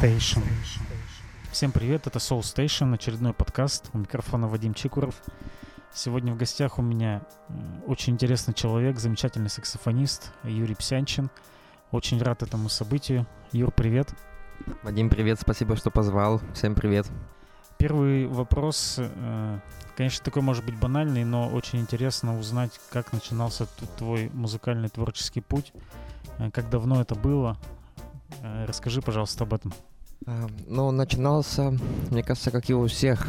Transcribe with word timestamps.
Station. 0.00 0.44
Всем 1.50 1.72
привет, 1.72 2.06
это 2.06 2.20
Soul 2.20 2.40
Station, 2.40 2.94
очередной 2.94 3.32
подкаст. 3.32 3.90
У 3.92 3.98
микрофона 3.98 4.46
Вадим 4.46 4.72
Чикуров. 4.72 5.16
Сегодня 5.92 6.32
в 6.32 6.36
гостях 6.36 6.78
у 6.78 6.82
меня 6.82 7.22
очень 7.84 8.12
интересный 8.12 8.54
человек, 8.54 9.00
замечательный 9.00 9.50
саксофонист 9.50 10.32
Юрий 10.44 10.76
Псянчин. 10.76 11.30
Очень 11.90 12.22
рад 12.22 12.44
этому 12.44 12.68
событию. 12.68 13.26
Юр, 13.50 13.72
привет. 13.72 14.14
Вадим, 14.84 15.10
привет, 15.10 15.40
спасибо, 15.40 15.74
что 15.74 15.90
позвал. 15.90 16.40
Всем 16.54 16.76
привет. 16.76 17.10
Первый 17.76 18.28
вопрос, 18.28 18.96
э, 18.98 19.58
конечно, 19.96 20.24
такой 20.24 20.42
может 20.42 20.64
быть 20.64 20.78
банальный, 20.78 21.24
но 21.24 21.48
очень 21.48 21.80
интересно 21.80 22.38
узнать, 22.38 22.78
как 22.90 23.12
начинался 23.12 23.66
твой 23.96 24.30
музыкальный 24.32 24.90
творческий 24.90 25.40
путь, 25.40 25.72
э, 26.38 26.52
как 26.52 26.70
давно 26.70 27.00
это 27.00 27.16
было. 27.16 27.58
Э, 28.42 28.64
расскажи, 28.66 29.02
пожалуйста, 29.02 29.44
об 29.44 29.54
этом. 29.54 29.72
А, 30.26 30.46
ну, 30.66 30.90
начинался, 30.90 31.74
мне 32.10 32.22
кажется, 32.22 32.50
как 32.50 32.68
и 32.70 32.74
у 32.74 32.86
всех. 32.86 33.28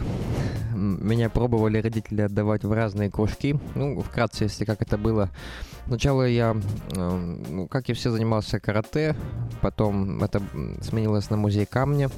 Меня 0.74 1.30
пробовали 1.30 1.80
родители 1.80 2.22
отдавать 2.22 2.64
в 2.64 2.72
разные 2.72 3.10
кружки. 3.10 3.60
Ну, 3.76 4.02
вкратце, 4.02 4.46
если 4.46 4.66
как 4.66 4.82
это 4.82 4.98
было. 4.98 5.30
Сначала 5.88 6.28
я, 6.28 6.56
ну, 6.96 7.68
как 7.68 7.90
и 7.90 7.94
все, 7.94 8.12
занимался 8.12 8.60
карате. 8.60 9.16
Потом 9.62 10.24
это 10.24 10.42
сменилось 10.82 11.30
на 11.30 11.38
музей 11.38 11.66
камня. 11.66 12.10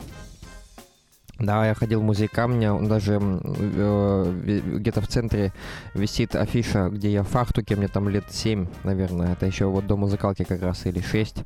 Да, 1.41 1.65
я 1.65 1.73
ходил 1.73 2.01
в 2.01 2.03
музей 2.03 2.27
камня, 2.27 2.79
даже 2.79 3.19
э, 3.19 4.61
где-то 4.77 5.01
в 5.01 5.07
центре 5.07 5.51
висит 5.95 6.35
афиша, 6.35 6.89
где 6.89 7.11
я 7.11 7.23
в 7.23 7.29
фартуке, 7.29 7.75
мне 7.75 7.87
там 7.87 8.09
лет 8.09 8.25
7, 8.29 8.67
наверное, 8.83 9.33
это 9.33 9.47
еще 9.47 9.65
вот 9.65 9.87
до 9.87 9.97
музыкалки 9.97 10.43
как 10.43 10.61
раз, 10.61 10.85
или 10.85 11.01
6. 11.01 11.37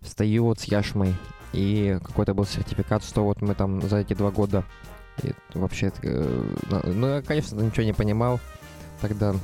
Стою 0.00 0.44
вот 0.44 0.60
с 0.60 0.64
яшмой, 0.64 1.14
и 1.52 1.98
какой-то 2.04 2.34
был 2.34 2.44
сертификат, 2.44 3.02
что 3.04 3.24
вот 3.24 3.42
мы 3.42 3.54
там 3.54 3.80
за 3.82 3.98
эти 3.98 4.14
два 4.14 4.30
года 4.30 4.64
и 5.22 5.32
вообще, 5.54 5.92
э, 6.02 6.44
ну, 6.84 7.06
я, 7.06 7.22
конечно, 7.22 7.60
ничего 7.60 7.84
не 7.84 7.92
понимал 7.92 8.40
тогда, 9.00 9.34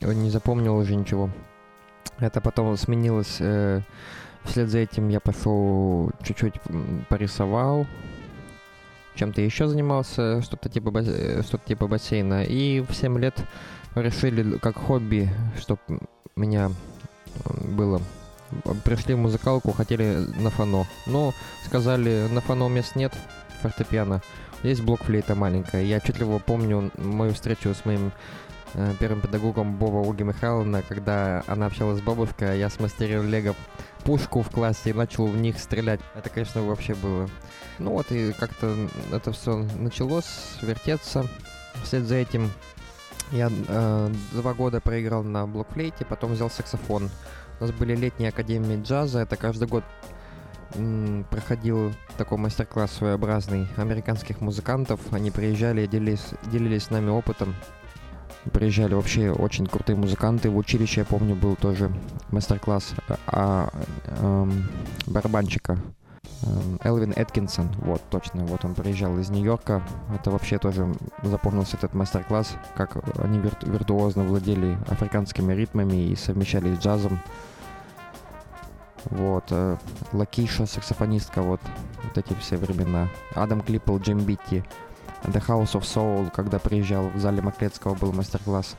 не 0.00 0.30
запомнил 0.30 0.76
уже 0.76 0.94
ничего. 0.94 1.30
Это 2.18 2.40
потом 2.40 2.76
сменилось, 2.76 3.36
э, 3.40 3.82
вслед 4.44 4.68
за 4.68 4.78
этим 4.78 5.08
я 5.08 5.20
пошел 5.20 6.10
чуть-чуть 6.22 6.54
порисовал, 7.08 7.86
чем-то 9.16 9.40
еще 9.40 9.66
занимался, 9.66 10.42
что-то 10.42 10.68
типа, 10.68 10.96
э, 10.98 11.42
что-то 11.42 11.66
типа 11.66 11.88
бассейна. 11.88 12.44
И 12.44 12.80
в 12.80 12.94
7 12.94 13.18
лет 13.18 13.42
решили 13.94 14.58
как 14.58 14.76
хобби, 14.76 15.28
чтобы 15.58 15.80
меня 16.36 16.70
было. 17.44 18.00
Пришли 18.84 19.14
в 19.14 19.18
музыкалку, 19.18 19.72
хотели 19.72 20.26
на 20.40 20.50
фано. 20.50 20.86
Но 21.06 21.34
сказали, 21.66 22.28
на 22.30 22.40
фано 22.40 22.68
мест 22.68 22.96
нет, 22.96 23.12
фортепиано. 23.62 24.22
Есть 24.62 24.82
блокфлейта 24.82 25.34
маленькая. 25.34 25.82
Я 25.82 25.98
ли 25.98 26.38
помню 26.44 26.90
мою 26.96 27.32
встречу 27.32 27.74
с 27.74 27.84
моим 27.84 28.12
э, 28.74 28.94
первым 28.98 29.20
педагогом 29.20 29.76
Бова 29.76 30.08
Ольги 30.08 30.24
Михайловна, 30.24 30.82
когда 30.82 31.44
она 31.46 31.66
общалась 31.66 31.98
с 31.98 32.02
бабушкой, 32.02 32.52
а 32.52 32.54
я 32.54 32.68
смастерил 32.68 33.22
лего 33.22 33.54
пушку 34.04 34.42
в 34.42 34.50
классе 34.50 34.90
и 34.90 34.92
начал 34.92 35.26
в 35.26 35.36
них 35.36 35.58
стрелять. 35.58 36.00
Это, 36.14 36.28
конечно, 36.30 36.62
вообще 36.62 36.94
было. 36.94 37.28
Ну 37.78 37.92
вот, 37.92 38.10
и 38.10 38.32
как-то 38.32 38.88
это 39.12 39.32
все 39.32 39.56
началось 39.78 40.56
вертеться. 40.62 41.26
Вслед 41.84 42.04
за 42.04 42.16
этим 42.16 42.50
я 43.30 43.50
э, 43.50 44.10
два 44.32 44.54
года 44.54 44.80
проиграл 44.80 45.22
на 45.22 45.46
блокфлейте, 45.46 46.04
потом 46.04 46.32
взял 46.32 46.50
саксофон. 46.50 47.10
У 47.60 47.64
нас 47.64 47.72
были 47.72 47.94
летние 47.94 48.30
академии 48.30 48.80
джаза, 48.82 49.20
это 49.20 49.36
каждый 49.36 49.68
год 49.68 49.84
проходил 51.30 51.92
такой 52.18 52.36
мастер-класс 52.38 52.92
своеобразный 52.92 53.68
американских 53.76 54.40
музыкантов. 54.40 55.00
Они 55.12 55.30
приезжали 55.30 55.82
и 55.82 55.88
делились, 55.88 56.26
делились 56.52 56.84
с 56.84 56.90
нами 56.90 57.08
опытом 57.08 57.54
приезжали 58.52 58.94
вообще 58.94 59.30
очень 59.30 59.66
крутые 59.66 59.96
музыканты. 59.96 60.50
В 60.50 60.56
училище, 60.56 61.00
я 61.00 61.04
помню, 61.04 61.34
был 61.34 61.56
тоже 61.56 61.90
мастер-класс 62.30 62.94
а, 63.08 63.18
а, 63.26 63.70
эм, 64.20 64.68
барабанщика. 65.06 65.78
Эм, 66.42 66.78
Элвин 66.82 67.12
Эткинсон, 67.16 67.68
вот, 67.78 68.02
точно, 68.10 68.44
вот 68.44 68.64
он 68.64 68.74
приезжал 68.74 69.18
из 69.18 69.30
Нью-Йорка. 69.30 69.82
Это 70.14 70.30
вообще 70.30 70.58
тоже 70.58 70.92
запомнился 71.22 71.76
этот 71.76 71.94
мастер-класс, 71.94 72.56
как 72.76 72.96
они 73.18 73.38
вирту 73.38 73.70
виртуозно 73.70 74.24
владели 74.24 74.78
африканскими 74.88 75.52
ритмами 75.52 75.96
и 75.96 76.16
совмещали 76.16 76.74
с 76.74 76.78
джазом. 76.78 77.18
Вот, 79.06 79.44
э, 79.50 79.76
Лакиша, 80.12 80.66
саксофонистка, 80.66 81.42
вот, 81.42 81.60
вот 82.04 82.18
эти 82.18 82.34
все 82.34 82.56
времена. 82.56 83.08
Адам 83.34 83.60
Клиппл, 83.60 83.98
Джим 83.98 84.18
Битти, 84.18 84.64
The 85.24 85.44
House 85.46 85.72
of 85.72 85.82
Soul, 85.82 86.30
когда 86.30 86.58
приезжал 86.58 87.08
в 87.08 87.18
зале 87.18 87.42
Маклецкого, 87.42 87.94
был 87.94 88.12
мастер-класс. 88.12 88.76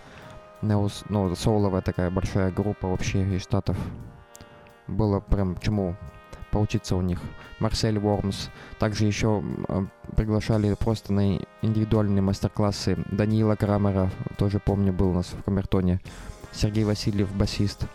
Ну, 0.61 0.89
соуловая 1.35 1.81
такая 1.81 2.11
большая 2.11 2.51
группа 2.51 2.87
вообще 2.87 3.23
из 3.35 3.43
Штатов. 3.43 3.77
Было 4.87 5.19
прям 5.19 5.57
чему 5.59 5.95
поучиться 6.49 6.95
у 6.95 7.01
них. 7.01 7.19
Марсель 7.59 7.99
Вормс. 7.99 8.49
Также 8.77 9.05
еще 9.05 9.43
э, 9.67 9.85
приглашали 10.15 10.73
просто 10.73 11.13
на 11.13 11.39
индивидуальные 11.61 12.21
мастер-классы. 12.21 12.97
Даниила 13.11 13.55
Крамера, 13.55 14.11
тоже 14.37 14.59
помню, 14.59 14.93
был 14.93 15.09
у 15.09 15.13
нас 15.13 15.27
в 15.27 15.43
Камертоне. 15.43 15.99
Сергей 16.51 16.83
Васильев, 16.83 17.31
басист. 17.33 17.85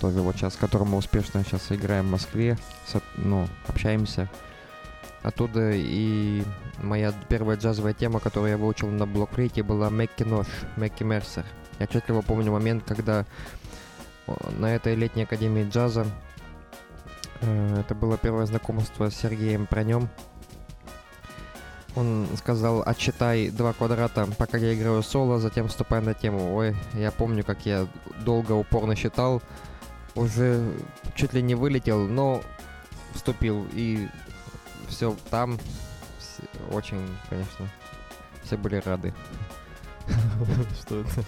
Тоже 0.00 0.20
вот 0.20 0.36
сейчас, 0.36 0.54
с 0.54 0.56
которым 0.56 0.90
мы 0.90 0.98
успешно 0.98 1.44
сейчас 1.44 1.70
играем 1.70 2.06
в 2.06 2.12
Москве. 2.12 2.56
Со, 2.86 3.02
ну, 3.16 3.46
общаемся. 3.66 4.30
Оттуда 5.22 5.72
и 5.72 6.42
моя 6.82 7.12
первая 7.28 7.58
джазовая 7.58 7.92
тема, 7.92 8.20
которую 8.20 8.52
я 8.52 8.56
выучил 8.56 8.88
на 8.88 9.06
блокфлейте, 9.06 9.62
была 9.62 9.90
Мэкки 9.90 10.22
Нож, 10.22 10.46
Мэкки 10.76 11.02
Мерсер. 11.02 11.44
Я 11.78 11.84
отчетливо 11.84 12.22
помню 12.22 12.52
момент, 12.52 12.84
когда 12.86 13.26
на 14.58 14.74
этой 14.74 14.94
летней 14.94 15.24
академии 15.24 15.68
джаза 15.68 16.06
это 17.40 17.94
было 17.94 18.18
первое 18.18 18.46
знакомство 18.46 19.10
с 19.10 19.16
Сергеем 19.16 19.66
Пронем. 19.66 20.08
Он 21.96 22.28
сказал, 22.36 22.82
отчитай 22.86 23.50
два 23.50 23.72
квадрата, 23.72 24.28
пока 24.38 24.58
я 24.58 24.74
играю 24.74 25.02
соло, 25.02 25.40
затем 25.40 25.68
вступай 25.68 26.00
на 26.00 26.14
тему. 26.14 26.54
Ой, 26.54 26.76
я 26.94 27.10
помню, 27.10 27.44
как 27.44 27.66
я 27.66 27.88
долго, 28.24 28.52
упорно 28.52 28.94
считал, 28.94 29.42
уже 30.14 30.72
чуть 31.16 31.32
ли 31.32 31.42
не 31.42 31.54
вылетел, 31.54 32.06
но 32.06 32.42
вступил 33.14 33.66
и 33.72 34.08
все 34.88 35.16
там. 35.30 35.58
Все, 36.18 36.42
очень, 36.72 37.04
конечно, 37.28 37.66
все 38.44 38.56
были 38.56 38.76
рады. 38.76 39.12
Что 40.80 41.00
это? 41.00 41.24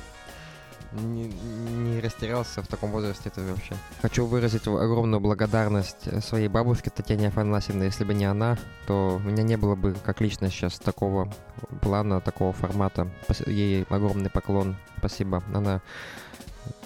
Не, 0.95 1.25
не 1.25 2.01
растерялся 2.01 2.63
в 2.63 2.69
таком 2.69 2.91
возрасте 2.91 3.31
это 3.31 3.41
вообще. 3.41 3.75
Хочу 4.03 4.27
выразить 4.27 4.67
огромную 4.67 5.21
благодарность 5.21 6.23
своей 6.25 6.49
бабушке 6.49 6.91
Татьяне 6.91 7.29
Афанасьевне. 7.29 7.87
Если 7.87 8.05
бы 8.05 8.15
не 8.15 8.27
она, 8.27 8.59
то 8.87 9.17
у 9.17 9.29
меня 9.29 9.43
не 9.43 9.57
было 9.57 9.75
бы 9.75 9.95
как 10.05 10.21
лично 10.21 10.51
сейчас 10.51 10.79
такого 10.79 11.33
плана, 11.81 12.21
такого 12.21 12.53
формата. 12.53 13.09
Ей 13.47 13.85
огромный 13.89 14.31
поклон. 14.31 14.77
Спасибо. 14.99 15.43
Она 15.55 15.81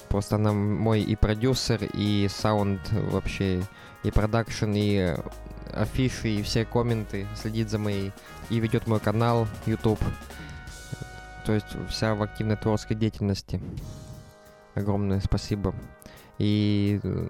просто 0.08 0.36
она 0.36 0.52
мой 0.52 1.02
и 1.02 1.16
продюсер, 1.16 1.84
и 1.92 2.28
саунд 2.30 2.80
вообще, 2.92 3.62
и 4.02 4.10
продакшн, 4.10 4.72
и 4.74 5.14
афиши 5.74 6.28
и 6.28 6.42
все 6.42 6.64
комменты, 6.64 7.26
следит 7.40 7.70
за 7.70 7.78
моей 7.78 8.12
и 8.50 8.60
ведет 8.60 8.86
мой 8.86 9.00
канал 9.00 9.46
YouTube. 9.66 10.00
То 11.46 11.52
есть 11.52 11.66
вся 11.88 12.14
в 12.14 12.22
активной 12.22 12.56
творческой 12.56 12.96
деятельности. 12.96 13.62
Огромное 14.74 15.20
спасибо. 15.20 15.74
И 16.38 17.00
э, 17.02 17.28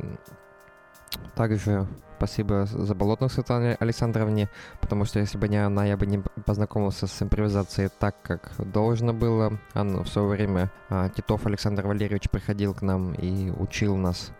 также 1.35 1.87
спасибо 2.17 2.65
за 2.65 2.95
Болотных 2.95 3.31
Светлане 3.31 3.77
Александровне, 3.79 4.49
потому 4.81 5.05
что 5.05 5.19
если 5.19 5.37
бы 5.37 5.49
не 5.49 5.59
она, 5.59 5.85
я 5.85 5.99
бы 5.99 6.07
не 6.07 6.23
познакомился 6.47 7.07
с 7.07 7.23
импровизацией 7.23 7.91
так, 7.99 8.17
как 8.23 8.53
должно 8.59 9.13
было. 9.13 9.59
Она 9.75 10.03
в 10.03 10.09
свое 10.09 10.29
время, 10.29 10.71
а, 10.89 11.11
Титов 11.11 11.47
Александр 11.47 11.87
Валерьевич 11.87 12.31
приходил 12.31 12.73
к 12.73 12.81
нам 12.81 13.13
и 13.13 13.51
учил 13.51 13.97
нас 13.97 14.33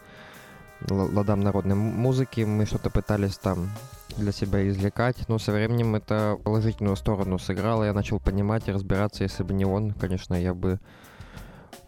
ладам 0.89 1.41
народной 1.41 1.77
музыки. 1.77 2.41
Мы 2.41 2.65
что-то 2.65 2.89
пытались 2.89 3.37
там 3.37 3.69
для 4.17 4.33
себя 4.33 4.67
извлекать, 4.69 5.29
но 5.29 5.39
со 5.39 5.53
временем 5.53 5.95
это 5.95 6.39
положительную 6.43 6.97
сторону 6.97 7.39
сыграло. 7.39 7.85
Я 7.85 7.93
начал 7.93 8.19
понимать 8.19 8.69
и 8.69 8.73
разбираться, 8.73 9.25
если 9.25 9.43
бы 9.43 9.55
не 9.55 9.65
он, 9.65 9.93
конечно, 9.93 10.35
я 10.35 10.55
бы 10.55 10.81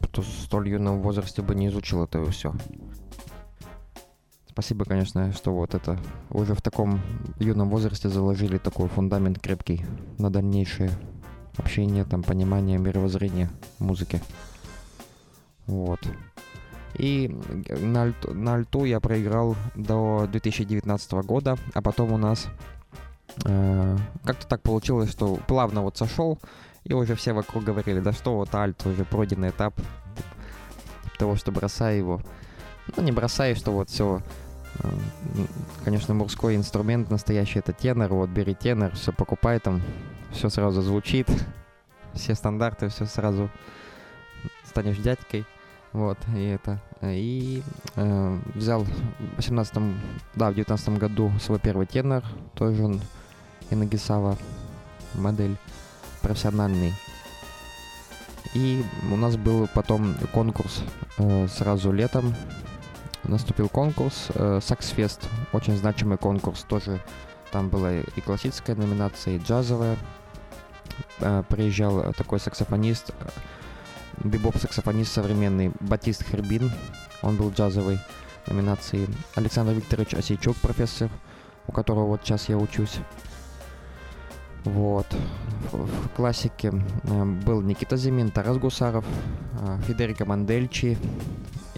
в 0.01 0.23
столь 0.23 0.71
юном 0.71 1.01
возрасте 1.01 1.43
бы 1.43 1.55
не 1.55 1.69
изучил 1.69 2.05
это 2.05 2.25
все. 2.31 2.53
Спасибо, 4.49 4.85
конечно, 4.85 5.33
что 5.33 5.55
вот 5.55 5.75
это 5.75 5.99
уже 6.31 6.55
в 6.55 6.63
таком 6.63 7.01
юном 7.39 7.71
возрасте 7.71 8.09
заложили 8.09 8.59
такой 8.59 8.89
фундамент 8.89 9.39
крепкий 9.39 9.85
на 10.19 10.31
дальнейшее 10.31 10.91
общение, 11.57 12.05
там, 12.05 12.23
понимание, 12.25 12.79
мировоззрение 12.79 13.51
музыки. 13.79 14.21
Вот. 15.67 16.01
И 16.95 17.35
на, 17.69 18.03
альт, 18.03 18.35
на 18.35 18.55
альту 18.55 18.85
я 18.85 19.01
проиграл 19.01 19.57
до 19.75 20.27
2019 20.31 21.13
года, 21.13 21.57
а 21.75 21.83
потом 21.83 22.13
у 22.13 22.17
нас 22.17 22.47
э, 23.45 23.97
как-то 24.25 24.47
так 24.47 24.63
получилось, 24.63 25.11
что 25.11 25.37
плавно 25.47 25.83
вот 25.83 25.97
сошел, 25.97 26.39
и 26.85 26.95
уже 26.95 27.15
все 27.15 27.33
вокруг 27.33 27.65
говорили, 27.65 28.01
да 28.01 28.13
что 28.13 28.37
вот 28.37 28.55
альт, 28.55 28.85
уже 28.87 29.05
пройденный 29.05 29.51
этап 29.51 29.75
того, 31.19 31.37
что 31.37 31.53
бросай 31.53 31.99
его. 31.99 32.21
Ну, 32.97 33.03
не 33.03 33.13
бросай, 33.13 33.55
что 33.55 33.73
вот 33.73 33.91
все 33.91 34.23
э, 34.79 34.89
конечно, 35.85 36.15
мужской 36.15 36.57
инструмент 36.57 37.11
настоящий 37.11 37.59
это 37.59 37.73
тенор. 37.73 38.13
Вот 38.15 38.31
бери 38.31 38.55
тенор, 38.55 38.93
все 38.95 39.13
покупай 39.13 39.59
там, 39.59 39.83
все 40.33 40.49
сразу 40.49 40.81
звучит, 40.81 41.29
все 42.15 42.35
стандарты, 42.35 42.89
все 42.89 43.05
сразу 43.05 43.51
станешь 44.65 44.99
дядькой. 44.99 45.45
Вот, 45.93 46.19
и 46.35 46.45
это. 46.45 46.81
И 47.03 47.63
э, 47.97 48.39
взял 48.55 48.85
в 48.85 49.37
18 49.37 49.75
да, 50.35 50.51
в 50.51 50.55
19 50.55 50.89
году 50.99 51.33
свой 51.41 51.59
первый 51.59 51.87
тенор, 51.87 52.23
тоже 52.55 52.85
он 52.85 53.01
Инагисава 53.71 54.37
модель 55.15 55.57
профессиональный. 56.23 56.95
И 58.55 58.83
у 59.13 59.17
нас 59.17 59.37
был 59.37 59.69
потом 59.75 60.15
конкурс 60.33 60.83
э, 61.19 61.49
сразу 61.49 61.93
летом. 61.93 62.35
Наступил 63.25 63.69
конкурс 63.69 64.29
э, 64.35 64.61
Саксфест, 64.63 65.29
очень 65.53 65.77
значимый 65.77 66.17
конкурс, 66.17 66.63
тоже 66.63 67.01
там 67.51 67.69
была 67.69 67.93
и 67.93 68.21
классическая 68.21 68.75
номинация, 68.75 69.37
и 69.37 69.39
джазовая. 69.39 69.97
Э, 71.21 71.43
приезжал 71.49 72.13
такой 72.15 72.41
саксофонист, 72.41 73.13
бибоп-саксофонист 74.25 75.13
современный 75.13 75.73
Батист 75.81 76.25
Хербин, 76.25 76.71
он 77.23 77.37
был 77.37 77.51
джазовой 77.51 77.99
номинации. 78.47 79.09
Александр 79.35 79.73
Викторович 79.73 80.15
Осейчук, 80.15 80.57
профессор, 80.57 81.11
у 81.67 81.73
которого 81.73 82.07
вот 82.07 82.23
сейчас 82.25 82.49
я 82.49 82.57
учусь. 82.57 82.99
Вот. 84.65 85.07
В 85.73 86.09
классике 86.11 86.73
э, 87.05 87.25
был 87.25 87.63
Никита 87.63 87.97
Зимин, 87.97 88.31
Тарас 88.31 88.59
Гусаров, 88.59 89.05
э, 89.61 89.79
Федерико 89.87 90.25
Мандельчи 90.25 90.99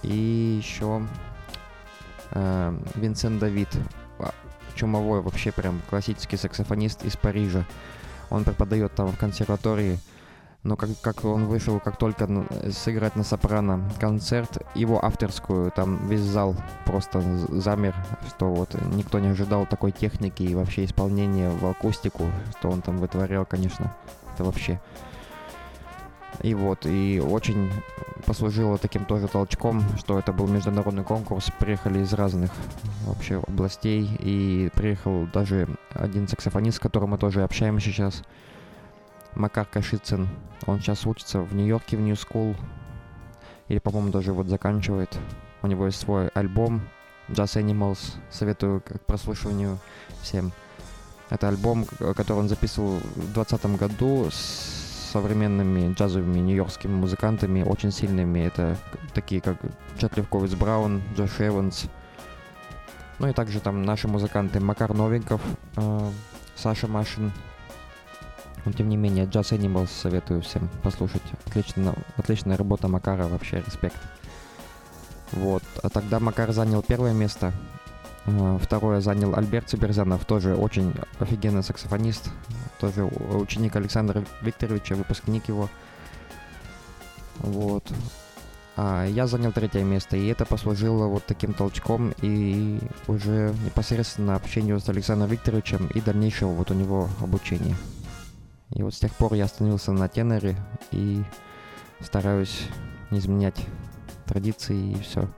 и 0.03 0.59
еще 0.63 1.07
э, 2.33 2.79
Винсент 2.95 3.39
Давид. 3.39 3.69
А, 4.19 4.33
чумовой 4.75 5.21
вообще 5.21 5.53
прям 5.53 5.81
классический 5.89 6.37
саксофонист 6.37 7.05
из 7.05 7.17
Парижа. 7.17 7.65
Он 8.31 8.45
преподает 8.45 8.95
там 8.95 9.09
в 9.09 9.19
консерватории 9.19 9.99
но 10.63 10.77
как, 10.77 10.91
как 11.01 11.25
он 11.25 11.47
вышел, 11.47 11.81
как 11.81 11.97
только 11.97 12.29
сыграть 12.71 13.17
на 13.17 13.25
сопрано 13.25 13.89
концерт, 13.99 14.59
его 14.75 15.03
авторскую, 15.03 15.71
там 15.71 16.07
весь 16.09 16.21
зал 16.21 16.55
просто 16.85 17.23
замер, 17.49 17.95
что 18.29 18.53
вот 18.53 18.77
никто 18.95 19.19
не 19.19 19.29
ожидал 19.29 19.67
такой 19.67 19.91
техники 19.91 20.43
и 20.43 20.55
вообще 20.55 20.85
исполнения 20.85 21.51
в 21.51 21.67
акустику, 21.67 22.25
что 22.59 22.71
он 22.71 22.83
там 22.83 22.99
вытворял, 22.99 23.47
конечно, 23.47 23.95
это 24.35 24.45
вообще. 24.45 24.81
И 26.43 26.55
вот, 26.55 26.87
и 26.87 27.21
очень 27.21 27.71
послужило 28.25 28.79
таким 28.79 29.05
тоже 29.05 29.29
толчком, 29.29 29.83
что 29.99 30.19
это 30.19 30.33
был 30.33 30.47
международный 30.47 31.05
конкурс, 31.05 31.51
приехали 31.59 32.01
из 32.01 32.13
разных 32.13 32.51
вообще 33.07 33.43
областей, 33.47 34.09
и 34.21 34.71
приехал 34.75 35.27
даже 35.33 35.69
один 35.93 36.29
саксофонист, 36.29 36.77
с 36.77 36.81
которым 36.81 37.11
мы 37.11 37.19
тоже 37.19 37.43
общаемся 37.43 37.87
сейчас, 37.87 38.23
Макар 39.35 39.67
Кашицын. 39.67 40.29
Он 40.67 40.81
сейчас 40.81 41.07
учится 41.07 41.41
в 41.41 41.55
Нью-Йорке 41.55 41.97
в 41.97 42.01
New 42.01 42.15
School. 42.15 42.57
Или, 43.69 43.79
по-моему, 43.79 44.11
даже 44.11 44.33
вот 44.33 44.49
заканчивает. 44.49 45.17
У 45.63 45.67
него 45.67 45.87
есть 45.87 46.01
свой 46.01 46.29
альбом 46.29 46.83
Jazz 47.29 47.63
Animals. 47.63 48.17
Советую 48.31 48.81
к 48.81 49.01
прослушиванию 49.07 49.79
всем. 50.23 50.53
Это 51.31 51.49
альбом, 51.49 51.85
который 51.85 52.39
он 52.39 52.49
записывал 52.49 52.97
в 52.99 53.33
2020 53.33 53.79
году 53.79 54.29
с 54.31 54.81
современными 55.13 55.93
джазовыми 55.93 56.39
нью-йоркскими 56.39 56.93
музыкантами, 56.93 57.63
очень 57.63 57.93
сильными. 57.93 58.41
Это 58.41 58.77
такие, 59.13 59.41
как 59.41 59.57
Чет 59.99 60.17
Левковиц 60.17 60.55
Браун, 60.55 61.03
Джош 61.17 61.41
Эванс. 61.41 61.87
Ну 63.19 63.29
и 63.29 63.33
также 63.33 63.61
там 63.61 63.83
наши 63.83 64.09
музыканты 64.09 64.61
Макар 64.61 64.95
Новиков, 64.95 65.41
э, 65.77 66.11
Саша 66.57 66.87
Машин, 66.87 67.33
но 68.65 68.73
тем 68.73 68.89
не 68.89 68.97
менее, 68.97 69.27
Jazz 69.27 69.57
Animals 69.57 69.89
советую 69.89 70.43
всем 70.43 70.69
послушать. 70.83 71.23
Отлично, 71.47 71.95
отличная 72.17 72.57
работа 72.57 72.89
Макара, 72.89 73.25
вообще 73.25 73.63
респект. 73.67 73.97
Вот. 75.33 75.63
А 75.83 75.89
тогда 75.89 76.21
Макар 76.21 76.53
занял 76.53 76.83
первое 76.83 77.13
место. 77.13 77.53
А, 78.27 78.59
второе 78.59 79.01
занял 79.01 79.35
Альберт 79.35 79.71
Сиберзанов, 79.71 80.25
тоже 80.25 80.55
очень 80.55 80.95
офигенный 81.19 81.63
саксофонист. 81.63 82.31
Тоже 82.79 83.05
ученик 83.05 83.77
Александра 83.77 84.25
Викторовича, 84.43 84.95
выпускник 84.95 85.49
его. 85.49 85.69
Вот. 87.39 87.91
А 88.77 89.05
я 89.07 89.27
занял 89.27 89.53
третье 89.53 89.83
место, 89.83 90.17
и 90.17 90.27
это 90.29 90.47
послужило 90.47 91.07
вот 91.07 91.25
таким 91.27 91.53
толчком 91.53 92.15
и 92.23 92.79
уже 93.09 93.55
непосредственно 93.65 94.37
общению 94.37 94.81
с 94.81 94.89
Александром 94.89 95.31
Викторовичем 95.31 95.89
и 95.89 96.01
дальнейшего 96.01 96.51
вот 96.51 96.71
у 96.71 96.75
него 96.75 97.09
обучения. 97.21 97.77
И 98.73 98.83
вот 98.83 98.95
с 98.95 98.99
тех 98.99 99.13
пор 99.15 99.35
я 99.35 99.45
остановился 99.45 99.93
на 99.93 100.09
теноре 100.09 100.57
и 100.93 101.23
стараюсь 102.01 102.69
не 103.11 103.19
изменять 103.19 103.67
традиции 104.27 104.93
и 104.93 105.01
все. 105.03 105.29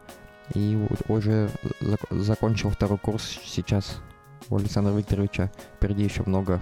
И 0.55 0.76
уже 1.08 1.50
зак- 1.81 2.20
закончил 2.23 2.70
второй 2.70 2.99
курс 2.99 3.38
сейчас 3.44 3.99
у 4.50 4.56
Александра 4.56 4.93
Викторовича. 4.93 5.50
Впереди 5.76 6.05
еще 6.05 6.23
много, 6.26 6.61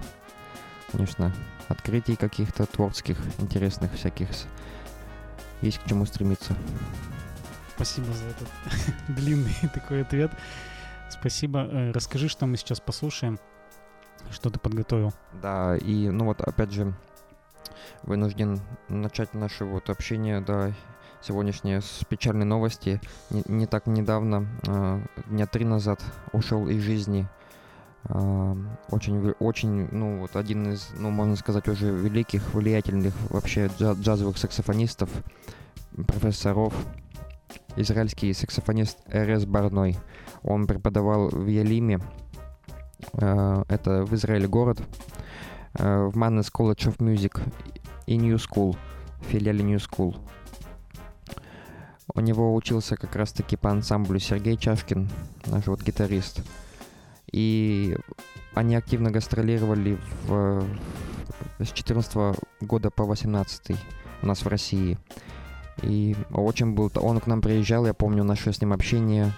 конечно, 0.91 1.33
открытий 1.67 2.15
каких-то 2.15 2.65
творческих, 2.65 3.17
интересных 3.39 3.93
всяких. 3.93 4.29
Есть 5.61 5.79
к 5.79 5.87
чему 5.87 6.05
стремиться. 6.05 6.55
Спасибо 7.75 8.07
за 8.13 8.25
этот 8.25 8.47
длинный 9.09 9.55
такой 9.73 10.03
ответ. 10.03 10.31
Спасибо. 11.09 11.67
Э, 11.69 11.91
расскажи, 11.91 12.29
что 12.29 12.45
мы 12.45 12.55
сейчас 12.55 12.79
послушаем. 12.79 13.39
Что 14.29 14.49
ты 14.49 14.59
подготовил? 14.59 15.13
Да, 15.41 15.75
и 15.77 16.09
ну 16.09 16.25
вот 16.25 16.41
опять 16.41 16.71
же 16.71 16.93
вынужден 18.03 18.59
начать 18.89 19.33
наше 19.33 19.65
вот 19.65 19.89
общение, 19.89 20.41
да, 20.41 20.73
сегодняшнее 21.21 21.81
с 21.81 22.03
печальной 22.07 22.45
новости. 22.45 22.99
Не, 23.29 23.43
не 23.45 23.65
так 23.67 23.87
недавно, 23.87 24.47
э, 24.67 25.01
дня 25.27 25.45
три 25.47 25.65
назад, 25.65 26.01
ушел 26.33 26.67
из 26.67 26.81
жизни 26.81 27.27
э, 28.05 28.55
очень, 28.89 29.31
очень, 29.39 29.87
ну 29.91 30.19
вот 30.19 30.35
один 30.35 30.71
из, 30.73 30.89
ну 30.97 31.09
можно 31.09 31.35
сказать, 31.35 31.67
уже 31.67 31.91
великих, 31.91 32.53
влиятельных 32.53 33.13
вообще 33.29 33.69
джазовых 33.77 34.37
саксофонистов, 34.37 35.09
профессоров, 36.07 36.73
израильский 37.75 38.33
саксофонист 38.33 38.97
Эрес 39.07 39.45
Барной. 39.45 39.97
Он 40.43 40.65
преподавал 40.65 41.29
в 41.29 41.47
Ялиме, 41.47 41.99
это 43.13 44.05
в 44.05 44.13
Израиле 44.15 44.47
город. 44.47 44.81
Э, 45.73 46.05
в 46.05 46.17
Mannes 46.17 46.51
College 46.51 46.89
of 46.89 46.97
Music 46.97 47.41
и 48.05 48.17
New 48.17 48.35
School, 48.35 48.77
филиале 49.21 49.63
New 49.63 49.77
School. 49.77 50.17
У 52.13 52.19
него 52.19 52.53
учился 52.53 52.97
как 52.97 53.15
раз-таки 53.15 53.55
по 53.55 53.69
ансамблю 53.71 54.19
Сергей 54.19 54.57
Чашкин, 54.57 55.09
наш 55.45 55.67
вот 55.67 55.81
гитарист. 55.81 56.41
И 57.31 57.95
они 58.53 58.75
активно 58.75 59.11
гастролировали 59.11 59.97
в, 60.25 60.65
с 61.59 61.71
14 61.71 62.37
года 62.59 62.89
по 62.89 63.05
18 63.05 63.77
у 64.23 64.27
нас 64.27 64.41
в 64.43 64.47
России. 64.47 64.97
И 65.81 66.15
очень 66.31 66.73
был... 66.73 66.91
Он 66.95 67.19
к 67.19 67.27
нам 67.27 67.41
приезжал, 67.41 67.85
я 67.85 67.93
помню 67.93 68.23
наше 68.23 68.53
с 68.53 68.61
ним 68.61 68.73
общение, 68.73 69.31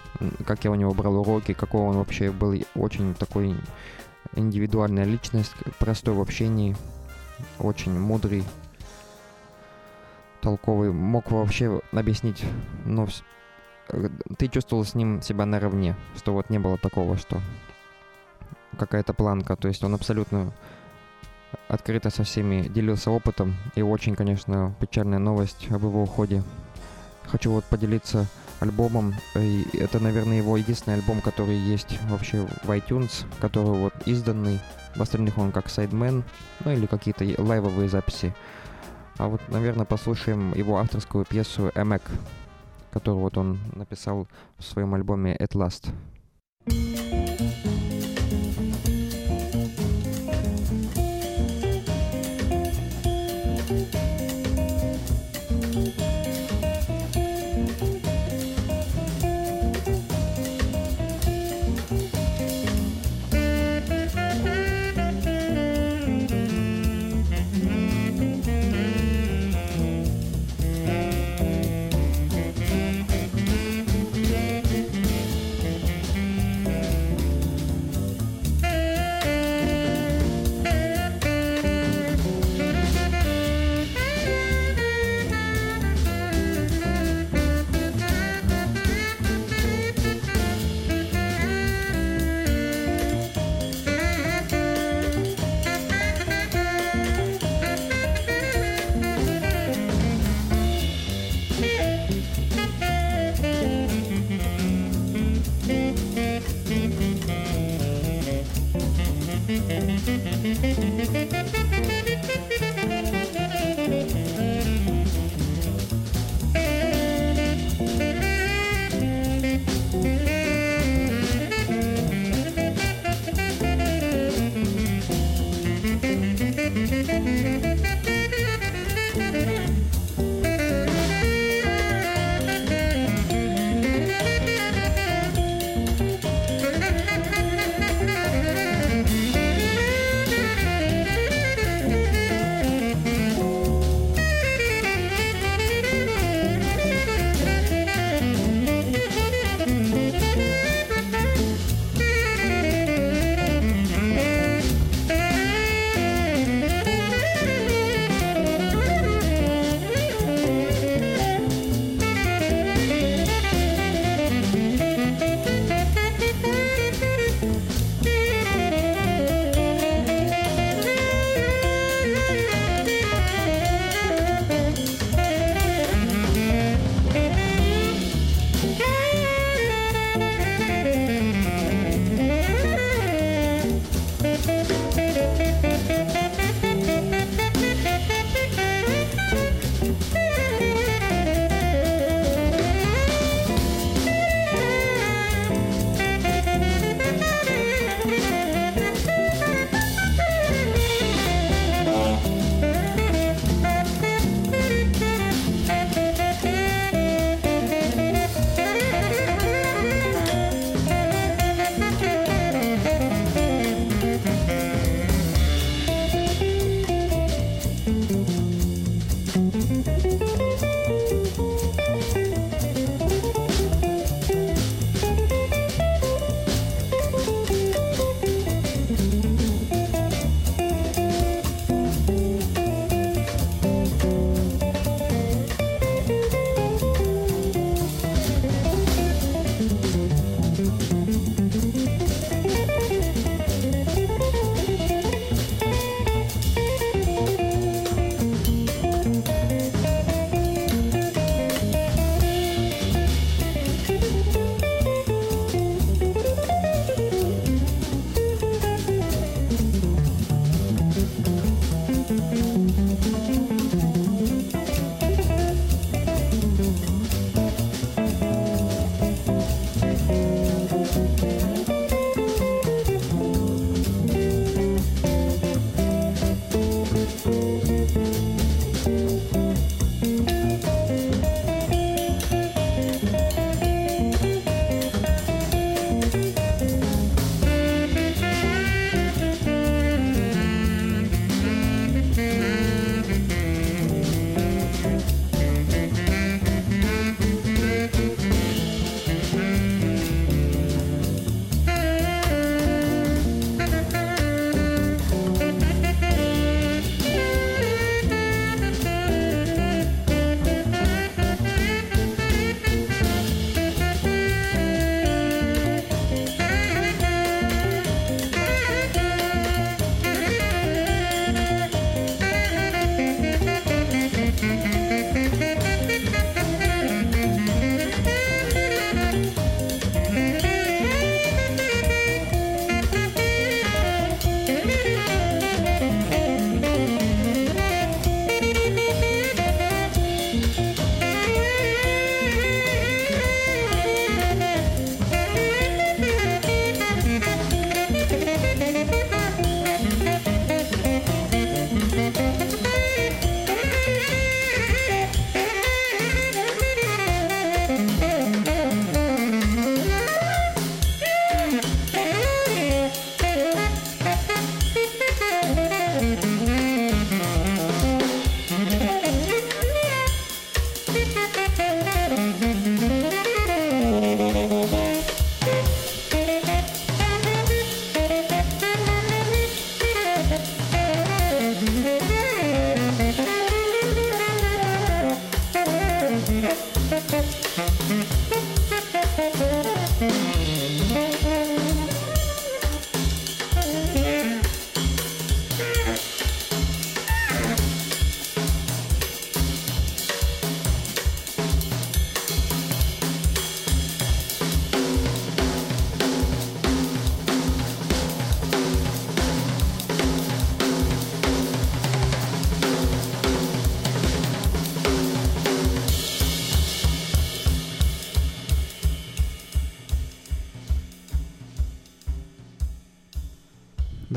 как 0.46 0.64
я 0.64 0.70
у 0.70 0.74
него 0.74 0.92
брал 0.92 1.16
уроки, 1.20 1.54
какой 1.54 1.80
он 1.80 1.96
вообще 1.96 2.30
был 2.30 2.54
очень 2.74 3.14
такой 3.14 3.56
индивидуальная 4.36 5.04
личность, 5.04 5.54
простой 5.78 6.14
в 6.14 6.20
общении, 6.20 6.76
очень 7.58 7.98
мудрый, 7.98 8.44
толковый, 10.40 10.92
мог 10.92 11.30
вообще 11.30 11.80
объяснить, 11.92 12.44
ну, 12.84 13.08
ты 14.38 14.48
чувствовал 14.48 14.84
с 14.84 14.94
ним 14.94 15.22
себя 15.22 15.46
наравне, 15.46 15.96
что 16.16 16.32
вот 16.32 16.50
не 16.50 16.58
было 16.58 16.76
такого, 16.78 17.16
что 17.16 17.40
какая-то 18.78 19.14
планка, 19.14 19.56
то 19.56 19.68
есть 19.68 19.82
он 19.84 19.94
абсолютно 19.94 20.52
открыто 21.68 22.10
со 22.10 22.24
всеми 22.24 22.68
делился 22.68 23.10
опытом. 23.10 23.54
И 23.74 23.82
очень, 23.82 24.14
конечно, 24.14 24.74
печальная 24.80 25.18
новость 25.18 25.66
об 25.70 25.82
его 25.82 26.02
уходе. 26.02 26.42
Хочу 27.26 27.50
вот 27.50 27.64
поделиться 27.64 28.26
альбомом. 28.60 29.14
И 29.36 29.66
это, 29.74 30.00
наверное, 30.00 30.38
его 30.38 30.56
единственный 30.56 30.94
альбом, 30.94 31.20
который 31.20 31.56
есть 31.56 31.98
вообще 32.08 32.46
в 32.62 32.70
iTunes, 32.70 33.26
который 33.40 33.78
вот 33.78 33.94
изданный. 34.06 34.60
В 34.96 35.02
остальных 35.02 35.38
он 35.38 35.50
как 35.50 35.68
сайдмен, 35.68 36.22
ну 36.64 36.70
или 36.70 36.86
какие-то 36.86 37.24
лайвовые 37.42 37.88
записи. 37.88 38.34
А 39.16 39.28
вот, 39.28 39.40
наверное, 39.48 39.84
послушаем 39.84 40.52
его 40.54 40.78
авторскую 40.78 41.24
пьесу 41.24 41.70
«Эмек», 41.74 42.02
которую 42.92 43.22
вот 43.22 43.36
он 43.36 43.58
написал 43.74 44.28
в 44.58 44.64
своем 44.64 44.94
альбоме 44.94 45.36
«At 45.36 45.52
Last». 45.52 45.92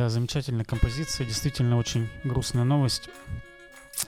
Замечательная 0.10 0.66
композиция, 0.66 1.26
действительно 1.26 1.78
очень 1.78 2.10
грустная 2.24 2.64
новость. 2.64 3.10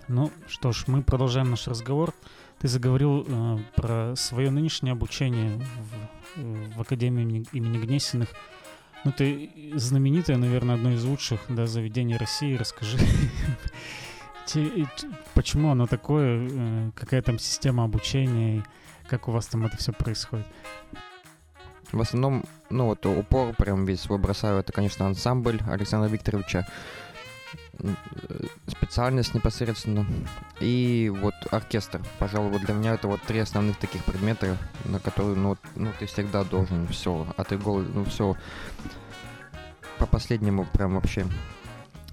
Ну 0.07 0.31
что 0.47 0.71
ж, 0.71 0.85
мы 0.87 1.03
продолжаем 1.03 1.49
наш 1.49 1.67
разговор. 1.67 2.13
Ты 2.59 2.67
заговорил 2.67 3.25
э, 3.27 3.57
про 3.75 4.15
свое 4.15 4.51
нынешнее 4.51 4.91
обучение 4.91 5.61
в, 6.35 6.75
в 6.75 6.81
Академии 6.81 7.23
имени, 7.23 7.45
имени 7.53 7.77
Гнесиных. 7.77 8.29
Ну, 9.05 9.11
ты 9.11 9.49
знаменитое, 9.75 10.37
наверное, 10.37 10.75
одно 10.75 10.91
из 10.91 11.03
лучших 11.03 11.39
да, 11.47 11.67
заведений 11.67 12.17
России. 12.17 12.55
Расскажи, 12.55 12.97
почему 15.33 15.71
оно 15.71 15.87
такое, 15.87 16.49
э, 16.51 16.91
какая 16.95 17.21
там 17.21 17.39
система 17.39 17.85
обучения, 17.85 18.65
как 19.07 19.27
у 19.27 19.31
вас 19.31 19.47
там 19.47 19.65
это 19.65 19.77
все 19.77 19.93
происходит? 19.93 20.47
В 21.91 22.01
основном, 22.01 22.43
ну 22.69 22.85
вот 22.85 23.05
упор 23.05 23.55
прям 23.55 23.85
весь 23.85 24.01
свой 24.01 24.19
бросаю, 24.19 24.59
это, 24.59 24.71
конечно, 24.71 25.07
ансамбль 25.07 25.59
Александра 25.67 26.07
Викторовича, 26.07 26.67
специальность 28.67 29.33
непосредственно, 29.33 30.05
и 30.59 31.11
вот 31.21 31.33
оркестр. 31.49 32.01
Пожалуй, 32.19 32.51
вот 32.51 32.61
для 32.61 32.73
меня 32.73 32.93
это 32.93 33.07
вот 33.07 33.21
три 33.23 33.39
основных 33.39 33.77
таких 33.77 34.03
предмета, 34.03 34.57
на 34.85 34.99
которые, 34.99 35.35
ну, 35.35 35.57
ну 35.75 35.91
ты 35.97 36.05
всегда 36.05 36.43
должен 36.43 36.87
все 36.87 37.25
от 37.37 37.53
иголы, 37.53 37.85
ну 37.93 38.05
все 38.05 38.35
по 39.97 40.05
последнему 40.05 40.65
прям 40.65 40.95
вообще 40.95 41.25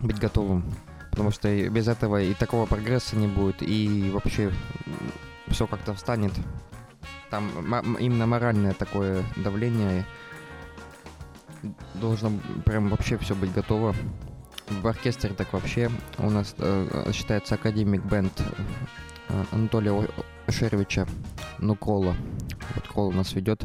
быть 0.00 0.18
готовым. 0.18 0.64
Потому 1.10 1.30
что 1.30 1.48
без 1.70 1.88
этого 1.88 2.22
и 2.22 2.34
такого 2.34 2.66
прогресса 2.66 3.16
не 3.16 3.26
будет, 3.26 3.62
и 3.62 4.10
вообще 4.12 4.52
все 5.48 5.66
как-то 5.66 5.94
встанет 5.94 6.32
там 7.30 7.96
именно 7.96 8.26
моральное 8.26 8.72
такое 8.72 9.24
давление. 9.36 10.04
Должно 11.94 12.32
прям 12.64 12.88
вообще 12.88 13.18
все 13.18 13.34
быть 13.34 13.52
готово. 13.52 13.94
В 14.68 14.86
оркестре 14.86 15.30
так 15.30 15.52
вообще. 15.52 15.90
У 16.18 16.30
нас 16.30 16.54
э, 16.58 17.10
считается 17.12 17.54
академик 17.54 18.04
бенд 18.04 18.32
э, 19.28 19.44
Анатолия 19.52 20.08
Шеровича 20.48 21.06
Нукола. 21.58 22.16
Вот 22.74 22.88
Кол 22.88 23.08
у 23.08 23.12
нас 23.12 23.32
ведет. 23.32 23.64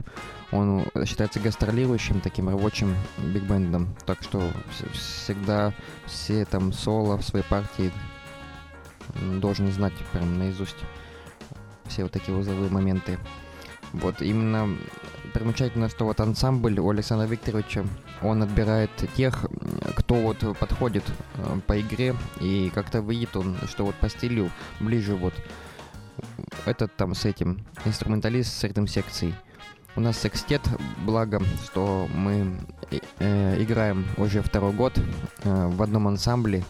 Он 0.51 0.85
считается 1.05 1.39
гастролирующим 1.39 2.21
таким 2.21 2.49
рабочим 2.49 2.95
бигбендом. 3.17 3.95
Так 4.05 4.21
что 4.21 4.51
всегда 4.93 5.73
все 6.05 6.45
там 6.45 6.73
соло 6.73 7.17
в 7.17 7.23
своей 7.23 7.45
партии 7.45 7.91
должен 9.39 9.71
знать 9.71 9.93
прям 10.11 10.37
наизусть 10.37 10.77
все 11.91 12.03
вот 12.03 12.11
такие 12.11 12.35
узловые 12.35 12.71
моменты. 12.71 13.19
Вот 13.93 14.21
именно 14.21 14.69
примечательно, 15.33 15.89
что 15.89 16.05
вот 16.05 16.21
ансамбль 16.21 16.79
у 16.79 16.89
Александра 16.89 17.27
Викторовича, 17.27 17.85
он 18.21 18.41
отбирает 18.41 18.89
тех, 19.15 19.45
кто 19.95 20.15
вот 20.15 20.57
подходит 20.57 21.03
э, 21.35 21.59
по 21.67 21.79
игре, 21.79 22.15
и 22.39 22.71
как-то 22.73 22.99
видит 22.99 23.35
он, 23.35 23.57
что 23.67 23.85
вот 23.85 23.95
по 23.95 24.07
стилю 24.07 24.49
ближе 24.79 25.15
вот 25.15 25.33
этот 26.65 26.95
там 26.95 27.13
с 27.13 27.25
этим, 27.25 27.65
инструменталист 27.83 28.59
с 28.59 28.63
этим 28.63 28.87
секцией. 28.87 29.35
У 29.97 29.99
нас 29.99 30.17
секстет, 30.17 30.61
благо, 31.05 31.41
что 31.65 32.07
мы 32.15 32.57
э, 33.19 33.61
играем 33.61 34.05
уже 34.15 34.41
второй 34.41 34.71
год 34.71 34.97
э, 35.43 35.67
в 35.67 35.81
одном 35.81 36.07
ансамбле 36.07 36.63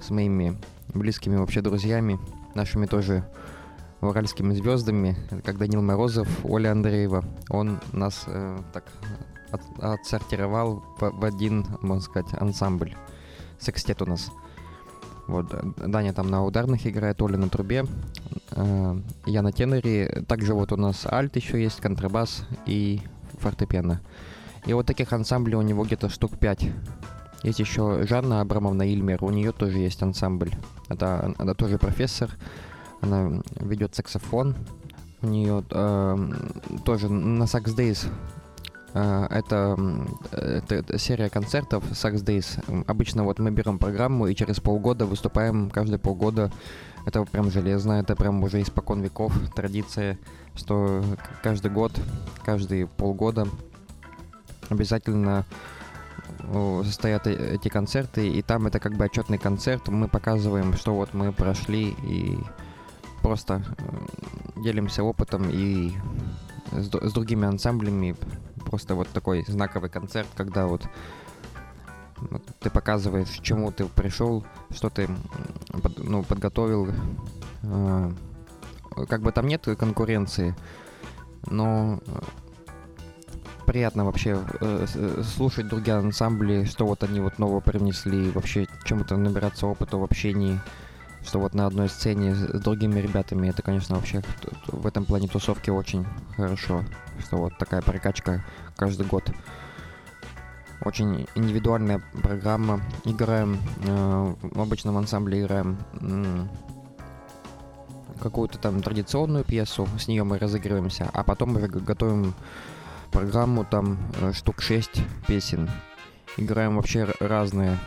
с 0.00 0.10
моими 0.10 0.56
близкими 0.88 1.36
вообще 1.36 1.60
друзьями, 1.60 2.18
нашими 2.54 2.86
тоже 2.86 3.24
уральскими 4.08 4.54
звездами, 4.54 5.16
как 5.44 5.58
Данил 5.58 5.82
Морозов, 5.82 6.28
Оля 6.44 6.72
Андреева. 6.72 7.24
Он 7.50 7.80
нас 7.92 8.24
э, 8.26 8.58
так 8.72 8.84
от, 9.50 9.60
отсортировал 9.80 10.82
в, 10.98 11.10
в 11.10 11.24
один, 11.24 11.66
можно 11.80 12.02
сказать, 12.02 12.32
ансамбль. 12.40 12.94
Секстет 13.58 14.02
у 14.02 14.06
нас. 14.06 14.30
Вот, 15.26 15.46
Даня 15.76 16.12
там 16.12 16.30
на 16.30 16.44
ударных 16.44 16.86
играет, 16.86 17.22
Оля 17.22 17.38
на 17.38 17.48
трубе, 17.48 17.86
э, 18.50 19.00
я 19.26 19.42
на 19.42 19.52
теноре. 19.52 20.24
Также 20.28 20.54
вот 20.54 20.72
у 20.72 20.76
нас 20.76 21.06
альт 21.06 21.36
еще 21.36 21.62
есть, 21.62 21.80
контрабас 21.80 22.46
и 22.66 23.00
фортепиано. 23.38 24.00
И 24.66 24.72
вот 24.72 24.86
таких 24.86 25.12
ансамблей 25.12 25.56
у 25.56 25.62
него 25.62 25.84
где-то 25.84 26.08
штук 26.08 26.38
5. 26.38 26.68
Есть 27.42 27.58
еще 27.58 28.06
Жанна 28.06 28.40
Абрамовна 28.40 28.90
Ильмер, 28.90 29.22
у 29.22 29.30
нее 29.30 29.52
тоже 29.52 29.78
есть 29.78 30.02
ансамбль. 30.02 30.52
Это 30.88 31.34
она 31.36 31.54
тоже 31.54 31.78
профессор, 31.78 32.30
она 33.00 33.42
ведет 33.60 33.94
саксофон. 33.94 34.54
У 35.22 35.26
нее 35.26 35.64
э, 35.70 36.16
тоже 36.84 37.08
на 37.08 37.44
Sax 37.44 37.74
Days 37.74 38.06
э, 38.92 39.26
это, 39.30 39.78
это, 40.32 40.74
это 40.74 40.98
серия 40.98 41.30
концертов 41.30 41.84
Sax 41.92 42.16
Days. 42.24 42.84
Обычно 42.86 43.24
вот 43.24 43.38
мы 43.38 43.50
берем 43.50 43.78
программу 43.78 44.26
и 44.26 44.34
через 44.34 44.60
полгода 44.60 45.06
выступаем 45.06 45.70
каждые 45.70 45.98
полгода. 45.98 46.52
Это 47.06 47.24
прям 47.24 47.50
железно, 47.50 47.92
это 47.94 48.16
прям 48.16 48.42
уже 48.42 48.62
испокон 48.62 49.02
веков 49.02 49.32
традиция, 49.54 50.18
что 50.54 51.02
каждый 51.42 51.70
год, 51.70 51.92
каждые 52.44 52.86
полгода 52.86 53.46
обязательно 54.70 55.44
состоят 56.84 57.26
э, 57.26 57.54
эти 57.54 57.68
концерты, 57.68 58.28
и 58.28 58.42
там 58.42 58.66
это 58.66 58.78
как 58.78 58.94
бы 58.94 59.04
отчетный 59.04 59.38
концерт, 59.38 59.88
мы 59.88 60.08
показываем, 60.08 60.74
что 60.74 60.94
вот 60.94 61.14
мы 61.14 61.32
прошли, 61.32 61.94
и 62.06 62.38
просто 63.24 63.62
э, 63.78 64.60
делимся 64.60 65.02
опытом 65.02 65.48
и 65.50 65.92
с, 66.72 66.90
с 66.92 67.12
другими 67.12 67.46
ансамблями. 67.48 68.16
Просто 68.66 68.94
вот 68.94 69.08
такой 69.08 69.44
знаковый 69.48 69.88
концерт, 69.88 70.28
когда 70.36 70.66
вот, 70.66 70.86
вот 72.18 72.42
ты 72.60 72.68
показываешь, 72.68 73.40
чему 73.40 73.72
ты 73.72 73.86
пришел, 73.86 74.44
что 74.70 74.90
ты 74.90 75.08
под, 75.82 75.98
ну, 75.98 76.22
подготовил. 76.22 76.90
Э, 77.62 78.12
как 79.08 79.22
бы 79.22 79.32
там 79.32 79.46
нет 79.46 79.66
конкуренции, 79.78 80.54
но 81.46 82.00
э, 82.06 82.20
приятно 83.64 84.04
вообще 84.04 84.38
э, 84.60 84.86
слушать 85.34 85.68
другие 85.68 85.96
ансамбли, 85.96 86.64
что 86.64 86.86
вот 86.86 87.02
они 87.04 87.20
вот 87.20 87.38
нового 87.38 87.60
принесли, 87.60 88.30
вообще 88.32 88.66
чему-то 88.84 89.16
набираться 89.16 89.66
опыта 89.66 89.96
в 89.96 90.04
общении 90.04 90.60
что 91.24 91.40
вот 91.40 91.54
на 91.54 91.66
одной 91.66 91.88
сцене 91.88 92.34
с 92.34 92.60
другими 92.60 93.00
ребятами, 93.00 93.48
это, 93.48 93.62
конечно, 93.62 93.96
вообще 93.96 94.22
в 94.66 94.86
этом 94.86 95.04
плане 95.04 95.28
тусовки 95.28 95.70
очень 95.70 96.06
хорошо, 96.36 96.84
что 97.18 97.36
вот 97.38 97.58
такая 97.58 97.82
прокачка 97.82 98.44
каждый 98.76 99.06
год. 99.06 99.30
Очень 100.84 101.26
индивидуальная 101.34 102.02
программа. 102.22 102.82
Играем, 103.04 103.58
э, 103.86 104.34
в 104.42 104.60
обычном 104.60 104.98
ансамбле 104.98 105.40
играем 105.40 105.78
э, 105.94 106.46
какую-то 108.20 108.58
там 108.58 108.82
традиционную 108.82 109.44
пьесу, 109.44 109.88
с 109.98 110.08
нее 110.08 110.24
мы 110.24 110.38
разыгрываемся, 110.38 111.08
а 111.14 111.24
потом 111.24 111.56
уже 111.56 111.68
готовим 111.68 112.34
программу, 113.10 113.64
там 113.64 113.98
э, 114.20 114.32
штук 114.32 114.60
6 114.60 115.02
песен. 115.26 115.70
Играем 116.36 116.76
вообще 116.76 117.08
разные 117.20 117.78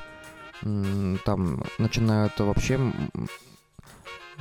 там 0.61 1.63
начинают 1.77 2.39
вообще 2.39 2.79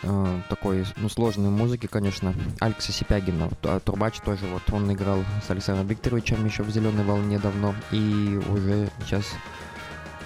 э, 0.03 0.41
такой, 0.49 0.85
ну, 0.97 1.09
сложной 1.09 1.51
музыки, 1.51 1.87
конечно. 1.87 2.35
Алекса 2.61 2.93
Сипягина, 2.93 3.51
а 3.63 3.81
трубач 3.81 4.21
тоже, 4.21 4.47
вот 4.47 4.63
он 4.73 4.93
играл 4.93 5.25
с 5.47 5.51
Александром 5.51 5.87
Викторовичем 5.87 6.45
еще 6.45 6.63
в 6.63 6.71
«Зеленой 6.71 7.05
волне» 7.05 7.39
давно, 7.39 7.75
и 7.91 8.41
уже 8.49 8.91
сейчас 9.01 9.25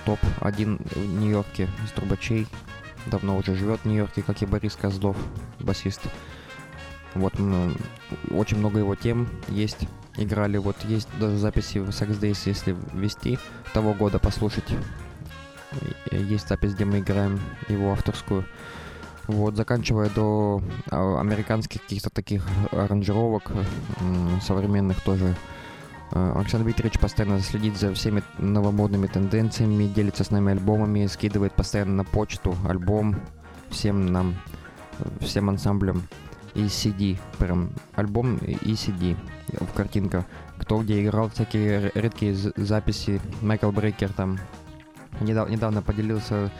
топ-1 0.05 0.95
в 0.95 1.21
Нью-Йорке 1.21 1.69
из 1.85 1.93
трубачей. 1.93 2.47
Давно 3.07 3.37
уже 3.39 3.55
живет 3.55 3.81
в 3.81 3.85
Нью-Йорке, 3.87 4.23
как 4.23 4.43
и 4.43 4.47
Борис 4.47 4.77
Козлов, 4.77 5.17
басист. 5.59 6.03
Вот 7.15 7.35
очень 8.31 8.59
много 8.59 8.79
его 8.79 8.95
тем 8.95 9.29
есть. 9.49 9.89
Играли, 10.17 10.59
вот 10.59 10.77
есть 10.85 11.09
даже 11.19 11.39
записи 11.39 11.79
в 11.79 11.89
Sex 11.89 12.21
Days, 12.21 12.43
если 12.45 12.77
ввести 12.93 13.39
того 13.73 13.95
года, 13.95 14.19
послушать 14.19 14.65
есть 16.11 16.49
запись, 16.49 16.75
где 16.75 16.85
мы 16.85 17.01
играем 17.01 17.41
его 17.69 17.93
авторскую. 17.93 18.45
Вот, 19.27 19.55
заканчивая 19.57 20.11
до 20.11 20.61
а, 20.91 21.21
американских 21.21 21.83
каких-то 21.83 22.11
таких 22.11 22.45
аранжировок, 22.73 23.53
современных 24.43 25.01
тоже. 25.03 25.37
Э, 26.13 26.33
Александр 26.37 26.67
Викторович 26.67 26.99
постоянно 26.99 27.41
следит 27.41 27.77
за 27.77 27.95
всеми 27.95 28.23
новомодными 28.39 29.07
тенденциями, 29.07 29.85
делится 29.85 30.25
с 30.25 30.31
нами 30.31 30.53
альбомами, 30.53 31.07
скидывает 31.07 31.53
постоянно 31.53 31.97
на 31.97 32.05
почту 32.05 32.57
альбом 32.67 33.21
всем 33.69 34.07
нам, 34.07 34.37
всем 35.21 35.49
ансамблям 35.49 36.03
и 36.55 36.65
CD, 36.65 37.19
прям 37.39 37.71
альбом 37.95 38.37
и 38.39 38.73
CD 38.73 39.17
в 39.49 39.73
картинках. 39.73 40.25
Кто 40.59 40.83
где 40.83 41.03
играл, 41.03 41.31
всякие 41.31 41.91
редкие 41.95 42.35
записи, 42.35 43.21
Майкл 43.41 43.71
Брейкер 43.71 44.13
там 44.13 44.39
недавно, 45.21 45.83
поделился 45.83 46.51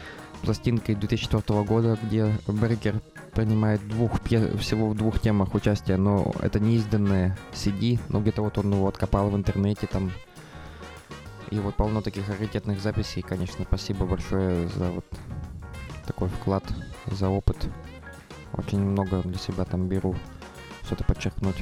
пластинкой 0.41 0.95
2004 0.95 1.63
года, 1.63 1.97
где 2.01 2.35
Брейкер 2.47 3.01
принимает 3.33 3.87
двух, 3.87 4.21
всего 4.21 4.89
в 4.89 4.95
двух 4.95 5.19
темах 5.19 5.53
участия, 5.53 5.97
но 5.97 6.33
это 6.41 6.59
не 6.59 6.75
изданные 6.75 7.37
CD, 7.53 7.99
но 8.09 8.19
где-то 8.21 8.41
вот 8.41 8.57
он 8.57 8.73
его 8.73 8.87
откопал 8.87 9.29
в 9.29 9.35
интернете 9.35 9.87
там. 9.87 10.11
И 11.51 11.59
вот 11.59 11.75
полно 11.75 12.01
таких 12.01 12.27
раритетных 12.29 12.81
записей, 12.81 13.21
конечно, 13.21 13.65
спасибо 13.65 14.05
большое 14.05 14.67
за 14.69 14.89
вот 14.89 15.05
такой 16.05 16.29
вклад, 16.29 16.63
за 17.07 17.29
опыт. 17.29 17.57
Очень 18.53 18.79
много 18.79 19.21
для 19.21 19.37
себя 19.37 19.65
там 19.65 19.87
беру, 19.87 20.15
что-то 20.83 21.03
подчеркнуть. 21.03 21.57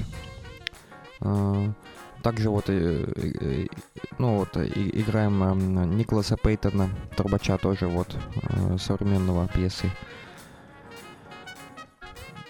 Также 2.21 2.49
вот, 2.49 2.67
ну 2.67 4.35
вот, 4.37 4.57
играем 4.57 5.97
Николаса 5.97 6.35
Пейтона, 6.35 6.89
трубача 7.15 7.57
тоже 7.57 7.87
вот, 7.87 8.13
э, 8.43 8.77
современного 8.77 9.47
пьесы. 9.47 9.89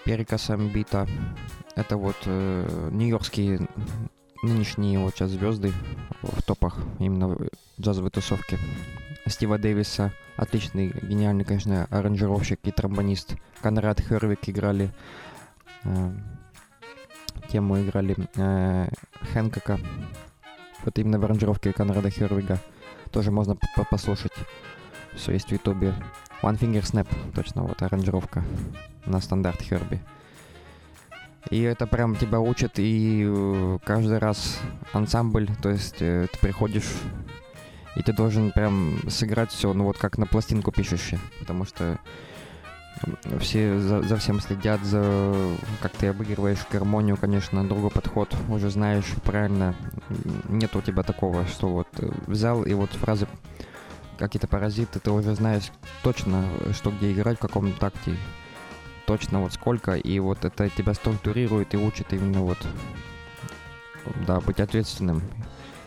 Перика 0.04 0.38
Самбита. 0.38 1.06
Это 1.76 1.96
вот 1.96 2.16
э, 2.24 2.88
нью-йоркские 2.90 3.68
нынешние 4.42 4.98
вот 4.98 5.14
сейчас 5.14 5.30
звезды 5.30 5.72
в 6.22 6.42
топах 6.42 6.76
именно 6.98 7.28
в 7.28 7.48
джазовой 7.80 8.10
тусовке. 8.10 8.58
Стива 9.26 9.58
Дэвиса, 9.58 10.12
отличный, 10.36 10.88
гениальный, 11.02 11.44
конечно, 11.44 11.86
аранжировщик 11.90 12.58
и 12.64 12.72
тромбонист. 12.72 13.36
Конрад 13.62 14.00
Хервик 14.00 14.48
играли. 14.48 14.90
Тему 17.50 17.80
играли 17.80 18.16
э, 18.36 18.88
Хэнкока. 19.32 19.80
Вот 20.84 20.98
именно 20.98 21.18
в 21.18 21.24
аранжировке 21.24 21.72
Конрада 21.72 22.10
Хервига. 22.10 22.58
Тоже 23.10 23.30
можно 23.30 23.56
послушать. 23.90 24.32
Все 25.14 25.32
есть 25.32 25.48
в 25.48 25.52
Ютубе. 25.52 25.94
One 26.42 26.58
Finger 26.58 26.82
Snap, 26.82 27.08
точно, 27.34 27.62
вот 27.64 27.82
аранжировка 27.82 28.42
на 29.04 29.20
стандарт 29.20 29.60
Херби. 29.60 30.00
И 31.50 31.60
это 31.60 31.86
прям 31.86 32.16
тебя 32.16 32.40
учит, 32.40 32.78
и 32.78 33.24
э, 33.26 33.78
каждый 33.84 34.18
раз 34.18 34.60
ансамбль, 34.92 35.48
то 35.60 35.70
есть 35.70 35.96
э, 36.00 36.28
ты 36.32 36.38
приходишь, 36.38 36.90
и 37.96 38.02
ты 38.02 38.12
должен 38.12 38.52
прям 38.52 38.98
сыграть 39.08 39.50
все, 39.50 39.72
ну 39.72 39.84
вот 39.84 39.98
как 39.98 40.18
на 40.18 40.26
пластинку 40.26 40.70
пишешь, 40.70 41.14
потому 41.40 41.64
что 41.64 41.98
все 43.38 43.78
за, 43.78 44.02
за 44.02 44.16
всем 44.16 44.40
следят, 44.40 44.82
за 44.84 45.34
как 45.80 45.92
ты 45.92 46.08
обыгрываешь 46.08 46.66
гармонию, 46.70 47.16
конечно, 47.16 47.66
другой 47.66 47.90
подход, 47.90 48.34
уже 48.48 48.70
знаешь 48.70 49.06
правильно, 49.24 49.74
нет 50.48 50.74
у 50.76 50.82
тебя 50.82 51.02
такого, 51.02 51.46
что 51.46 51.68
вот 51.68 51.88
э, 51.98 52.10
взял 52.26 52.62
и 52.62 52.74
вот 52.74 52.90
фразы 52.90 53.26
какие-то 54.18 54.48
паразиты, 54.48 55.00
ты 55.00 55.10
уже 55.10 55.34
знаешь 55.34 55.72
точно, 56.02 56.44
что 56.72 56.90
где 56.90 57.12
играть, 57.12 57.38
в 57.38 57.40
каком 57.40 57.72
такте, 57.72 58.16
точно 59.06 59.40
вот 59.40 59.54
сколько, 59.54 59.94
и 59.94 60.18
вот 60.20 60.44
это 60.44 60.68
тебя 60.68 60.92
структурирует 60.92 61.72
и 61.74 61.78
учит 61.78 62.12
именно 62.12 62.42
вот, 62.42 62.58
да, 64.26 64.40
быть 64.40 64.60
ответственным. 64.60 65.22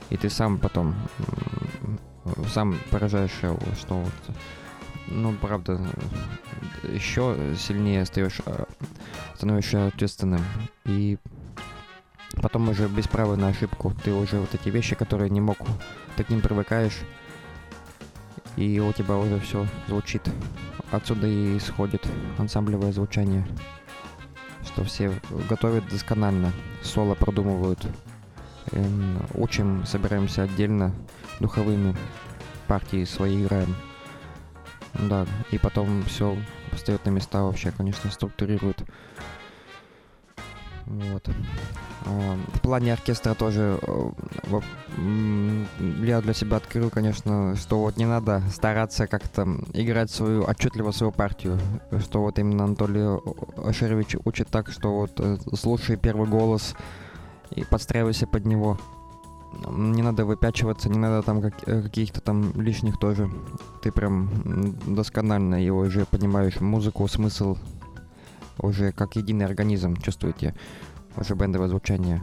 И 0.09 0.17
ты 0.17 0.29
сам 0.29 0.57
потом, 0.57 0.95
сам 2.51 2.77
поражаешься, 2.89 3.55
что 3.79 3.99
вот 3.99 4.35
ну, 5.07 5.33
правда, 5.33 5.79
еще 6.83 7.37
сильнее 7.57 8.01
остаешь, 8.01 8.41
а, 8.45 8.65
становишься 9.35 9.87
ответственным. 9.87 10.41
И 10.85 11.17
потом 12.41 12.69
уже 12.69 12.87
без 12.87 13.07
права 13.07 13.35
на 13.35 13.49
ошибку. 13.49 13.93
Ты 14.03 14.13
уже 14.13 14.39
вот 14.39 14.53
эти 14.53 14.69
вещи, 14.69 14.95
которые 14.95 15.29
не 15.29 15.41
мог, 15.41 15.57
ты 16.15 16.23
к 16.23 16.29
ним 16.29 16.41
привыкаешь, 16.41 16.99
и 18.55 18.79
у 18.79 18.91
тебя 18.93 19.17
уже 19.17 19.39
все 19.39 19.67
звучит. 19.87 20.21
Отсюда 20.91 21.27
и 21.27 21.57
исходит 21.57 22.07
ансамблевое 22.37 22.91
звучание, 22.91 23.47
что 24.63 24.83
все 24.83 25.11
готовят 25.49 25.87
досконально, 25.89 26.51
соло 26.83 27.15
продумывают. 27.15 27.83
Эм, 28.71 29.17
учим, 29.33 29.85
собираемся 29.85 30.43
отдельно, 30.43 30.93
духовыми 31.39 31.95
партии 32.67 33.05
свои 33.05 33.43
играем. 33.43 33.75
Да, 34.93 35.25
и 35.51 35.57
потом 35.57 36.03
все 36.03 36.37
встает 36.71 37.05
на 37.05 37.09
места 37.09 37.43
вообще, 37.43 37.71
конечно, 37.71 38.11
структурирует. 38.11 38.83
Вот. 40.85 41.29
А, 42.05 42.37
в 42.53 42.61
плане 42.61 42.93
оркестра 42.93 43.33
тоже 43.33 43.79
э, 43.81 44.59
я 46.01 46.21
для 46.21 46.33
себя 46.33 46.57
открыл, 46.57 46.89
конечно, 46.89 47.55
что 47.55 47.79
вот 47.79 47.97
не 47.97 48.05
надо 48.05 48.43
стараться 48.51 49.07
как-то 49.07 49.47
играть 49.73 50.11
свою, 50.11 50.43
отчетливо 50.43 50.91
свою 50.91 51.11
партию. 51.11 51.57
Что 51.99 52.21
вот 52.21 52.37
именно 52.37 52.65
Анатолий 52.65 53.19
Ашерович 53.65 54.17
учит 54.25 54.49
так, 54.49 54.69
что 54.71 54.93
вот 54.93 55.11
э, 55.19 55.37
слушай 55.55 55.95
первый 55.95 56.27
голос 56.27 56.75
и 57.51 57.63
подстраивайся 57.63 58.27
под 58.27 58.45
него 58.45 58.77
не 59.69 60.01
надо 60.01 60.25
выпячиваться, 60.25 60.89
не 60.89 60.97
надо 60.97 61.21
там 61.21 61.41
как, 61.41 61.67
э, 61.67 61.81
каких-то 61.81 62.21
там 62.21 62.59
лишних 62.61 62.99
тоже. 62.99 63.29
Ты 63.81 63.91
прям 63.91 64.29
досконально 64.87 65.63
его 65.63 65.79
уже 65.79 66.05
понимаешь 66.05 66.59
музыку, 66.59 67.07
смысл 67.07 67.57
уже 68.59 68.91
как 68.91 69.15
единый 69.15 69.45
организм 69.45 69.95
чувствуете. 69.97 70.55
Уже 71.15 71.35
бендовое 71.35 71.69
звучание. 71.69 72.21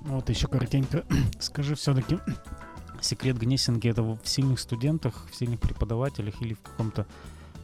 Вот 0.00 0.28
еще 0.28 0.48
коротенько 0.48 1.04
скажи 1.40 1.74
все-таки, 1.74 2.18
секрет 3.00 3.38
Гнесинки 3.38 3.88
это 3.88 4.02
в 4.02 4.18
сильных 4.24 4.60
студентах, 4.60 5.26
в 5.30 5.36
сильных 5.36 5.60
преподавателях 5.60 6.42
или 6.42 6.54
в 6.54 6.60
каком-то 6.60 7.06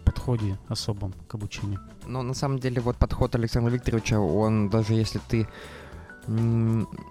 подходе 0.04 0.58
особом 0.68 1.12
к 1.28 1.34
обучению? 1.34 1.80
Ну, 2.06 2.22
на 2.22 2.34
самом 2.34 2.58
деле, 2.58 2.80
вот 2.80 2.96
подход 2.96 3.34
Александра 3.34 3.70
Викторовича, 3.70 4.18
он 4.18 4.70
даже 4.70 4.94
если 4.94 5.20
ты 5.28 5.46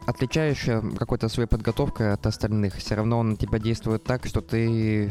отличаешься 0.05 0.83
какой-то 0.97 1.29
своей 1.29 1.47
подготовкой 1.47 2.13
от 2.13 2.25
остальных. 2.25 2.75
Все 2.75 2.95
равно 2.95 3.19
он 3.19 3.31
на 3.31 3.35
тебя 3.35 3.59
действует 3.59 4.03
так, 4.03 4.25
что 4.25 4.41
ты, 4.41 5.09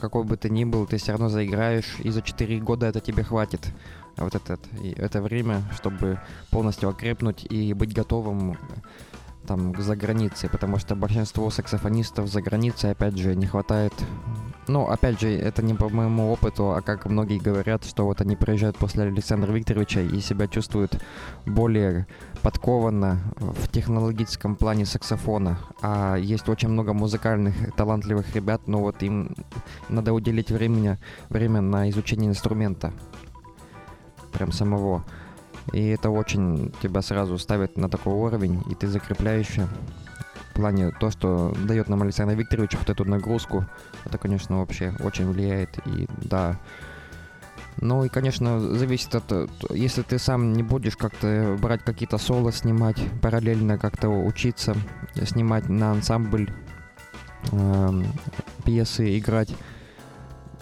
какой 0.00 0.24
бы 0.24 0.36
ты 0.36 0.50
ни 0.50 0.64
был, 0.64 0.86
ты 0.86 0.96
все 0.96 1.12
равно 1.12 1.28
заиграешь, 1.28 1.96
и 2.00 2.10
за 2.10 2.22
4 2.22 2.58
года 2.60 2.86
это 2.86 3.00
тебе 3.00 3.22
хватит. 3.22 3.72
Вот 4.16 4.34
этот, 4.34 4.60
это 4.96 5.20
время, 5.20 5.62
чтобы 5.74 6.18
полностью 6.50 6.88
окрепнуть 6.88 7.46
и 7.48 7.74
быть 7.74 7.94
готовым 7.94 8.56
там 9.46 9.80
за 9.80 9.96
границей, 9.96 10.50
потому 10.50 10.78
что 10.78 10.94
большинство 10.94 11.48
саксофонистов 11.50 12.28
за 12.28 12.42
границей, 12.42 12.90
опять 12.90 13.16
же, 13.16 13.34
не 13.34 13.46
хватает 13.46 13.94
ну, 14.68 14.88
опять 14.88 15.20
же, 15.20 15.28
это 15.28 15.62
не 15.62 15.74
по 15.74 15.88
моему 15.88 16.32
опыту, 16.32 16.72
а 16.72 16.82
как 16.82 17.06
многие 17.06 17.38
говорят, 17.38 17.84
что 17.84 18.04
вот 18.04 18.20
они 18.20 18.34
приезжают 18.34 18.76
после 18.76 19.04
Александра 19.04 19.52
Викторовича 19.52 20.00
и 20.00 20.20
себя 20.20 20.48
чувствуют 20.48 21.00
более 21.44 22.06
подкованно 22.42 23.20
в 23.36 23.68
технологическом 23.68 24.56
плане 24.56 24.84
саксофона. 24.84 25.58
А 25.82 26.16
есть 26.16 26.48
очень 26.48 26.68
много 26.68 26.92
музыкальных, 26.94 27.54
талантливых 27.76 28.34
ребят, 28.34 28.66
но 28.66 28.80
вот 28.80 29.02
им 29.02 29.36
надо 29.88 30.12
уделить 30.12 30.50
времени, 30.50 30.98
время 31.28 31.60
на 31.60 31.88
изучение 31.90 32.30
инструмента. 32.30 32.92
Прям 34.32 34.50
самого. 34.50 35.04
И 35.72 35.88
это 35.88 36.10
очень 36.10 36.72
тебя 36.82 37.02
сразу 37.02 37.38
ставит 37.38 37.76
на 37.76 37.88
такой 37.88 38.14
уровень, 38.14 38.62
и 38.70 38.74
ты 38.74 38.86
закрепляешься 38.86 39.68
плане 40.56 40.90
то, 40.90 41.10
что 41.10 41.54
дает 41.64 41.88
нам 41.88 42.02
Александр 42.02 42.34
Викторович 42.34 42.76
вот 42.76 42.90
эту 42.90 43.04
нагрузку, 43.04 43.66
это, 44.04 44.18
конечно, 44.18 44.58
вообще 44.58 44.94
очень 45.00 45.30
влияет. 45.30 45.78
И 45.86 46.08
да, 46.22 46.58
ну 47.80 48.04
и, 48.04 48.08
конечно, 48.08 48.58
зависит 48.58 49.14
от... 49.14 49.50
Если 49.70 50.02
ты 50.02 50.18
сам 50.18 50.54
не 50.54 50.62
будешь 50.62 50.96
как-то 50.96 51.56
брать 51.60 51.82
какие-то 51.84 52.18
соло 52.18 52.52
снимать, 52.52 53.00
параллельно 53.20 53.78
как-то 53.78 54.08
учиться 54.08 54.74
снимать 55.24 55.68
на 55.68 55.92
ансамбль, 55.92 56.50
э, 57.52 58.02
пьесы 58.64 59.18
играть, 59.18 59.54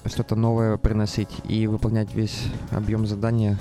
что-то 0.06 0.34
новое 0.34 0.76
приносить 0.76 1.30
и 1.44 1.66
выполнять 1.66 2.12
весь 2.14 2.46
объем 2.72 3.06
задания, 3.06 3.58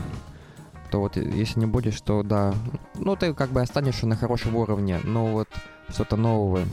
то 0.94 1.00
вот 1.00 1.18
если 1.18 1.60
не 1.60 1.66
будешь, 1.66 2.00
то 2.02 2.22
да, 2.22 2.54
ну 2.94 3.16
ты 3.16 3.34
как 3.34 3.50
бы 3.50 3.62
останешься 3.62 4.06
на 4.06 4.16
хорошем 4.16 4.56
уровне, 4.56 5.00
но 5.04 5.26
вот 5.26 5.50
что-то 5.90 6.18
нового 6.18 6.64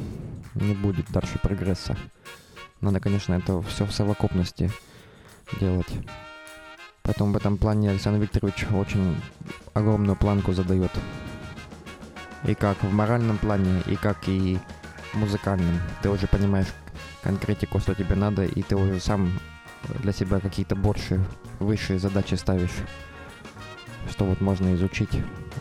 не 0.54 0.74
будет 0.74 1.10
дальше 1.10 1.38
прогресса. 1.42 1.96
Надо, 2.82 3.00
конечно, 3.00 3.32
это 3.32 3.62
все 3.62 3.86
в 3.86 3.92
совокупности 3.92 4.70
делать. 5.58 5.88
Поэтому 7.02 7.32
в 7.32 7.36
этом 7.38 7.56
плане 7.56 7.92
Александр 7.92 8.20
Викторович 8.20 8.66
очень 8.72 9.16
огромную 9.72 10.16
планку 10.16 10.52
задает. 10.52 10.92
И 12.44 12.54
как 12.54 12.82
в 12.82 12.92
моральном 12.92 13.38
плане, 13.38 13.80
и 13.86 13.96
как 13.96 14.28
и 14.28 14.58
музыкальном. 15.14 15.80
Ты 16.02 16.10
уже 16.10 16.26
понимаешь 16.26 16.68
конкретику, 17.22 17.78
что 17.78 17.94
тебе 17.94 18.16
надо, 18.16 18.44
и 18.44 18.60
ты 18.60 18.76
уже 18.76 19.00
сам 19.00 19.40
для 20.02 20.12
себя 20.12 20.40
какие-то 20.40 20.76
больше, 20.76 21.24
высшие 21.58 21.98
задачи 21.98 22.34
ставишь. 22.34 22.84
Что 24.08 24.24
вот 24.24 24.40
можно 24.40 24.74
изучить, 24.74 25.10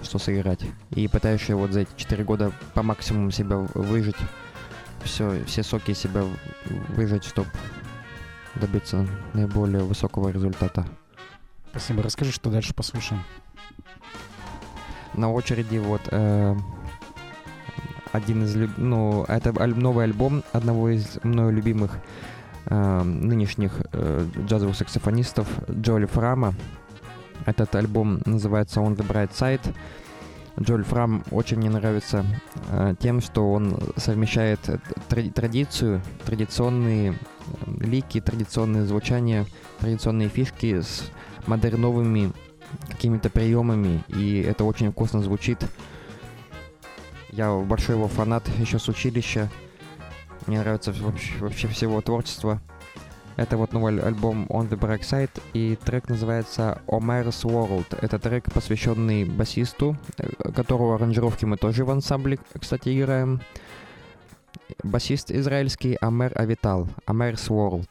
что 0.03 0.17
сыграть. 0.19 0.61
И 0.91 1.07
пытаешься 1.07 1.55
вот 1.55 1.71
за 1.71 1.81
эти 1.81 1.89
4 1.95 2.23
года 2.23 2.51
по 2.73 2.83
максимуму 2.83 3.31
себя 3.31 3.57
выжить. 3.57 4.15
Все, 5.03 5.43
все 5.45 5.63
соки 5.63 5.91
из 5.91 5.97
себя 5.97 6.23
выжать, 6.89 7.23
чтобы 7.23 7.49
добиться 8.55 9.07
наиболее 9.33 9.83
высокого 9.83 10.29
результата. 10.29 10.85
Спасибо. 11.71 12.03
Расскажи, 12.03 12.31
что 12.31 12.49
дальше 12.49 12.73
послушаем. 12.73 13.23
На 15.13 15.31
очереди 15.31 15.77
вот 15.77 16.01
э, 16.11 16.55
один 18.11 18.43
из 18.43 18.55
люб... 18.55 18.71
ну 18.77 19.23
это 19.27 19.53
аль- 19.59 19.75
новый 19.75 20.05
альбом 20.05 20.43
одного 20.51 20.89
из 20.89 21.19
мною 21.23 21.51
любимых 21.51 21.97
э, 22.65 23.01
нынешних 23.03 23.81
э, 23.91 24.27
джазовых 24.45 24.75
саксофонистов 24.75 25.47
Джоли 25.69 26.05
Фрама. 26.05 26.53
Этот 27.45 27.75
альбом 27.75 28.21
называется 28.25 28.79
On 28.79 28.95
the 28.95 29.07
Bright 29.07 29.31
Side. 29.31 29.75
Джоэль 30.59 30.83
Фрам 30.83 31.23
очень 31.31 31.57
мне 31.57 31.69
нравится 31.69 32.25
э, 32.69 32.93
тем, 32.99 33.21
что 33.21 33.49
он 33.51 33.79
совмещает 33.95 34.59
тради- 35.07 35.31
традицию, 35.31 36.01
традиционные 36.25 37.11
э, 37.13 37.15
лики, 37.79 38.19
традиционные 38.19 38.85
звучания, 38.85 39.45
традиционные 39.79 40.27
фишки 40.27 40.81
с 40.81 41.09
модерновыми 41.47 42.33
какими-то 42.89 43.29
приемами, 43.29 44.03
и 44.09 44.41
это 44.41 44.63
очень 44.63 44.91
вкусно 44.91 45.21
звучит. 45.21 45.59
Я 47.31 47.55
большой 47.55 47.95
его 47.95 48.07
фанат 48.07 48.47
еще 48.59 48.79
с 48.79 48.87
училища. 48.89 49.49
Мне 50.45 50.59
нравится 50.59 50.91
вообще, 50.91 51.37
вообще 51.39 51.67
всего 51.67 52.01
творчества. 52.01 52.61
Это 53.39 53.55
вот 53.55 53.71
новый 53.71 53.97
альбом 54.01 54.47
On 54.49 54.67
the 54.67 54.77
Bright 54.77 54.99
Side, 54.99 55.41
и 55.53 55.77
трек 55.77 56.09
называется 56.09 56.81
Omer's 56.87 57.45
World. 57.45 57.97
Это 58.01 58.19
трек, 58.19 58.51
посвященный 58.53 59.23
басисту, 59.23 59.95
э, 60.17 60.51
которого 60.51 60.95
аранжировки 60.95 61.45
мы 61.45 61.55
тоже 61.55 61.85
в 61.85 61.89
ансамбле, 61.89 62.37
кстати, 62.59 62.89
играем. 62.99 63.39
Басист 64.83 65.31
израильский 65.31 65.97
Амер 66.01 66.33
Авитал. 66.35 66.89
Omer's 67.07 67.47
World. 67.47 67.87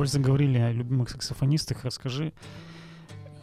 Коль 0.00 0.08
заговорили 0.08 0.56
о 0.56 0.72
любимых 0.72 1.10
саксофонистах, 1.10 1.84
расскажи, 1.84 2.32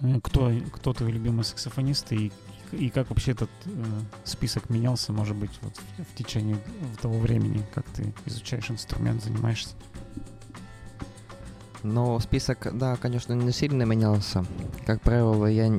э, 0.02 0.20
кто, 0.24 0.52
кто 0.74 0.92
твой 0.92 1.12
любимый 1.12 1.44
саксофонист 1.44 2.12
и, 2.14 2.32
и 2.72 2.90
как 2.90 3.12
вообще 3.12 3.34
этот 3.34 3.52
э, 3.66 3.70
список 4.24 4.72
менялся, 4.72 5.14
может 5.14 5.36
быть, 5.36 5.52
вот 5.62 5.80
в, 6.00 6.18
течение 6.18 6.58
того 7.00 7.20
времени, 7.20 7.64
как 7.76 7.86
ты 7.90 8.12
изучаешь 8.26 8.72
инструмент, 8.72 9.24
занимаешься? 9.24 9.76
Но 11.84 12.20
список, 12.20 12.76
да, 12.76 12.96
конечно, 12.96 13.34
не 13.34 13.52
сильно 13.52 13.84
менялся. 13.84 14.44
Как 14.88 15.00
правило, 15.02 15.46
я, 15.46 15.72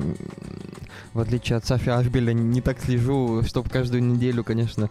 в 1.11 1.19
отличие 1.19 1.57
от 1.57 1.65
Сафи 1.65 1.89
Ашбеля, 1.89 2.31
не 2.31 2.61
так 2.61 2.79
слежу, 2.79 3.43
чтобы 3.43 3.69
каждую 3.69 4.01
неделю, 4.01 4.45
конечно, 4.45 4.89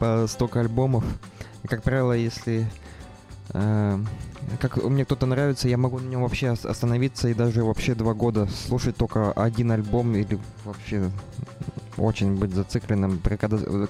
по 0.00 0.26
столько 0.26 0.58
альбомов. 0.58 1.04
Как 1.68 1.84
правило, 1.84 2.14
если 2.14 2.66
как 3.52 4.76
мне 4.84 5.04
кто-то 5.04 5.26
нравится, 5.26 5.68
я 5.68 5.76
могу 5.76 5.98
на 5.98 6.08
нем 6.08 6.22
вообще 6.22 6.50
остановиться 6.50 7.28
и 7.28 7.34
даже 7.34 7.64
вообще 7.64 7.94
два 7.94 8.14
года 8.14 8.46
слушать 8.46 8.96
только 8.96 9.32
один 9.32 9.72
альбом 9.72 10.14
или 10.14 10.38
вообще 10.64 11.10
очень 11.96 12.36
быть 12.36 12.54
зацикленным. 12.54 13.20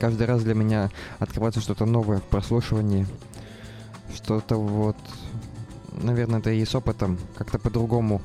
Каждый 0.00 0.26
раз 0.26 0.42
для 0.42 0.54
меня 0.54 0.90
открывается 1.18 1.60
что-то 1.60 1.86
новое 1.86 2.18
в 2.18 2.24
прослушивании. 2.24 3.06
Что-то 4.14 4.56
вот 4.56 4.96
наверное, 6.02 6.40
это 6.40 6.50
и 6.50 6.64
с 6.64 6.74
опытом 6.74 7.18
как-то 7.36 7.58
по-другому 7.58 8.22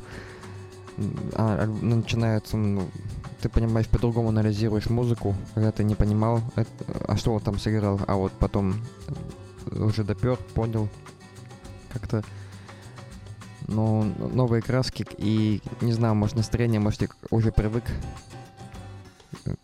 а, 1.34 1.66
начинается, 1.66 2.58
ну, 2.58 2.88
ты 3.42 3.50
понимаешь, 3.50 3.88
по-другому 3.88 4.30
анализируешь 4.30 4.90
музыку, 4.90 5.36
когда 5.54 5.72
ты 5.72 5.84
не 5.84 5.96
понимал, 5.96 6.42
это, 6.56 6.70
а 7.08 7.18
что 7.18 7.34
он 7.34 7.42
там 7.42 7.60
сыграл, 7.60 8.00
а 8.08 8.16
вот 8.16 8.32
потом 8.34 8.76
уже 9.72 10.04
допер, 10.04 10.38
понял, 10.54 10.90
как-то, 11.96 12.24
ну, 13.68 14.04
новые 14.04 14.62
краски 14.62 15.08
и, 15.18 15.62
не 15.82 15.94
знаю, 15.94 16.16
может, 16.16 16.36
настроение, 16.36 16.80
может, 16.80 17.02
я 17.02 17.08
уже 17.32 17.52
привык 17.52 17.86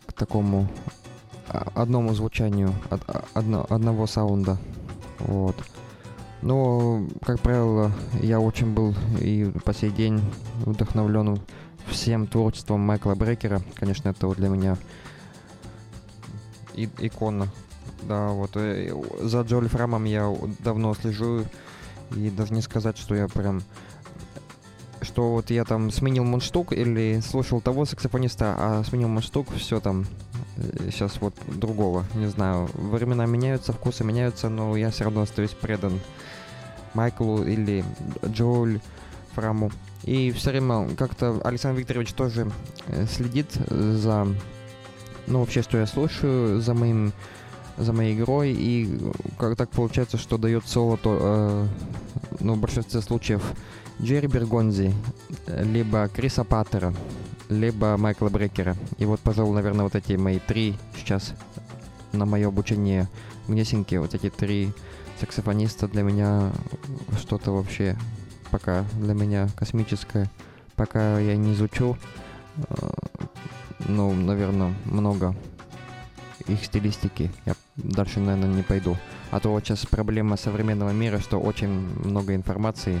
к 0.06 0.12
такому 0.14 0.68
а, 1.48 1.70
одному 1.74 2.14
звучанию, 2.14 2.74
од, 2.90 3.02
одно, 3.34 3.66
одного 3.68 4.06
саунда, 4.06 4.58
вот. 5.18 5.56
Но, 6.40 7.06
как 7.24 7.40
правило, 7.40 7.92
я 8.20 8.40
очень 8.40 8.72
был 8.72 8.94
и 9.20 9.52
по 9.64 9.72
сей 9.72 9.90
день 9.90 10.20
вдохновлен 10.64 11.38
всем 11.86 12.26
творчеством 12.26 12.80
Майкла 12.80 13.14
Брекера. 13.14 13.60
Конечно, 13.74 14.08
это 14.08 14.26
вот 14.26 14.38
для 14.38 14.48
меня 14.48 14.76
и 16.74 16.88
икона. 16.98 17.48
Да, 18.02 18.28
вот 18.28 18.56
э, 18.56 18.92
за 19.20 19.42
Джоли 19.42 19.68
Фрамом 19.68 20.04
я 20.04 20.34
давно 20.60 20.94
слежу, 20.94 21.44
и 22.16 22.30
даже 22.30 22.52
не 22.54 22.62
сказать, 22.62 22.98
что 22.98 23.14
я 23.14 23.28
прям 23.28 23.62
что 25.02 25.32
вот 25.32 25.50
я 25.50 25.64
там 25.64 25.90
сменил 25.90 26.24
мундштук 26.24 26.72
или 26.72 27.20
слушал 27.20 27.60
того 27.60 27.84
саксофониста, 27.84 28.54
а 28.56 28.84
сменил 28.84 29.08
мундштук, 29.08 29.52
все 29.54 29.80
там 29.80 30.06
сейчас 30.90 31.16
э, 31.16 31.18
вот 31.20 31.34
другого, 31.48 32.04
не 32.14 32.26
знаю. 32.26 32.70
Времена 32.74 33.26
меняются, 33.26 33.72
вкусы 33.72 34.04
меняются, 34.04 34.48
но 34.48 34.76
я 34.76 34.90
все 34.90 35.04
равно 35.04 35.22
остаюсь 35.22 35.50
предан 35.50 36.00
Майклу 36.94 37.42
или 37.42 37.84
Джоуль 38.26 38.80
Фраму. 39.34 39.70
И 40.04 40.30
все 40.32 40.50
время 40.50 40.94
как-то 40.96 41.40
Александр 41.44 41.80
Викторович 41.80 42.12
тоже 42.12 42.50
э, 42.88 43.06
следит 43.06 43.52
за, 43.68 44.26
ну, 45.26 45.40
вообще, 45.40 45.62
что 45.62 45.78
я 45.78 45.86
слушаю, 45.86 46.60
за 46.60 46.74
моим 46.74 47.12
за 47.82 47.92
моей 47.92 48.14
игрой, 48.14 48.52
и 48.52 48.98
как 49.38 49.56
так 49.56 49.70
получается, 49.70 50.16
что 50.18 50.38
дает 50.38 50.66
соло, 50.66 50.96
то, 50.96 51.18
э, 51.20 51.66
ну, 52.40 52.54
в 52.54 52.58
большинстве 52.58 53.00
случаев 53.00 53.42
Джерри 54.00 54.26
Бергонзи, 54.26 54.94
либо 55.46 56.08
Криса 56.08 56.44
Паттера, 56.44 56.94
либо 57.48 57.96
Майкла 57.96 58.28
Брекера. 58.28 58.76
И 58.98 59.04
вот, 59.04 59.20
пожалуй, 59.20 59.54
наверное, 59.54 59.84
вот 59.84 59.94
эти 59.94 60.14
мои 60.14 60.38
три 60.38 60.76
сейчас 60.96 61.34
на 62.12 62.26
мое 62.26 62.48
обучение 62.48 63.08
внесеньки, 63.46 63.96
вот 63.96 64.14
эти 64.14 64.30
три 64.30 64.72
саксофониста 65.20 65.88
для 65.88 66.02
меня 66.02 66.50
что-то 67.18 67.52
вообще 67.52 67.96
пока 68.50 68.84
для 68.94 69.14
меня 69.14 69.48
космическое. 69.56 70.30
Пока 70.76 71.18
я 71.18 71.36
не 71.36 71.52
изучу, 71.52 71.96
э, 72.56 72.90
ну, 73.86 74.12
наверное, 74.12 74.74
много 74.84 75.34
их 76.46 76.64
стилистики. 76.64 77.30
Я 77.46 77.54
дальше, 77.76 78.20
наверное, 78.20 78.54
не 78.54 78.62
пойду. 78.62 78.96
А 79.30 79.40
то 79.40 79.50
вот 79.50 79.64
сейчас 79.64 79.86
проблема 79.86 80.36
современного 80.36 80.90
мира, 80.90 81.18
что 81.18 81.40
очень 81.40 81.68
много 81.68 82.34
информации, 82.34 83.00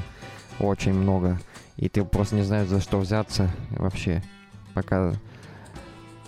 очень 0.58 0.94
много, 0.94 1.40
и 1.76 1.88
ты 1.88 2.04
просто 2.04 2.36
не 2.36 2.42
знаешь, 2.42 2.68
за 2.68 2.80
что 2.80 2.98
взяться 2.98 3.50
вообще. 3.70 4.22
Пока... 4.74 5.14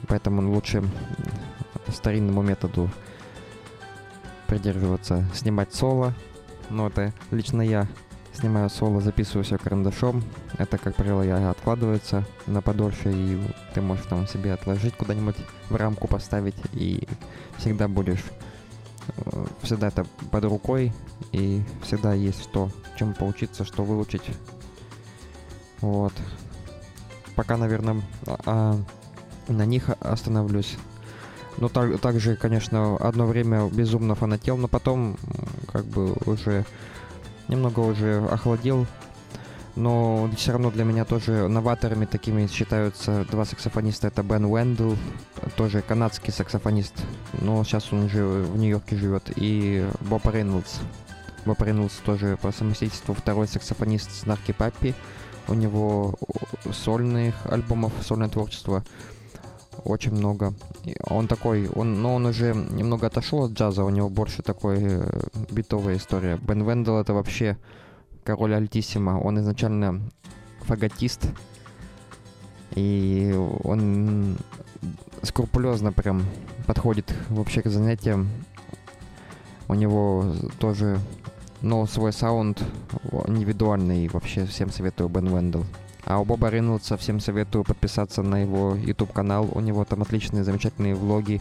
Поэтому 0.07 0.53
лучше 0.53 0.83
старинному 1.89 2.43
методу 2.43 2.91
придерживаться, 4.47 5.25
снимать 5.35 5.75
соло. 5.75 6.15
Но 6.71 6.89
это 6.89 7.13
лично 7.31 7.63
я 7.63 7.89
снимаю 8.35 8.69
соло, 8.71 9.01
записываю 9.01 9.45
все 9.45 9.59
карандашом. 9.59 10.23
Это, 10.59 10.79
как 10.79 10.97
правило, 10.97 11.23
я 11.23 11.51
откладывается 11.51 12.25
на 12.47 12.61
подольше, 12.61 13.13
и 13.13 13.41
ты 13.75 13.81
можешь 13.81 14.07
там 14.07 14.27
себе 14.27 14.53
отложить 14.53 14.97
куда-нибудь 14.97 15.37
в 15.71 15.77
рамку 15.77 16.09
поставить, 16.09 16.57
и 16.73 17.07
всегда 17.59 17.89
будешь 17.89 18.25
э, 19.17 19.47
всегда 19.63 19.89
это 19.89 20.05
под 20.31 20.45
рукой, 20.45 20.93
и 21.33 21.63
всегда 21.83 22.15
есть 22.15 22.43
что, 22.43 22.71
чем 22.99 23.15
поучиться, 23.15 23.65
что 23.65 23.85
выучить. 23.85 24.25
Вот. 25.81 26.13
Пока, 27.37 27.57
наверное, 27.57 28.01
а, 28.27 28.79
на 29.49 29.67
них 29.67 29.91
остановлюсь. 30.01 30.77
Ну, 31.59 31.69
так, 31.69 32.01
также, 32.01 32.37
конечно, 32.37 32.97
одно 32.97 33.27
время 33.27 33.69
безумно 33.69 34.15
фанател, 34.15 34.57
но 34.57 34.67
потом 34.67 35.17
как 35.73 35.85
бы 35.85 36.15
уже 36.27 36.65
немного 37.49 37.81
уже 37.81 38.25
охладел. 38.27 38.87
Но 39.77 40.31
все 40.37 40.53
равно 40.53 40.71
для 40.71 40.85
меня 40.85 41.05
тоже 41.05 41.49
новаторами 41.49 42.05
такими 42.05 42.47
считаются 42.47 43.27
два 43.31 43.45
саксофониста. 43.45 44.07
Это 44.07 44.23
Бен 44.23 44.45
Уэндл, 44.45 44.95
тоже 45.57 45.83
канадский 45.83 46.33
саксофонист, 46.33 46.95
но 47.41 47.65
сейчас 47.65 47.93
он 47.93 48.05
уже 48.05 48.25
в 48.25 48.57
Нью-Йорке 48.57 48.97
живет, 48.97 49.33
и 49.35 49.85
Боб 50.01 50.27
Рейнольдс. 50.27 50.79
Боб 51.45 51.61
Рейнольдс 51.61 51.97
тоже 52.05 52.39
по 52.41 52.53
совместительству 52.53 53.15
второй 53.15 53.49
саксофонист 53.49 54.15
с 54.15 54.27
Нарки 54.27 54.53
Паппи. 54.53 54.95
У 55.49 55.55
него 55.55 56.15
сольных 56.73 57.35
альбомов, 57.47 57.93
сольное 58.01 58.29
творчество 58.29 58.85
очень 59.85 60.13
много. 60.13 60.55
Он 61.09 61.29
такой, 61.29 61.69
он, 61.69 62.03
но 62.03 62.15
он 62.15 62.27
уже 62.27 62.55
немного 62.55 63.07
отошел 63.07 63.45
от 63.45 63.53
джаза, 63.53 63.85
у 63.85 63.91
него 63.91 64.09
больше 64.09 64.43
такой 64.43 64.79
э, 64.81 65.29
битовая 65.51 65.97
история. 65.97 66.39
Бен 66.43 66.69
Вендел 66.69 66.99
это 66.99 67.15
вообще 67.15 67.57
король 68.25 68.55
альтиссима. 68.55 69.21
Он 69.21 69.39
изначально 69.41 70.01
фаготист, 70.63 71.29
и 72.75 73.35
он 73.63 74.37
скрупулезно 75.23 75.93
прям 75.93 76.25
подходит 76.67 77.15
вообще 77.29 77.63
к 77.63 77.69
занятиям. 77.69 78.29
У 79.69 79.75
него 79.75 80.35
тоже, 80.59 80.99
ну, 81.63 81.87
свой 81.87 82.13
саунд 82.13 82.63
индивидуальный, 83.27 84.09
вообще 84.09 84.45
всем 84.47 84.71
советую 84.71 85.09
Бен 85.09 85.27
Вендел. 85.27 85.65
А 86.07 86.19
у 86.19 86.25
Боба 86.25 86.51
Рейнольдса 86.51 86.97
всем 86.97 87.19
советую 87.19 87.65
подписаться 87.65 88.23
на 88.23 88.43
его 88.43 88.75
YouTube 88.75 89.13
канал. 89.13 89.49
У 89.53 89.61
него 89.61 89.85
там 89.85 90.03
отличные, 90.03 90.45
замечательные 90.45 90.95
влоги, 90.95 91.41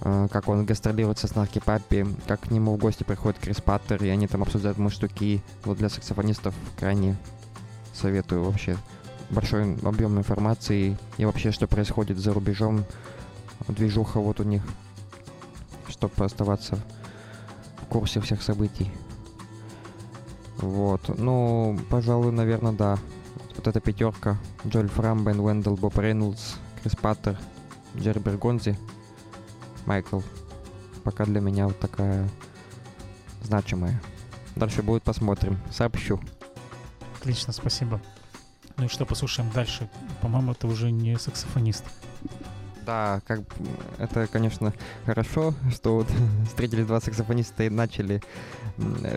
э, 0.00 0.28
как 0.30 0.48
он 0.48 0.64
гастролирует 0.64 1.18
со 1.18 1.28
Снарки 1.28 1.60
Паппи, 1.64 2.06
как 2.26 2.40
к 2.40 2.50
нему 2.50 2.74
в 2.74 2.78
гости 2.78 3.04
приходит 3.04 3.38
Крис 3.38 3.60
Паттер, 3.60 4.02
и 4.02 4.08
они 4.08 4.26
там 4.26 4.42
обсуждают 4.42 4.78
штуки. 4.92 5.40
Вот 5.64 5.78
для 5.78 5.88
саксофонистов 5.88 6.54
крайне 6.78 7.16
советую 7.94 8.42
вообще 8.42 8.76
большой 9.30 9.76
объем 9.84 10.18
информации 10.18 10.98
и 11.16 11.24
вообще, 11.24 11.52
что 11.52 11.68
происходит 11.68 12.18
за 12.18 12.34
рубежом, 12.34 12.84
движуха 13.68 14.18
вот 14.18 14.40
у 14.40 14.42
них, 14.42 14.62
чтобы 15.88 16.24
оставаться 16.24 16.76
в 17.82 17.86
курсе 17.86 18.20
всех 18.20 18.42
событий. 18.42 18.90
Вот, 20.58 21.16
ну, 21.18 21.78
пожалуй, 21.88 22.32
наверное, 22.32 22.72
да 22.72 22.98
вот 23.56 23.66
эта 23.66 23.80
пятерка. 23.80 24.38
Джоэль 24.66 24.88
Фрам, 24.88 25.24
Бен 25.24 25.40
Уэндл, 25.40 25.74
Боб 25.74 25.98
Рейнольдс, 25.98 26.54
Крис 26.82 26.96
Паттер, 26.96 27.38
Джерри 27.96 28.20
Бергонзи, 28.20 28.78
Майкл. 29.86 30.20
Пока 31.04 31.24
для 31.24 31.40
меня 31.40 31.66
вот 31.66 31.78
такая 31.78 32.28
значимая. 33.42 34.00
Дальше 34.56 34.82
будет 34.82 35.02
посмотрим. 35.02 35.58
Сообщу. 35.70 36.20
Отлично, 37.18 37.52
спасибо. 37.52 38.00
Ну 38.76 38.84
и 38.84 38.88
что, 38.88 39.04
послушаем 39.06 39.50
дальше. 39.52 39.88
По-моему, 40.20 40.52
это 40.52 40.66
уже 40.66 40.90
не 40.90 41.18
саксофонист. 41.18 41.84
Да, 42.84 43.20
как 43.26 43.40
это, 43.98 44.26
конечно, 44.26 44.72
хорошо, 45.06 45.54
что 45.70 45.96
вот 45.96 46.08
встретились 46.46 46.86
два 46.86 47.00
саксофониста 47.00 47.64
и 47.64 47.70
начали 47.70 48.20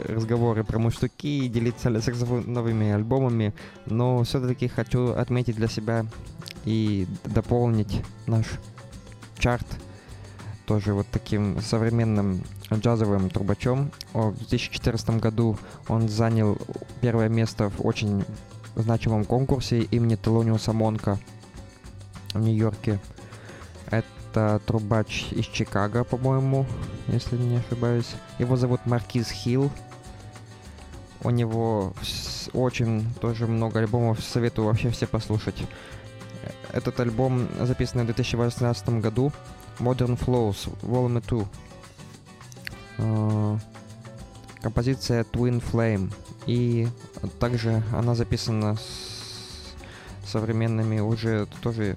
разговоры 0.07 0.63
про 0.63 0.77
муштуки, 0.77 1.47
делиться 1.47 2.01
саксофоновыми 2.01 2.91
альбомами, 2.91 3.53
но 3.85 4.23
все-таки 4.23 4.67
хочу 4.67 5.13
отметить 5.13 5.55
для 5.55 5.67
себя 5.67 6.05
и 6.65 7.07
дополнить 7.23 8.01
наш 8.27 8.45
чарт 9.39 9.65
тоже 10.65 10.93
вот 10.93 11.07
таким 11.11 11.61
современным 11.61 12.43
джазовым 12.73 13.29
трубачом. 13.29 13.91
В 14.13 14.35
2014 14.37 15.09
году 15.19 15.57
он 15.87 16.09
занял 16.09 16.57
первое 17.01 17.29
место 17.29 17.69
в 17.69 17.85
очень 17.85 18.25
значимом 18.75 19.25
конкурсе 19.25 19.81
имени 19.81 20.15
Телониуса 20.15 20.73
Монка 20.73 21.19
в 22.33 22.39
Нью-Йорке. 22.39 22.99
Это 24.35 24.59
трубач 24.65 25.27
из 25.31 25.45
Чикаго, 25.45 26.03
по-моему, 26.03 26.65
если 27.07 27.37
не 27.37 27.55
ошибаюсь. 27.55 28.15
Его 28.37 28.57
зовут 28.57 28.85
Маркиз 28.85 29.31
Хилл. 29.31 29.71
У 31.23 31.29
него 31.29 31.93
очень 32.51 33.05
тоже 33.21 33.47
много 33.47 33.79
альбомов, 33.79 34.21
советую 34.21 34.65
вообще 34.65 34.89
все 34.89 35.07
послушать. 35.07 35.55
Этот 36.73 36.99
альбом 36.99 37.47
записан 37.61 38.01
в 38.01 38.07
2018 38.07 38.89
году. 38.99 39.31
Modern 39.79 40.19
Flows, 40.19 40.69
Volume 40.81 41.23
2. 41.25 41.47
Uh, 42.97 43.59
композиция 44.61 45.23
Twin 45.23 45.63
Flame. 45.63 46.11
И 46.45 46.89
также 47.39 47.83
она 47.93 48.15
записана 48.15 48.75
с 48.75 50.29
современными 50.29 50.99
уже 50.99 51.47
тоже 51.61 51.95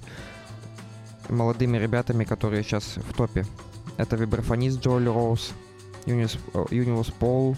молодыми 1.28 1.78
ребятами, 1.78 2.24
которые 2.24 2.62
сейчас 2.62 2.96
в 2.96 3.14
топе. 3.14 3.44
Это 3.96 4.16
вибрафонист 4.16 4.80
Джоэль 4.80 5.06
Роуз, 5.06 5.52
Юниус 6.06 7.06
Пол, 7.18 7.56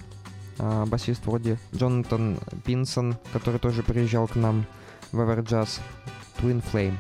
а, 0.59 0.87
басист 0.87 1.25
вроде 1.27 1.59
Джонатан 1.75 2.39
Пинсон, 2.65 3.17
который 3.33 3.61
тоже 3.61 3.83
приезжал 3.83 4.29
к 4.29 4.37
нам 4.37 4.67
в 5.13 5.21
Everjazz, 5.21 5.81
Twin 6.39 6.63
Flame. 6.63 6.97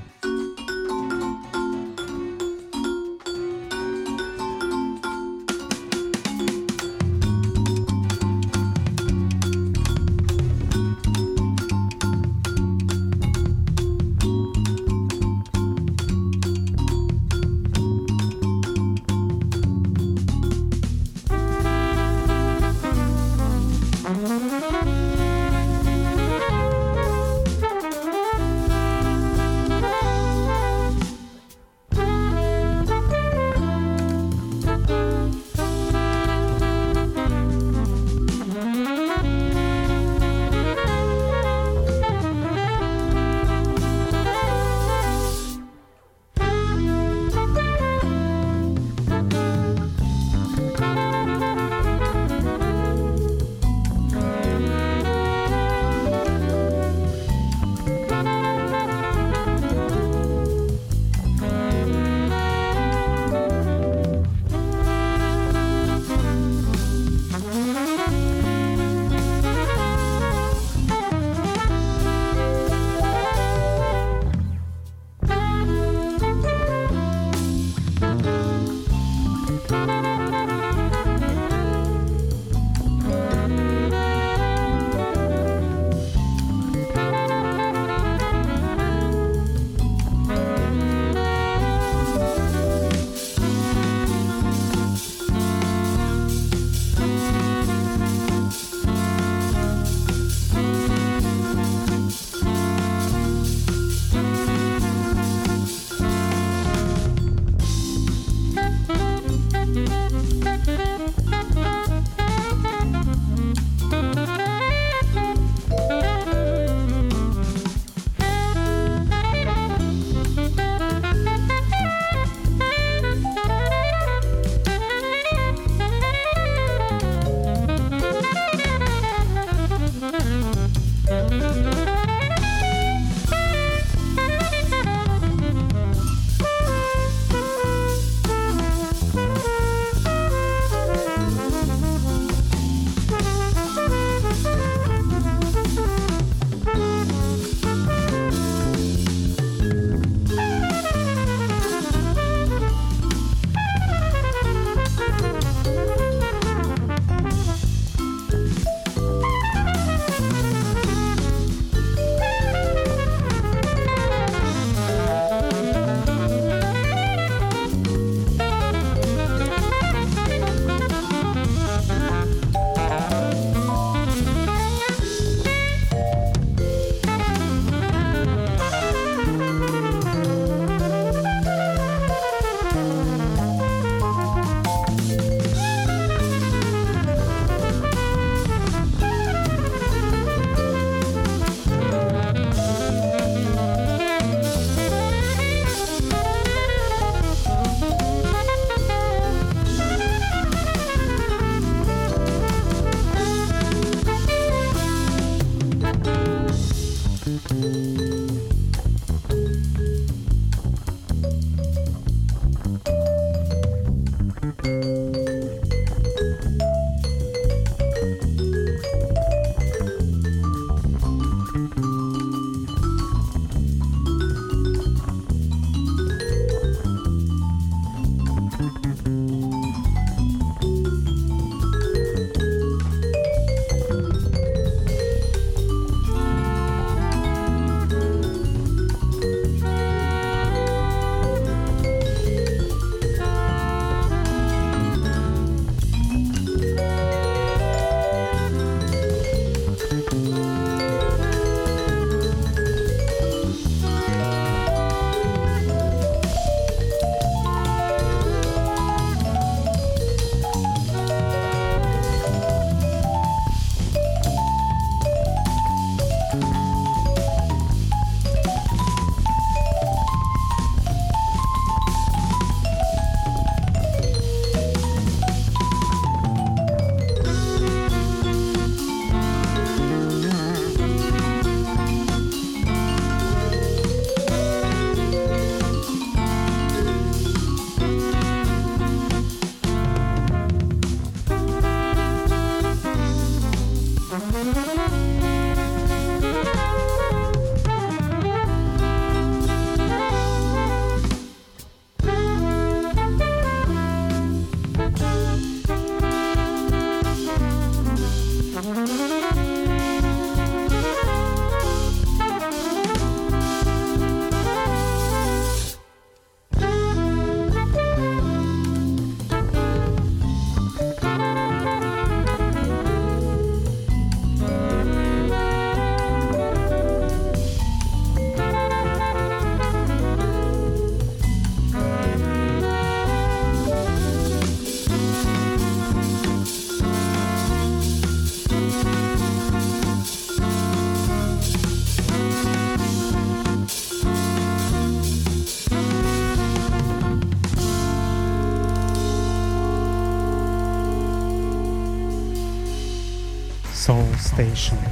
salvation. 354.54 354.89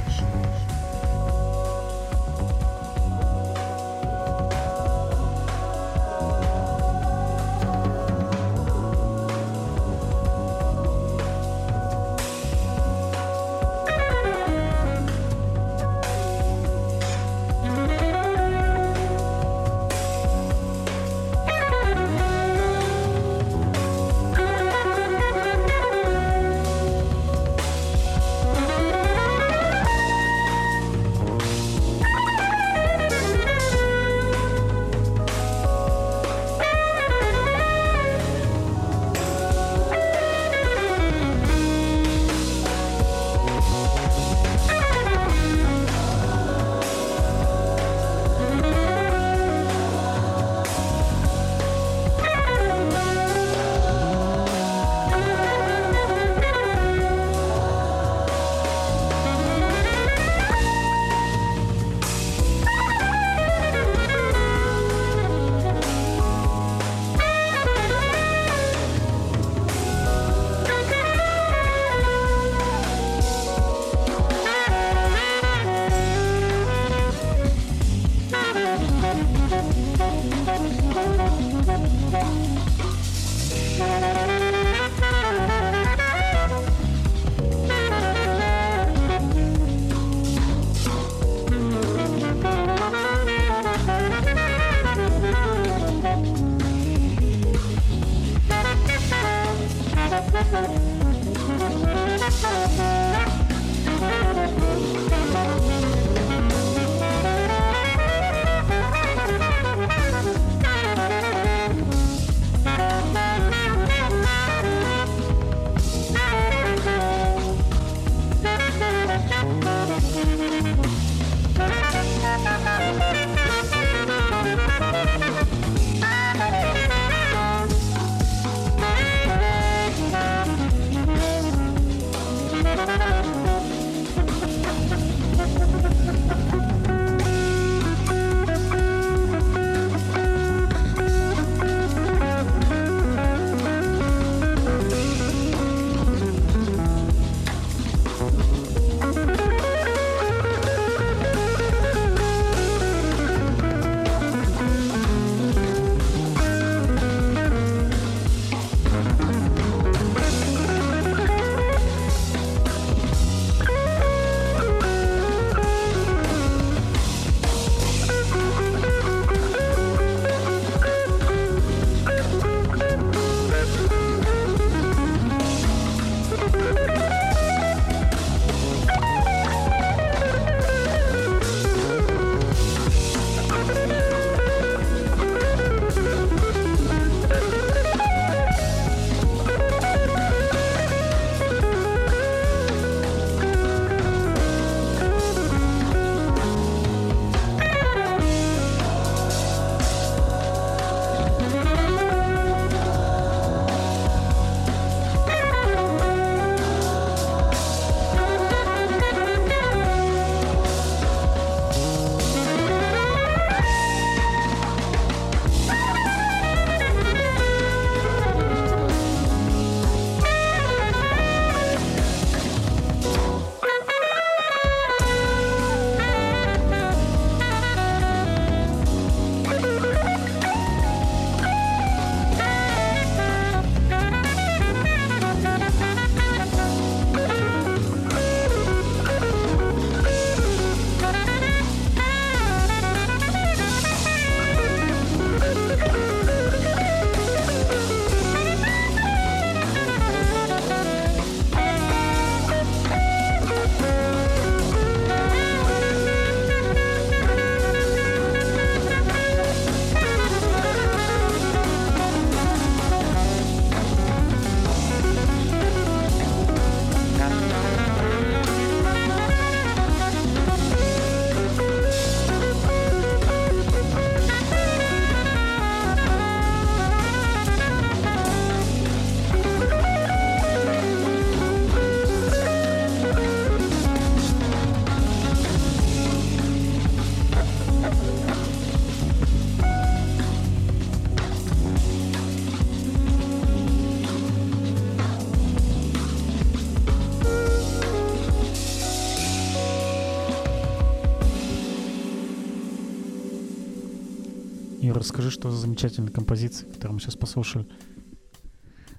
Расскажи, 304.99 305.31
что 305.31 305.49
за 305.51 305.57
замечательная 305.57 306.11
композиция, 306.11 306.69
которую 306.71 306.95
мы 306.95 306.99
сейчас 306.99 307.15
послушали. 307.15 307.67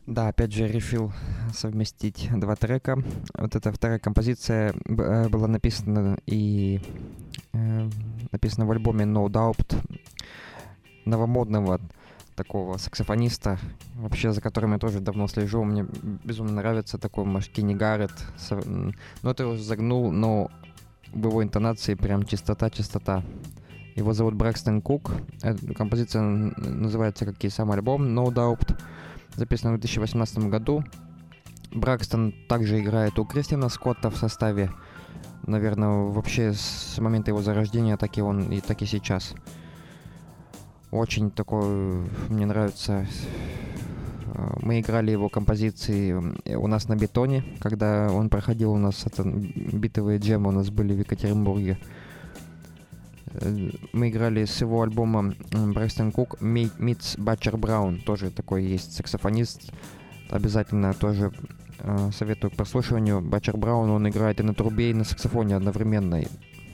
Да, 0.07 0.29
опять 0.29 0.53
же, 0.53 0.67
решил 0.67 1.13
совместить 1.55 2.29
два 2.35 2.57
трека. 2.57 3.03
Вот 3.35 3.55
эта 3.55 3.73
вторая 3.73 3.99
композиция 3.99 4.75
э, 4.87 5.29
была 5.29 5.47
написана 5.47 6.19
и 6.27 6.81
э, 7.53 7.89
написана 8.33 8.67
в 8.67 8.71
альбоме 8.73 9.05
No 9.05 9.29
Doubt 9.29 9.77
новомодного 11.05 11.81
такого 12.35 12.79
саксофониста, 12.79 13.59
вообще 13.95 14.33
за 14.33 14.41
которым 14.41 14.73
я 14.73 14.79
тоже 14.79 15.01
давно 15.01 15.29
слежу. 15.29 15.63
Мне 15.63 15.87
безумно 16.25 16.55
нравится 16.55 16.99
такой 16.99 17.25
Машкини 17.25 17.75
Гаррет. 17.75 18.13
Ну, 18.65 18.93
это 19.23 19.47
уже 19.47 19.63
загнул, 19.63 20.11
но 20.11 20.51
в 21.13 21.27
его 21.27 21.43
интонации 21.43 21.95
прям 21.95 22.25
чистота-чистота. 22.25 23.23
Его 23.97 24.13
зовут 24.13 24.35
Брэкстон 24.35 24.83
Кук. 24.83 25.13
Композиция 25.77 26.23
называется, 26.23 27.25
как 27.27 27.43
и 27.45 27.49
сам 27.49 27.73
альбом, 27.73 28.03
No 28.07 28.27
Doubt. 28.27 28.79
Записана 29.37 29.75
в 29.75 29.81
2018 29.81 30.39
году. 30.49 30.85
Бракстон 31.73 32.35
также 32.49 32.81
играет 32.81 33.19
у 33.19 33.25
Кристина 33.25 33.69
Скотта 33.69 34.11
в 34.11 34.17
составе. 34.17 34.71
Наверное, 35.47 36.11
вообще 36.11 36.53
с 36.53 36.99
момента 36.99 37.31
его 37.31 37.43
зарождения, 37.43 37.97
так 37.97 38.19
и 38.19 38.23
он 38.23 38.51
и 38.51 38.61
так 38.61 38.83
и 38.83 38.87
сейчас. 38.87 39.35
Очень 40.91 41.31
такой, 41.31 42.09
мне 42.29 42.47
нравится, 42.47 43.07
э, 44.35 44.53
мы 44.61 44.81
играли 44.81 45.13
его 45.13 45.29
композиции 45.29 46.13
у 46.13 46.67
нас 46.67 46.89
на 46.89 46.97
бетоне, 46.97 47.45
когда 47.61 48.11
он 48.11 48.29
проходил 48.29 48.73
у 48.73 48.79
нас, 48.79 49.07
это 49.07 49.23
битовые 49.25 50.19
джемы 50.19 50.49
у 50.49 50.53
нас 50.53 50.71
были 50.71 50.93
в 50.93 50.99
Екатеринбурге. 50.99 51.79
Э, 53.33 53.71
мы 53.93 54.09
играли 54.09 54.45
с 54.45 54.61
его 54.61 54.83
альбома 54.83 55.35
Брестон 55.53 56.13
Кук 56.13 56.37
Meets 56.41 57.21
Батчер 57.21 57.57
Браун, 57.57 58.01
тоже 58.01 58.31
такой 58.31 58.65
есть 58.65 58.95
саксофонист, 58.95 59.73
обязательно 60.29 60.95
тоже 60.95 61.33
э, 61.79 62.11
советую 62.13 62.51
к 62.51 62.57
прослушиванию. 62.57 63.21
Батчер 63.21 63.57
Браун, 63.57 63.91
он 63.91 64.09
играет 64.09 64.41
и 64.41 64.43
на 64.43 64.55
трубе, 64.55 64.91
и 64.91 64.95
на 64.95 65.05
саксофоне 65.05 65.57
одновременно. 65.57 66.23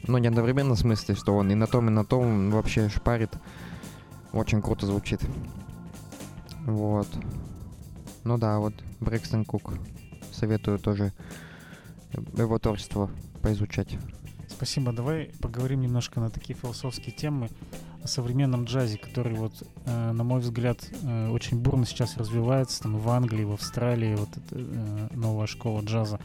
Ну, 0.06 0.18
не 0.18 0.28
одновременно 0.28 0.74
в 0.74 0.78
смысле, 0.78 1.14
что 1.14 1.36
он 1.36 1.50
и 1.50 1.54
на 1.54 1.66
том, 1.66 1.88
и 1.88 1.90
на 1.90 2.04
том 2.04 2.50
вообще 2.50 2.88
шпарит. 2.88 3.30
Очень 4.32 4.62
круто 4.62 4.86
звучит. 4.86 5.20
Вот. 6.64 7.08
Ну 8.24 8.38
да, 8.38 8.58
вот 8.58 8.74
Брэкстон 9.00 9.44
Кук. 9.44 9.74
Советую 10.32 10.78
тоже 10.78 11.12
его 12.36 12.58
творчество 12.58 13.10
поизучать. 13.42 13.96
Спасибо. 14.56 14.90
Давай 14.90 15.32
поговорим 15.42 15.82
немножко 15.82 16.18
на 16.18 16.30
такие 16.30 16.58
философские 16.58 17.14
темы 17.14 17.50
о 18.02 18.08
современном 18.08 18.64
джазе, 18.64 18.96
который 18.96 19.34
вот, 19.34 19.52
э, 19.84 20.12
на 20.12 20.24
мой 20.24 20.40
взгляд, 20.40 20.78
э, 21.02 21.28
очень 21.28 21.58
бурно 21.58 21.84
сейчас 21.84 22.16
развивается 22.16 22.84
там 22.84 22.96
в 22.96 23.06
Англии, 23.10 23.44
в 23.44 23.52
Австралии, 23.52 24.14
вот 24.14 24.30
эта 24.30 24.54
э, 24.58 25.08
новая 25.14 25.46
школа 25.46 25.82
джаза. 25.82 26.18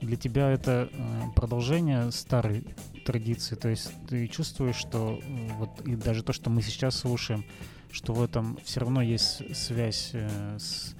Для 0.00 0.16
тебя 0.16 0.48
это 0.48 0.88
э, 0.90 1.22
продолжение 1.36 2.10
старой 2.10 2.64
традиции. 3.04 3.54
То 3.54 3.68
есть 3.68 3.92
ты 4.08 4.28
чувствуешь, 4.28 4.76
что 4.76 5.20
э, 5.22 5.48
вот 5.58 5.86
и 5.86 5.94
даже 5.94 6.22
то, 6.22 6.32
что 6.32 6.48
мы 6.48 6.62
сейчас 6.62 6.96
слушаем, 6.96 7.44
что 7.92 8.14
в 8.14 8.22
этом 8.22 8.58
все 8.64 8.80
равно 8.80 9.02
есть 9.02 9.54
связь 9.54 10.12
э, 10.14 10.56
с, 10.58 10.94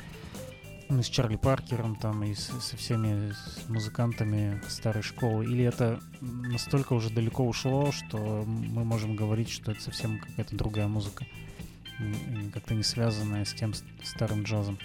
ну, 0.88 1.02
с 1.02 1.06
Чарли 1.06 1.36
Паркером 1.36 1.96
там 1.96 2.22
и 2.24 2.34
с, 2.34 2.50
со 2.60 2.76
всеми 2.76 3.32
музыкантами 3.68 4.60
старой 4.68 5.02
школы, 5.02 5.44
или 5.44 5.64
это 5.64 6.00
настолько 6.20 6.92
уже 6.92 7.10
далеко 7.10 7.44
ушло, 7.44 7.90
что 7.92 8.44
мы 8.46 8.84
можем 8.84 9.16
говорить, 9.16 9.50
что 9.50 9.72
это 9.72 9.80
совсем 9.80 10.18
какая-то 10.18 10.56
другая 10.56 10.88
музыка, 10.88 11.26
как-то 12.52 12.74
не 12.74 12.82
связанная 12.82 13.44
с 13.44 13.54
тем 13.54 13.72
старым 14.02 14.42
джазом. 14.42 14.78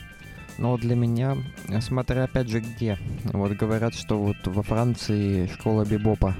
Но 0.58 0.78
для 0.78 0.96
меня, 0.96 1.38
смотря 1.80 2.26
опять 2.26 2.50
же 2.50 2.60
где, 2.60 2.98
вот 3.24 3.52
говорят, 3.54 3.94
что 3.94 4.20
вот 4.20 4.38
во 4.46 4.64
Франции 4.64 5.48
школа 5.48 5.86
бибопа 5.86 6.36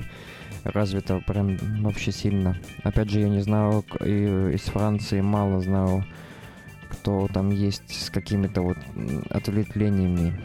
развита 0.64 1.22
прям 1.26 1.58
вообще 1.82 2.12
сильно. 2.12 2.60
Опять 2.84 3.10
же, 3.10 3.22
я 3.22 3.30
не 3.30 3.42
знаю, 3.42 3.82
из 4.02 4.64
Франции 4.64 5.22
мало 5.22 5.62
знаю, 5.62 6.06
кто 6.90 7.28
там 7.34 7.50
есть 7.52 7.90
с 7.90 8.10
какими-то 8.10 8.62
вот 8.62 8.78
ответвлениями. 9.30 10.40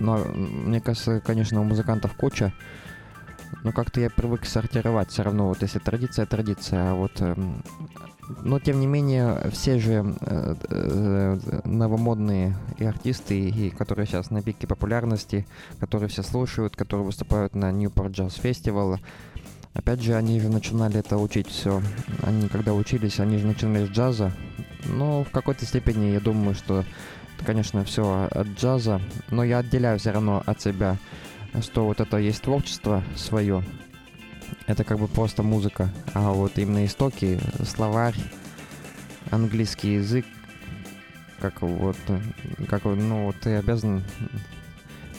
Но 0.00 0.18
мне 0.18 0.80
кажется, 0.80 1.20
конечно, 1.20 1.60
у 1.60 1.64
музыкантов 1.64 2.14
куча. 2.14 2.52
Но 3.62 3.72
как-то 3.72 4.00
я 4.00 4.10
привык 4.10 4.46
сортировать 4.46 5.10
все 5.10 5.22
равно. 5.22 5.48
Вот 5.48 5.62
если 5.62 5.78
традиция, 5.78 6.26
традиция. 6.26 6.90
А 6.90 6.94
вот 6.94 7.20
эм, 7.20 7.62
но 8.42 8.58
тем 8.58 8.80
не 8.80 8.86
менее, 8.86 9.50
все 9.50 9.78
же 9.78 10.14
э, 10.20 10.54
э, 10.70 11.60
новомодные 11.64 12.56
и 12.78 12.84
артисты, 12.84 13.48
и 13.48 13.70
которые 13.70 14.06
сейчас 14.06 14.30
на 14.30 14.42
пике 14.42 14.66
популярности, 14.66 15.46
которые 15.78 16.08
все 16.08 16.22
слушают, 16.22 16.76
которые 16.76 17.06
выступают 17.06 17.54
на 17.54 17.70
Newport 17.70 18.12
Jazz 18.12 18.40
Festival, 18.42 18.98
Опять 19.74 20.00
же, 20.00 20.14
они 20.14 20.40
же 20.40 20.48
начинали 20.48 20.98
это 20.98 21.18
учить 21.18 21.48
все. 21.48 21.82
Они 22.22 22.48
когда 22.48 22.74
учились, 22.74 23.20
они 23.20 23.38
же 23.38 23.46
начинали 23.46 23.86
с 23.86 23.90
джаза. 23.90 24.32
Но 24.86 25.24
в 25.24 25.30
какой-то 25.30 25.66
степени 25.66 26.12
я 26.12 26.20
думаю, 26.20 26.54
что 26.54 26.84
конечно, 27.44 27.84
все 27.84 28.28
от 28.30 28.48
джаза. 28.48 29.00
Но 29.30 29.44
я 29.44 29.58
отделяю 29.58 29.98
все 29.98 30.12
равно 30.12 30.42
от 30.46 30.60
себя, 30.60 30.96
что 31.60 31.86
вот 31.86 32.00
это 32.00 32.16
есть 32.16 32.42
творчество 32.42 33.02
свое. 33.16 33.62
Это 34.66 34.84
как 34.84 34.98
бы 34.98 35.08
просто 35.08 35.42
музыка. 35.42 35.90
А 36.14 36.32
вот 36.32 36.58
именно 36.58 36.84
истоки, 36.84 37.38
словарь, 37.64 38.16
английский 39.30 39.94
язык, 39.94 40.24
как 41.40 41.62
вот, 41.62 41.96
как, 42.68 42.84
ну, 42.84 43.34
ты 43.40 43.56
обязан 43.56 44.02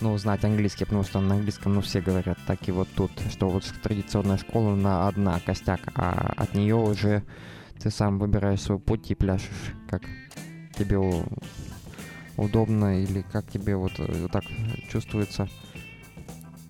ну, 0.01 0.17
знать 0.17 0.43
английский, 0.43 0.85
потому 0.85 1.03
что 1.03 1.21
на 1.21 1.35
английском, 1.35 1.73
ну, 1.73 1.81
все 1.81 2.01
говорят, 2.01 2.37
так 2.47 2.67
и 2.67 2.71
вот 2.71 2.87
тут, 2.95 3.11
что 3.31 3.49
вот 3.49 3.63
традиционная 3.81 4.37
школа 4.37 4.75
на 4.75 5.07
одна 5.07 5.39
костяк, 5.39 5.81
а 5.95 6.33
от 6.37 6.53
нее 6.53 6.75
уже 6.75 7.23
ты 7.81 7.89
сам 7.91 8.19
выбираешь 8.19 8.61
свой 8.61 8.79
путь 8.79 9.11
и 9.11 9.15
пляшешь, 9.15 9.73
как 9.89 10.03
тебе 10.77 10.99
удобно 12.37 13.01
или 13.01 13.21
как 13.31 13.49
тебе 13.49 13.75
вот 13.75 13.93
э, 13.97 14.27
так 14.31 14.43
чувствуется. 14.89 15.47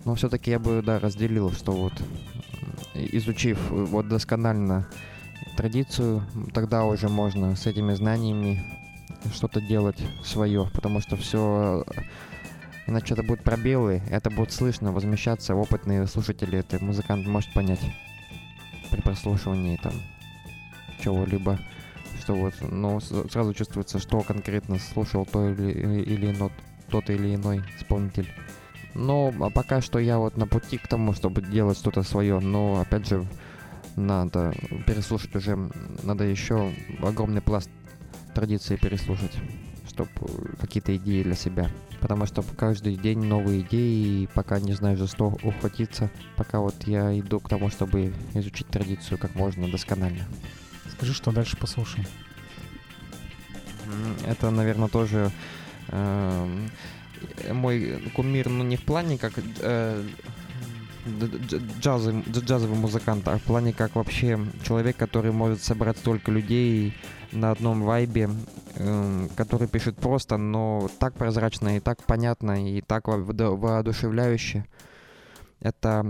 Но 0.03 0.13
все-таки 0.15 0.51
я 0.51 0.59
бы, 0.59 0.83
да, 0.85 0.99
разделил, 0.99 1.51
что 1.51 1.71
вот 1.71 1.93
изучив 2.93 3.59
вот 3.69 4.07
досконально 4.07 4.87
традицию, 5.57 6.23
тогда 6.53 6.85
уже 6.85 7.09
можно 7.09 7.55
с 7.55 7.65
этими 7.65 7.93
знаниями 7.93 8.63
что-то 9.33 9.59
делать 9.61 9.97
свое, 10.23 10.69
потому 10.73 11.01
что 11.01 11.15
все 11.15 11.83
Иначе 12.87 13.13
это 13.15 13.23
будут 13.23 13.43
пробелы, 13.43 14.01
это 14.09 14.29
будет 14.29 14.51
слышно, 14.51 14.91
возмещаться. 14.91 15.55
Опытные 15.55 16.05
слушатели, 16.07 16.59
это 16.59 16.83
музыкант 16.83 17.25
может 17.25 17.51
понять 17.53 17.79
при 18.91 19.01
прослушивании 19.01 19.79
там 19.81 19.93
чего-либо, 21.01 21.59
что 22.19 22.35
вот, 22.35 22.53
ну, 22.61 22.99
сразу 22.99 23.53
чувствуется, 23.53 23.99
что 23.99 24.21
конкретно 24.21 24.77
слушал 24.77 25.25
то 25.25 25.49
или, 25.49 25.71
или 26.03 26.31
ино, 26.31 26.51
тот 26.89 27.09
или 27.09 27.35
иной 27.35 27.63
исполнитель. 27.79 28.31
Но 28.93 29.33
а 29.41 29.49
пока 29.49 29.81
что 29.81 29.99
я 29.99 30.19
вот 30.19 30.37
на 30.37 30.47
пути 30.47 30.77
к 30.77 30.87
тому, 30.87 31.13
чтобы 31.13 31.41
делать 31.41 31.77
что-то 31.77 32.03
свое, 32.03 32.39
но 32.39 32.79
опять 32.79 33.07
же 33.07 33.25
надо 33.95 34.53
переслушать 34.85 35.35
уже, 35.35 35.57
надо 36.03 36.23
еще 36.23 36.71
огромный 37.01 37.41
пласт 37.41 37.69
традиции 38.33 38.75
переслушать 38.75 39.33
чтобы 39.95 40.09
какие-то 40.59 40.95
идеи 40.97 41.23
для 41.23 41.35
себя. 41.35 41.69
Потому 42.01 42.25
что 42.25 42.43
каждый 42.43 42.95
день 42.95 43.23
новые 43.23 43.61
идеи, 43.61 44.23
и 44.23 44.27
пока 44.33 44.59
не 44.59 44.73
знаю, 44.73 44.97
за 44.97 45.07
что 45.07 45.37
ухватиться, 45.43 46.09
пока 46.35 46.59
вот 46.59 46.75
я 46.85 47.17
иду 47.19 47.39
к 47.39 47.49
тому, 47.49 47.69
чтобы 47.69 48.13
изучить 48.33 48.67
традицию 48.67 49.17
как 49.17 49.35
можно 49.35 49.69
досконально. 49.69 50.25
Скажи, 50.91 51.13
что 51.13 51.31
дальше 51.31 51.57
послушаем. 51.57 52.05
Это, 54.27 54.49
наверное, 54.49 54.87
тоже 54.87 55.31
э, 55.89 56.67
мой 57.51 58.11
кумир, 58.15 58.49
ну 58.49 58.63
не 58.63 58.77
в 58.77 58.83
плане 58.83 59.17
как 59.17 59.33
э, 59.59 60.03
джазовый, 61.79 62.23
джазовый 62.27 62.77
музыкант, 62.77 63.27
а 63.27 63.37
в 63.37 63.41
плане 63.43 63.73
как 63.73 63.95
вообще 63.95 64.39
человек, 64.63 64.97
который 64.97 65.31
может 65.31 65.63
собрать 65.63 65.97
столько 65.97 66.31
людей 66.31 66.93
на 67.35 67.51
одном 67.51 67.83
вайбе, 67.83 68.29
э, 68.75 69.27
который 69.35 69.67
пишет 69.67 69.97
просто, 69.97 70.37
но 70.37 70.89
так 70.99 71.13
прозрачно 71.13 71.77
и 71.77 71.79
так 71.79 72.03
понятно 72.03 72.67
и 72.67 72.81
так 72.81 73.07
воодушевляюще. 73.07 74.65
Это 75.59 76.03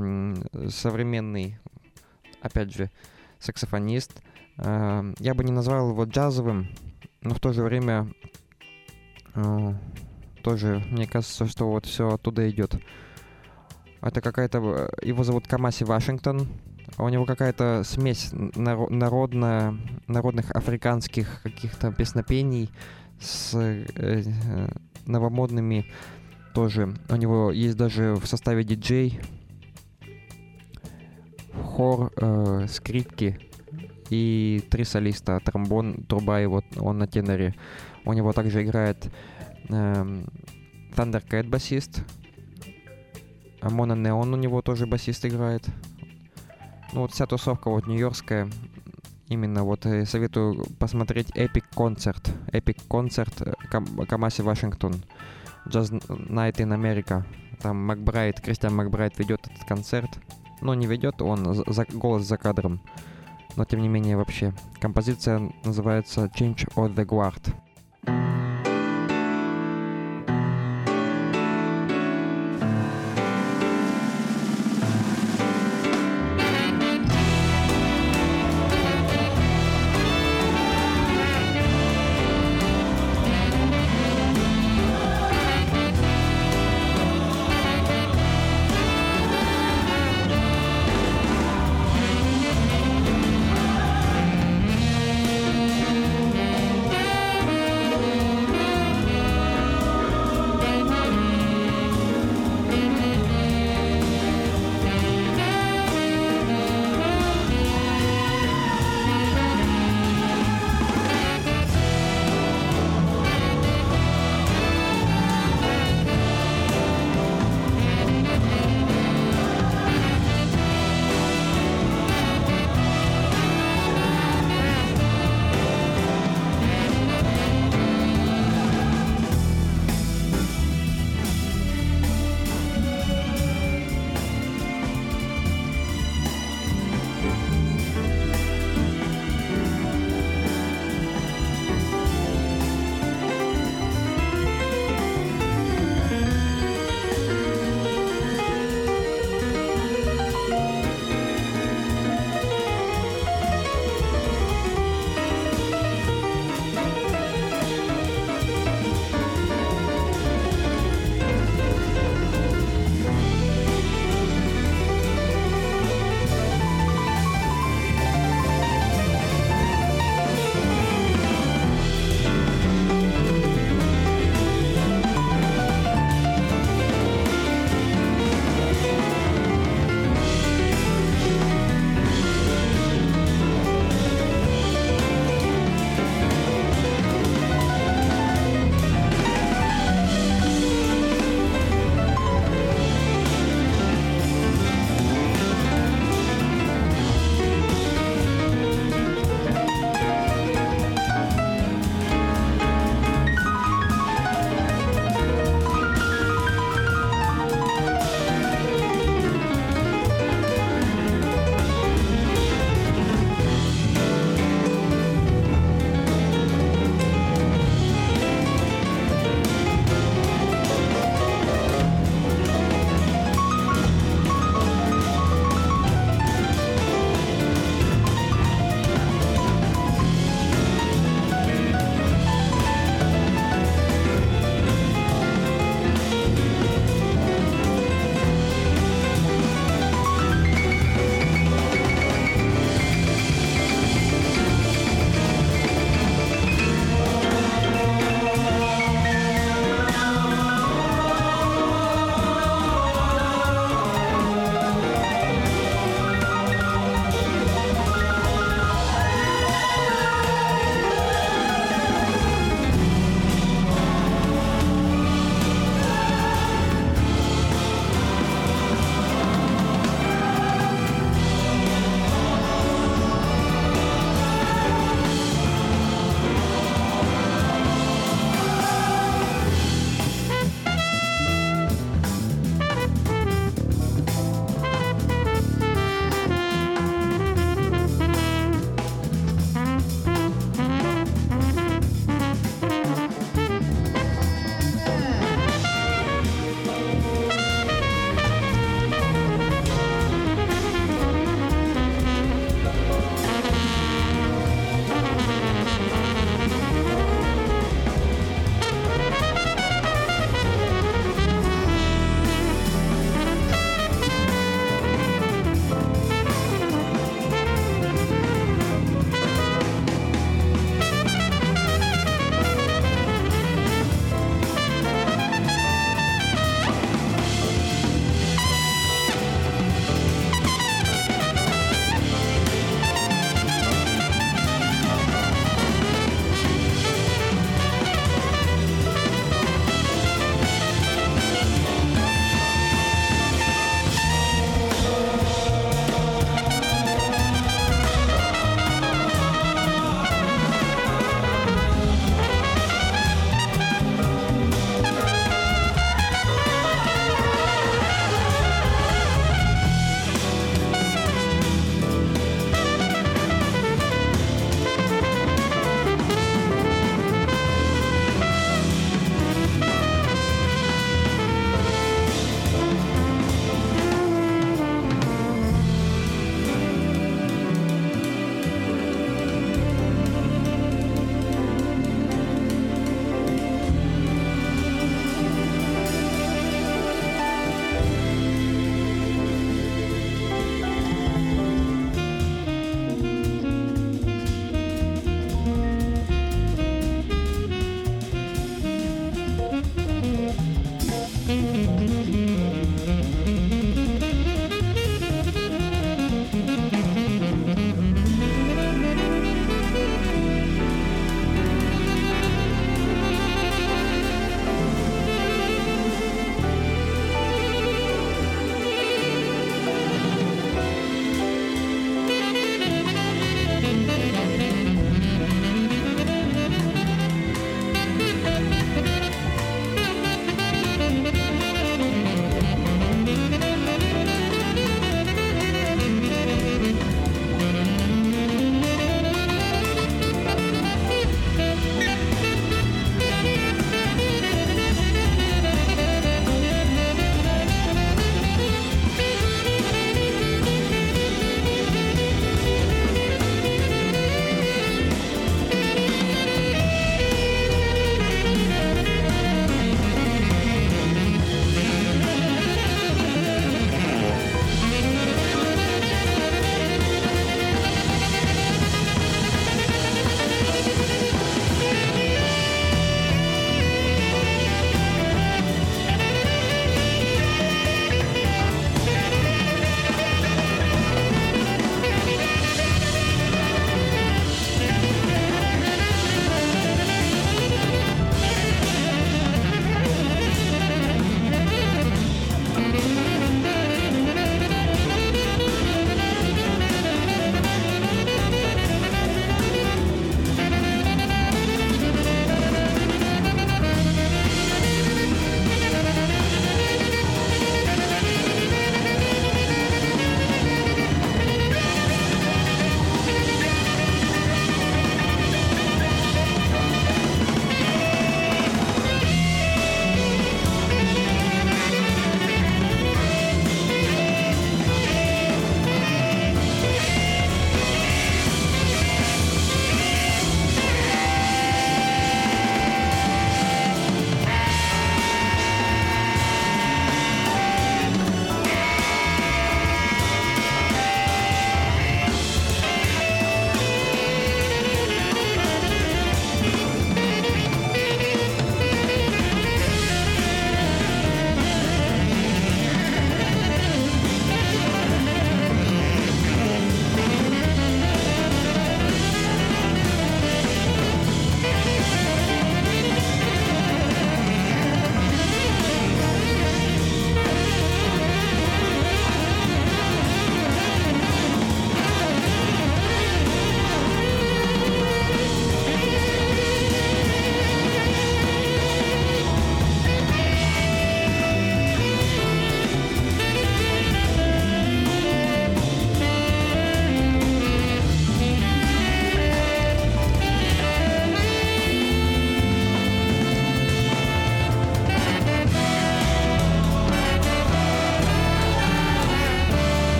современный, 0.69 1.57
опять 2.41 2.73
же, 2.73 2.91
саксофонист. 3.39 4.11
Э, 4.57 5.13
я 5.19 5.33
бы 5.33 5.43
не 5.43 5.51
назвал 5.51 5.89
его 5.89 6.03
джазовым, 6.05 6.69
но 7.21 7.33
в 7.33 7.39
то 7.39 7.53
же 7.53 7.63
время 7.63 8.07
э, 9.33 9.73
тоже 10.43 10.83
мне 10.91 11.07
кажется, 11.07 11.47
что 11.47 11.69
вот 11.69 11.85
все 11.85 12.09
оттуда 12.09 12.49
идет. 12.49 12.75
Это 14.01 14.21
какая-то... 14.21 14.91
Его 15.01 15.23
зовут 15.23 15.47
Камаси 15.47 15.83
Вашингтон. 15.83 16.47
У 16.97 17.09
него 17.09 17.25
какая-то 17.25 17.83
смесь 17.83 18.29
народная, 18.33 19.77
народных 20.07 20.51
африканских 20.51 21.41
каких-то 21.43 21.91
песнопений 21.91 22.69
с 23.19 23.53
э, 23.53 23.85
э, 23.95 24.67
новомодными 25.05 25.91
тоже. 26.53 26.93
У 27.09 27.15
него 27.15 27.51
есть 27.51 27.75
даже 27.75 28.15
в 28.15 28.25
составе 28.25 28.63
диджей 28.63 29.19
хор, 31.75 32.13
э, 32.15 32.67
скрипки 32.69 33.39
и 34.09 34.63
три 34.69 34.85
солиста. 34.85 35.39
Тромбон, 35.43 36.05
труба 36.07 36.41
и 36.41 36.45
вот 36.45 36.65
он 36.77 36.99
на 36.99 37.07
теноре. 37.07 37.55
У 38.05 38.13
него 38.13 38.31
также 38.31 38.63
играет 38.63 39.11
э, 39.69 40.23
Thundercat 40.95 41.49
басист. 41.49 42.03
Мона 43.61 43.93
Неон 43.93 44.33
у 44.33 44.37
него 44.37 44.61
тоже 44.61 44.85
басист 44.85 45.25
играет. 45.25 45.65
Ну 46.93 47.01
вот 47.01 47.11
вся 47.11 47.25
тусовка 47.25 47.69
вот 47.69 47.87
нью-йоркская. 47.87 48.49
Именно 49.27 49.63
вот 49.63 49.85
э, 49.85 50.05
советую 50.05 50.65
посмотреть 50.79 51.31
Epic 51.31 51.63
концерт. 51.75 52.31
Epic 52.51 52.81
концерт 52.89 53.33
Кам- 53.71 54.05
Камаси 54.05 54.41
Вашингтон. 54.41 55.03
Just 55.65 55.99
Night 56.29 56.57
in 56.57 56.73
America. 56.73 57.23
Там 57.61 57.83
Макбрайт, 57.85 58.39
Кристиан 58.39 58.75
Макбрайт 58.75 59.17
ведет 59.17 59.47
этот 59.47 59.67
концерт. 59.67 60.09
Ну, 60.61 60.73
не 60.73 60.87
ведет, 60.87 61.21
он 61.21 61.53
за, 61.53 61.85
голос 61.85 62.23
за 62.23 62.37
кадром. 62.37 62.81
Но 63.55 63.65
тем 63.65 63.81
не 63.81 63.87
менее 63.87 64.17
вообще. 64.17 64.53
Композиция 64.79 65.51
называется 65.63 66.25
Change 66.35 66.73
of 66.75 66.93
the 66.95 67.05
Guard. 67.05 68.34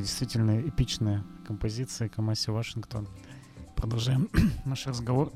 Да, 0.00 0.02
действительно 0.02 0.58
эпичная 0.66 1.22
композиция 1.46 2.08
Камаси 2.08 2.50
Вашингтон. 2.50 3.06
Продолжаем 3.76 4.30
наш 4.64 4.86
разговор. 4.86 5.30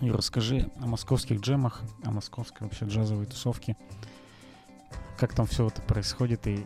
И 0.00 0.12
расскажи 0.12 0.70
о 0.80 0.86
московских 0.86 1.40
джемах, 1.40 1.82
о 2.04 2.12
московской 2.12 2.68
вообще 2.68 2.84
джазовой 2.84 3.26
тусовке. 3.26 3.76
Как 5.18 5.34
там 5.34 5.46
все 5.46 5.66
это 5.66 5.82
происходит 5.82 6.46
и 6.46 6.64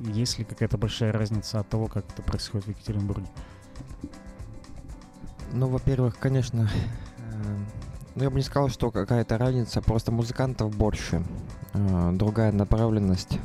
есть 0.00 0.40
ли 0.40 0.44
какая-то 0.44 0.76
большая 0.76 1.12
разница 1.12 1.60
от 1.60 1.68
того, 1.68 1.86
как 1.86 2.04
это 2.10 2.22
происходит 2.22 2.66
в 2.66 2.70
Екатеринбурге? 2.70 3.28
Ну, 5.52 5.68
во-первых, 5.68 6.18
конечно, 6.18 6.68
э, 7.18 7.56
ну, 8.16 8.24
я 8.24 8.30
бы 8.30 8.36
не 8.36 8.42
сказал, 8.42 8.68
что 8.68 8.90
какая-то 8.90 9.38
разница, 9.38 9.80
просто 9.80 10.10
музыкантов 10.10 10.76
больше. 10.76 11.22
Э, 11.74 12.10
другая 12.12 12.50
направленность, 12.50 13.38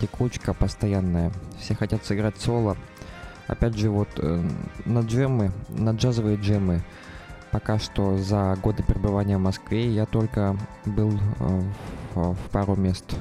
текучка 0.00 0.54
постоянная. 0.54 1.32
Все 1.58 1.74
хотят 1.74 2.04
сыграть 2.04 2.38
соло. 2.38 2.76
Опять 3.46 3.76
же, 3.76 3.90
вот 3.90 4.08
э, 4.16 4.42
на 4.84 5.00
джемы, 5.00 5.52
на 5.68 5.90
джазовые 5.90 6.36
джемы, 6.36 6.82
пока 7.50 7.78
что 7.78 8.18
за 8.18 8.56
годы 8.62 8.82
пребывания 8.82 9.38
в 9.38 9.42
Москве 9.42 9.88
я 9.90 10.04
только 10.06 10.56
был 10.84 11.18
в, 12.14 12.34
в 12.34 12.50
пару 12.50 12.76
мест. 12.76 13.16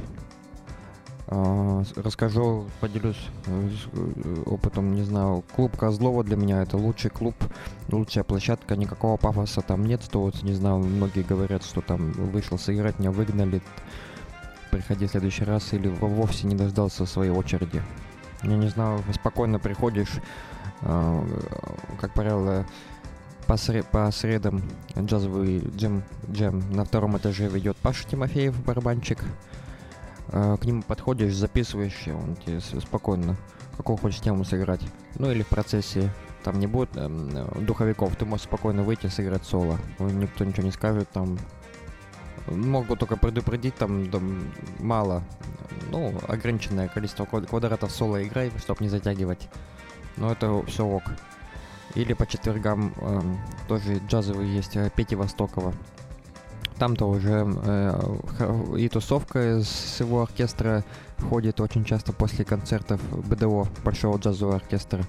А, 1.30 1.84
расскажу, 1.98 2.68
поделюсь 2.80 3.20
э, 3.48 3.70
э, 3.92 4.44
опытом, 4.46 4.96
не 4.96 5.04
знаю, 5.04 5.44
клуб 5.54 5.76
Козлова 5.76 6.24
для 6.24 6.38
меня 6.38 6.62
это 6.62 6.78
лучший 6.78 7.12
клуб, 7.12 7.36
лучшая 7.92 8.24
площадка, 8.24 8.78
никакого 8.78 9.18
пафоса 9.18 9.62
там 9.62 9.86
нет, 9.86 10.02
что 10.04 10.22
вот, 10.22 10.42
не 10.44 10.54
знаю, 10.54 10.78
многие 10.78 11.24
говорят, 11.24 11.66
что 11.66 11.82
там 11.82 12.14
вышел 12.14 12.58
сыграть, 12.58 13.00
меня 13.00 13.12
выгнали, 13.12 13.62
приходи 14.68 15.08
в 15.08 15.12
следующий 15.12 15.44
раз 15.44 15.74
или 15.74 15.88
вовсе 15.88 16.48
не 16.48 16.56
дождался 16.56 17.06
своей 17.06 17.32
очереди. 17.32 17.82
Я 18.44 18.56
не 18.56 18.68
знаю, 18.68 19.04
спокойно 19.14 19.60
приходишь, 19.60 20.12
а, 20.82 21.26
как 22.00 22.14
правило, 22.14 22.66
по, 23.48 23.58
сред, 23.58 23.88
по 23.88 24.12
средам 24.12 24.62
джазовый 24.98 25.60
джем, 25.76 26.04
джем 26.30 26.64
на 26.72 26.86
втором 26.86 27.18
этаже 27.18 27.48
ведет 27.48 27.78
Паша 27.78 28.08
Тимофеев, 28.08 28.60
барабанчик, 28.64 29.24
Э, 30.30 30.58
к 30.60 30.66
нему 30.66 30.82
подходишь, 30.82 31.36
записываешь, 31.36 32.08
он 32.08 32.36
тебе 32.36 32.60
спокойно, 32.60 33.36
какую 33.78 33.98
хочешь 33.98 34.20
тему 34.20 34.44
сыграть. 34.44 34.82
Ну 35.16 35.32
или 35.32 35.44
в 35.44 35.48
процессе 35.48 36.12
там 36.44 36.60
не 36.60 36.68
будет 36.68 36.90
э, 36.96 37.48
духовиков, 37.62 38.16
ты 38.16 38.26
можешь 38.26 38.46
спокойно 38.46 38.84
выйти 38.84 39.08
сыграть 39.08 39.44
соло. 39.46 39.78
Никто 40.00 40.44
ничего 40.44 40.64
не 40.64 40.72
скажет, 40.72 41.10
там 41.10 41.38
могу 42.48 42.96
только 42.96 43.18
предупредить, 43.18 43.76
там, 43.76 44.10
там 44.10 44.52
мало, 44.80 45.24
ну, 45.92 46.14
ограниченное 46.28 46.88
количество 46.88 47.26
квадратов 47.26 47.92
соло 47.92 48.24
играй, 48.26 48.52
чтобы 48.58 48.84
не 48.84 48.90
затягивать. 48.90 49.50
Но 50.18 50.32
это 50.32 50.64
все 50.64 50.86
ок. 50.86 51.04
Или 51.96 52.14
по 52.14 52.28
четвергам 52.28 52.94
э, 52.98 53.22
тоже 53.68 54.02
джазовый 54.08 54.48
есть 54.48 54.78
Пети 54.96 55.16
Востокова. 55.16 55.74
Там-то 56.78 57.10
уже 57.10 57.48
э, 57.66 58.78
и 58.78 58.88
тусовка 58.88 59.62
с 59.62 60.00
его 60.00 60.22
оркестра 60.22 60.84
ходит 61.30 61.60
очень 61.60 61.86
часто 61.86 62.14
после 62.14 62.46
концертов 62.46 63.02
БДО, 63.28 63.68
Большого 63.84 64.18
джазового 64.18 64.58
оркестра. 64.58 65.04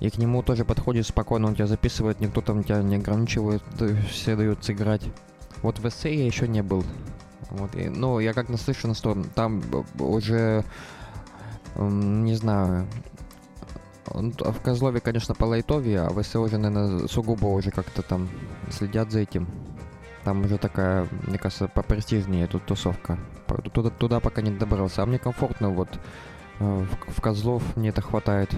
И 0.00 0.10
к 0.10 0.18
нему 0.18 0.42
тоже 0.42 0.64
подходишь 0.64 1.06
спокойно, 1.06 1.46
он 1.46 1.54
тебя 1.54 1.66
записывает, 1.66 2.20
никто 2.20 2.42
там 2.42 2.62
тебя 2.62 2.82
не 2.82 2.96
ограничивает, 2.96 3.62
все 4.10 4.36
дают 4.36 4.62
сыграть. 4.64 5.02
Вот 5.64 5.78
в 5.78 5.88
СС 5.88 6.04
я 6.04 6.26
еще 6.26 6.46
не 6.46 6.62
был. 6.62 6.84
Вот, 7.48 7.74
и, 7.74 7.88
ну, 7.88 8.18
я 8.18 8.34
как 8.34 8.50
наслышан, 8.50 8.94
что 8.94 9.16
там 9.34 9.62
уже, 9.98 10.62
не 11.78 12.34
знаю, 12.34 12.86
в 14.04 14.60
Козлове, 14.60 15.00
конечно, 15.00 15.34
по 15.34 15.46
лайтове, 15.46 16.02
а 16.02 16.10
в 16.10 16.22
СС 16.22 16.36
уже, 16.36 16.58
наверное, 16.58 17.08
сугубо 17.08 17.46
уже 17.46 17.70
как-то 17.70 18.02
там 18.02 18.28
следят 18.70 19.10
за 19.10 19.20
этим. 19.20 19.48
Там 20.22 20.44
уже 20.44 20.58
такая, 20.58 21.08
мне 21.26 21.38
кажется, 21.38 21.66
попрестижнее 21.66 22.46
тут 22.46 22.66
тусовка. 22.66 23.18
Туда, 23.72 23.88
туда 23.88 24.20
пока 24.20 24.42
не 24.42 24.50
добрался. 24.50 25.02
А 25.02 25.06
мне 25.06 25.18
комфортно 25.18 25.70
вот 25.70 25.88
э, 26.60 26.64
в, 26.64 27.10
в 27.10 27.20
Козлов 27.22 27.62
мне 27.74 27.88
это 27.88 28.02
хватает. 28.02 28.50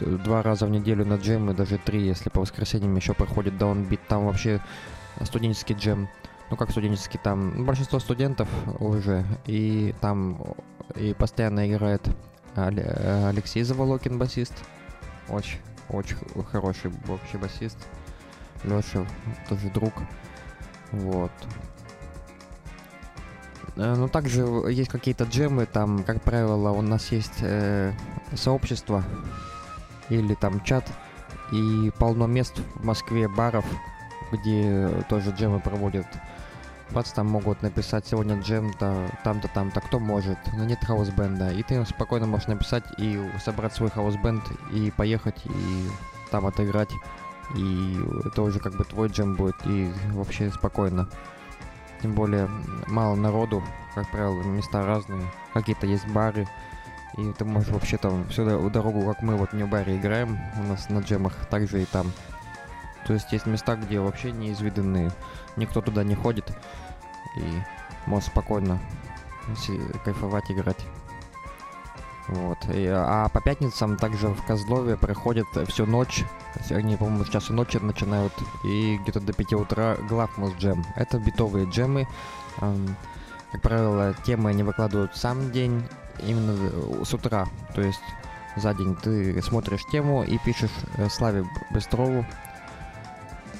Два 0.00 0.42
раза 0.42 0.64
в 0.64 0.70
неделю 0.70 1.04
на 1.04 1.16
джемы, 1.16 1.52
даже 1.52 1.76
три, 1.76 2.06
если 2.06 2.30
по 2.30 2.40
воскресеньям 2.40 2.96
еще 2.96 3.12
проходит 3.12 3.58
даунбит. 3.58 4.00
Там 4.08 4.24
вообще 4.24 4.62
студенческий 5.24 5.74
джем. 5.74 6.08
Ну 6.50 6.56
как 6.56 6.70
студенческий, 6.70 7.20
там 7.22 7.64
большинство 7.64 7.98
студентов 7.98 8.48
уже. 8.80 9.24
И 9.46 9.94
там 10.00 10.54
и 10.94 11.14
постоянно 11.14 11.68
играет 11.68 12.08
Алексей 12.54 13.62
Заволокин, 13.62 14.18
басист. 14.18 14.54
Очень, 15.28 15.58
очень 15.90 16.16
хороший 16.50 16.90
вообще 17.06 17.38
басист. 17.38 17.78
Леша 18.64 19.06
тоже 19.48 19.68
друг. 19.70 19.92
Вот. 20.90 21.30
Э, 23.76 23.94
ну, 23.94 24.08
также 24.08 24.42
есть 24.70 24.90
какие-то 24.90 25.24
джемы, 25.24 25.66
там, 25.66 26.02
как 26.02 26.22
правило, 26.22 26.70
у 26.70 26.82
нас 26.82 27.12
есть 27.12 27.38
э, 27.42 27.92
сообщество 28.34 29.04
или 30.08 30.34
там 30.34 30.62
чат, 30.62 30.84
и 31.52 31.92
полно 31.98 32.26
мест 32.26 32.58
в 32.76 32.84
Москве, 32.84 33.28
баров, 33.28 33.64
где 34.32 34.88
тоже 35.08 35.30
джемы 35.30 35.60
проводят. 35.60 36.06
Бац, 36.90 37.10
там 37.12 37.26
могут 37.26 37.62
написать 37.62 38.06
сегодня 38.06 38.40
джем, 38.40 38.72
да, 38.80 39.08
там-то, 39.24 39.48
там-то, 39.48 39.80
кто 39.80 39.98
может, 39.98 40.38
но 40.56 40.64
нет 40.64 40.78
хаус-бенда. 40.84 41.52
И 41.52 41.62
ты 41.62 41.84
спокойно 41.84 42.26
можешь 42.26 42.48
написать 42.48 42.84
и 42.98 43.22
собрать 43.44 43.74
свой 43.74 43.90
хаус-бенд, 43.90 44.42
и 44.72 44.90
поехать, 44.90 45.44
и 45.44 45.88
там 46.30 46.46
отыграть 46.46 46.90
и 47.54 47.98
это 48.26 48.42
уже 48.42 48.58
как 48.58 48.74
бы 48.74 48.84
твой 48.84 49.08
джем 49.08 49.34
будет, 49.34 49.56
и 49.64 49.92
вообще 50.12 50.50
спокойно. 50.50 51.08
Тем 52.02 52.14
более 52.14 52.48
мало 52.86 53.16
народу, 53.16 53.62
как 53.94 54.08
правило, 54.10 54.42
места 54.42 54.84
разные, 54.84 55.22
какие-то 55.52 55.86
есть 55.86 56.06
бары, 56.08 56.46
и 57.16 57.32
ты 57.32 57.44
можешь 57.44 57.70
вообще 57.70 57.96
там 57.96 58.26
всю 58.28 58.70
дорогу, 58.70 59.02
как 59.02 59.22
мы 59.22 59.36
вот 59.36 59.52
в 59.52 59.66
баре 59.66 59.96
играем, 59.96 60.38
у 60.58 60.62
нас 60.64 60.88
на 60.88 61.00
джемах, 61.00 61.34
также 61.46 61.82
и 61.82 61.86
там. 61.86 62.12
То 63.06 63.14
есть 63.14 63.32
есть 63.32 63.46
места, 63.46 63.76
где 63.76 64.00
вообще 64.00 64.32
неизведанные, 64.32 65.10
никто 65.56 65.80
туда 65.80 66.04
не 66.04 66.14
ходит, 66.14 66.50
и 67.36 67.62
можешь 68.06 68.28
спокойно 68.28 68.80
кайфовать, 70.04 70.50
играть. 70.50 70.84
Вот. 72.28 72.58
И, 72.74 72.86
а 72.86 73.28
по 73.30 73.40
пятницам 73.40 73.96
также 73.96 74.28
в 74.28 74.44
Козлове 74.44 74.96
проходят 74.96 75.46
всю 75.68 75.86
ночь. 75.86 76.24
Они, 76.70 76.96
по-моему, 76.96 77.24
в 77.24 77.30
часу 77.30 77.54
ночи 77.54 77.78
начинают 77.78 78.34
и 78.64 78.98
где-то 78.98 79.20
до 79.20 79.32
5 79.32 79.52
утра 79.54 79.96
Главмус 80.08 80.52
джем. 80.58 80.84
Это 80.94 81.18
битовые 81.18 81.66
джемы. 81.70 82.06
Как 82.58 83.62
правило, 83.62 84.14
темы 84.26 84.50
они 84.50 84.62
выкладывают 84.62 85.16
сам 85.16 85.50
день, 85.52 85.82
именно 86.20 87.04
с 87.04 87.14
утра. 87.14 87.46
То 87.74 87.80
есть 87.80 88.02
за 88.56 88.74
день 88.74 88.94
ты 88.96 89.40
смотришь 89.42 89.86
тему 89.90 90.22
и 90.22 90.38
пишешь 90.38 90.70
э, 90.96 91.08
Славе 91.08 91.44
Быстрову, 91.70 92.26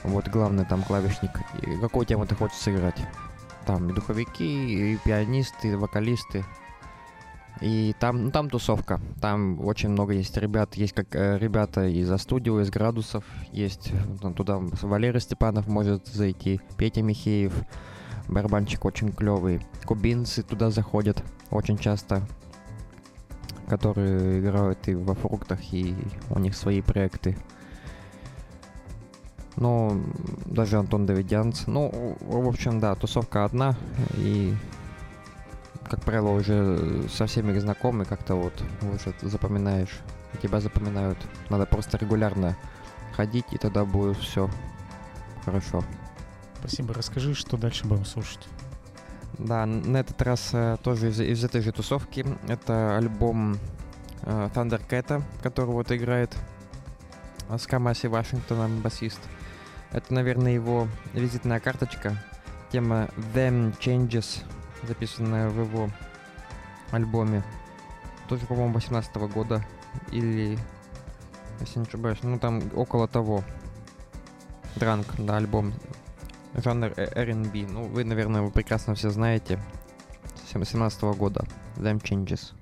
вот 0.04 0.28
главный 0.28 0.64
там 0.64 0.82
клавишник, 0.82 1.30
какую 1.80 2.06
тему 2.06 2.26
ты 2.26 2.34
хочешь 2.34 2.58
сыграть. 2.58 3.00
Там 3.66 3.90
и 3.90 3.92
духовики, 3.92 4.94
и 4.94 4.96
пианисты, 4.96 5.68
и 5.68 5.74
вокалисты, 5.74 6.44
и 7.60 7.94
там, 7.98 8.24
ну, 8.24 8.30
там 8.30 8.48
тусовка. 8.50 9.00
Там 9.20 9.64
очень 9.64 9.90
много 9.90 10.12
есть 10.12 10.36
ребят. 10.36 10.74
Есть 10.76 10.94
как 10.94 11.14
э, 11.14 11.38
ребята 11.38 11.86
из 11.86 12.10
студио, 12.20 12.60
из 12.60 12.70
градусов. 12.70 13.24
Есть 13.52 13.92
ну, 14.22 14.32
туда 14.32 14.58
Валерий 14.58 15.20
Степанов 15.20 15.66
может 15.66 16.06
зайти, 16.06 16.60
Петя 16.76 17.02
Михеев. 17.02 17.52
Барабанчик 18.28 18.84
очень 18.84 19.10
клевый. 19.10 19.60
Кубинцы 19.84 20.42
туда 20.42 20.70
заходят 20.70 21.22
очень 21.50 21.78
часто. 21.78 22.22
Которые 23.66 24.40
играют 24.40 24.86
и 24.88 24.94
во 24.94 25.14
фруктах, 25.14 25.58
и 25.72 25.94
у 26.30 26.38
них 26.38 26.56
свои 26.56 26.80
проекты. 26.80 27.36
Ну, 29.60 30.01
даже 30.47 30.78
Антон 30.78 31.05
Давидянц. 31.05 31.66
Ну, 31.66 32.16
в 32.20 32.48
общем, 32.48 32.78
да, 32.78 32.94
тусовка 32.94 33.44
одна. 33.44 33.74
И 34.14 34.55
как 35.89 36.02
правило, 36.02 36.30
уже 36.30 37.09
со 37.09 37.26
всеми 37.26 37.59
знакомы, 37.59 38.05
как-то 38.05 38.35
вот 38.35 38.52
уже 38.82 39.14
запоминаешь, 39.22 39.98
тебя 40.40 40.60
запоминают. 40.60 41.18
Надо 41.51 41.66
просто 41.66 41.97
регулярно 41.97 42.56
ходить, 43.16 43.47
и 43.52 43.59
тогда 43.59 43.85
будет 43.85 44.16
все 44.18 44.48
хорошо. 45.44 45.82
Спасибо. 46.60 46.94
Расскажи, 46.94 47.35
что 47.35 47.56
дальше 47.56 47.86
будем 47.86 48.05
слушать. 48.05 48.47
Да, 49.39 49.66
на 49.66 49.98
этот 49.98 50.20
раз 50.22 50.51
э, 50.52 50.76
тоже 50.82 51.10
из, 51.10 51.20
из 51.20 51.44
этой 51.44 51.62
же 51.62 51.72
тусовки. 51.72 52.24
Это 52.48 52.97
альбом 52.97 53.59
э, 54.22 54.51
Thundercat, 54.55 55.22
который 55.43 55.70
вот 55.70 55.90
играет 55.93 56.36
с 57.48 57.66
Камаси 57.66 58.09
Вашингтоном, 58.09 58.80
басист. 58.80 59.20
Это, 59.93 60.12
наверное, 60.12 60.52
его 60.52 60.89
визитная 61.15 61.60
карточка. 61.60 62.16
Тема 62.70 63.09
Them 63.35 63.77
Changes 63.78 64.44
записанная 64.82 65.48
в 65.48 65.60
его 65.60 65.90
альбоме. 66.90 67.43
Тоже, 68.28 68.47
по-моему, 68.47 68.74
18 68.74 69.15
года 69.32 69.65
или, 70.12 70.59
если 71.60 71.78
не 71.78 71.86
ошибаюсь, 71.86 72.19
ну 72.23 72.39
там 72.39 72.62
около 72.74 73.09
того. 73.09 73.43
Дранк, 74.77 75.06
да, 75.19 75.39
альбом. 75.39 75.73
Жанр 76.55 76.93
R&B. 76.97 77.66
Ну, 77.69 77.85
вы, 77.85 78.05
наверное, 78.05 78.43
вы 78.43 78.51
прекрасно 78.51 78.94
все 78.94 79.10
знаете. 79.10 79.59
17 80.52 81.02
года. 81.16 81.44
Them 81.77 82.01
Changes. 82.01 82.52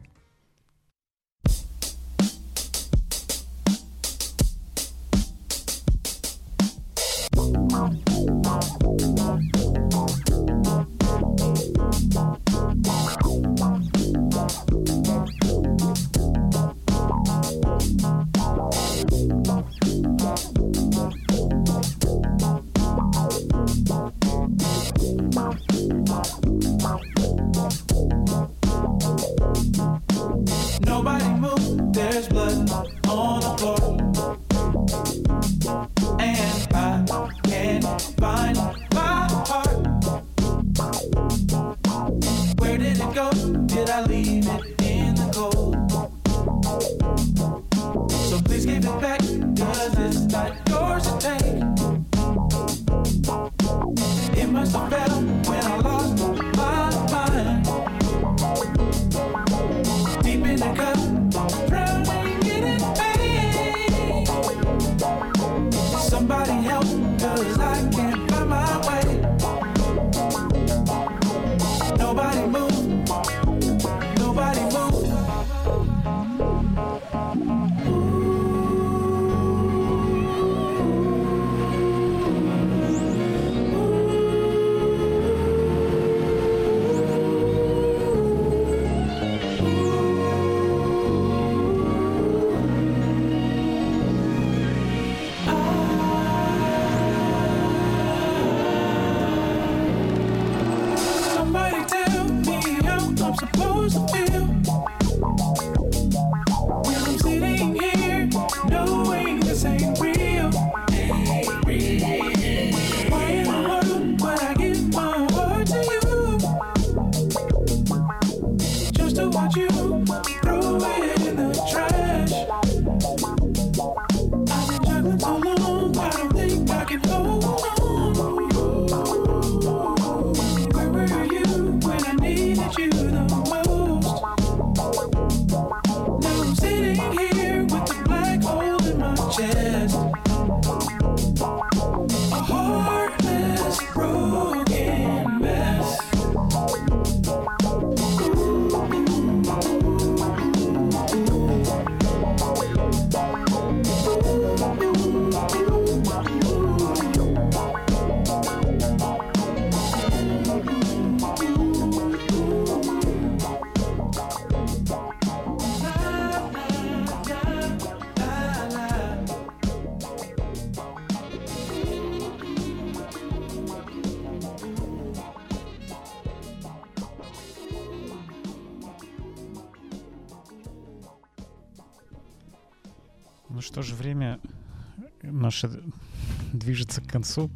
Движется 186.96 187.00
к 187.02 187.06
концу, 187.06 187.50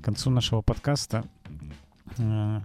к 0.00 0.04
концу 0.04 0.30
нашего 0.30 0.62
подкаста. 0.62 1.24
Э, 2.18 2.60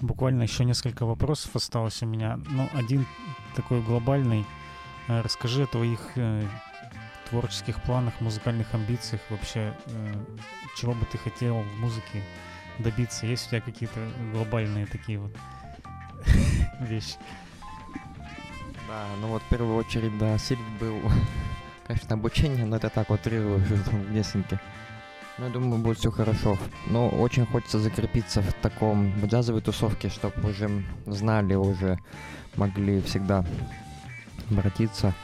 буквально 0.00 0.42
еще 0.42 0.64
несколько 0.64 1.06
вопросов 1.06 1.54
осталось 1.56 2.02
у 2.02 2.06
меня. 2.06 2.38
Ну, 2.50 2.68
один 2.74 3.06
такой 3.54 3.82
глобальный. 3.82 4.44
Э, 5.08 5.20
расскажи 5.20 5.64
о 5.64 5.66
твоих 5.66 6.00
э, 6.16 6.46
творческих 7.30 7.82
планах, 7.82 8.20
музыкальных 8.20 8.74
амбициях, 8.74 9.20
вообще, 9.30 9.74
чего 10.76 10.92
бы 10.92 11.06
ты 11.10 11.18
хотел 11.18 11.62
в 11.62 11.80
музыке 11.80 12.22
добиться? 12.78 13.26
Есть 13.26 13.46
у 13.46 13.50
тебя 13.50 13.60
какие-то 13.60 14.00
глобальные 14.32 14.86
такие 14.86 15.18
вот 15.18 15.34
вещи? 16.80 17.16
Да, 18.88 19.06
ну 19.20 19.28
вот 19.28 19.42
в 19.42 19.48
первую 19.48 19.76
очередь, 19.76 20.18
да, 20.18 20.36
Сильв 20.36 20.60
был 20.78 21.00
конечно, 21.86 22.14
обучение, 22.14 22.66
но 22.66 22.76
это 22.76 22.90
так 22.90 23.08
вот 23.08 23.22
трирую 23.22 23.58
в 23.58 24.12
несколько. 24.12 24.60
Ну, 25.38 25.46
я 25.46 25.50
думаю, 25.50 25.80
будет 25.80 25.98
все 25.98 26.10
хорошо. 26.10 26.58
Но 26.86 27.08
очень 27.08 27.46
хочется 27.46 27.78
закрепиться 27.78 28.42
в 28.42 28.52
таком 28.54 29.12
джазовой 29.24 29.62
тусовке, 29.62 30.08
чтобы 30.10 30.50
уже 30.50 30.84
знали, 31.06 31.54
уже 31.54 31.98
могли 32.56 33.00
всегда 33.00 33.44
обратиться, 34.50 35.14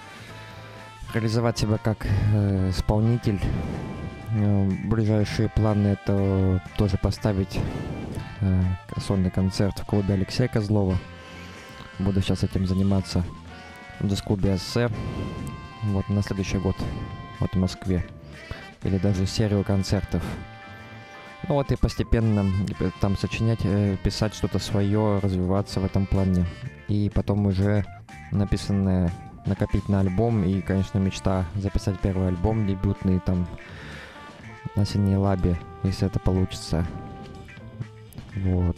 реализовать 1.12 1.59
себя 1.59 1.78
как 1.78 2.06
э, 2.06 2.70
исполнитель. 2.70 3.40
Э, 4.30 4.70
ближайшие 4.85 5.51
планы 5.51 5.89
это 5.89 6.62
тоже 6.78 6.97
поставить 6.97 7.59
э, 8.40 8.62
сольный 8.98 9.30
концерт 9.30 9.78
в 9.78 9.85
клубе 9.85 10.14
Алексея 10.14 10.48
Козлова. 10.48 10.97
Буду 11.98 12.22
сейчас 12.22 12.44
этим 12.44 12.66
заниматься 12.66 13.24
в 14.01 14.06
джаз-клубе 14.06 14.56
вот 15.85 16.09
на 16.09 16.22
следующий 16.22 16.59
год 16.59 16.76
вот 17.40 17.52
в 17.52 17.56
Москве. 17.56 18.06
Или 18.82 18.98
даже 18.98 19.26
серию 19.26 19.64
концертов. 19.64 20.22
Ну 21.48 21.55
вот 21.55 21.70
и 21.72 21.76
постепенно 21.76 22.46
там 23.00 23.16
сочинять, 23.16 23.60
э, 23.64 23.96
писать 24.02 24.34
что-то 24.34 24.59
свое, 24.59 25.18
развиваться 25.20 25.80
в 25.80 25.84
этом 25.84 26.06
плане. 26.06 26.46
И 26.88 27.10
потом 27.14 27.46
уже 27.46 27.84
написанное 28.32 29.12
накопить 29.46 29.88
на 29.88 30.00
альбом. 30.00 30.44
И, 30.44 30.60
конечно, 30.60 30.98
мечта 30.98 31.44
записать 31.55 31.98
первый 32.00 32.28
альбом 32.28 32.66
дебютный 32.66 33.20
там 33.20 33.46
на 34.76 34.84
Синей 34.84 35.16
Лабе, 35.16 35.59
если 35.82 36.06
это 36.06 36.18
получится. 36.18 36.86
Вот. 38.36 38.76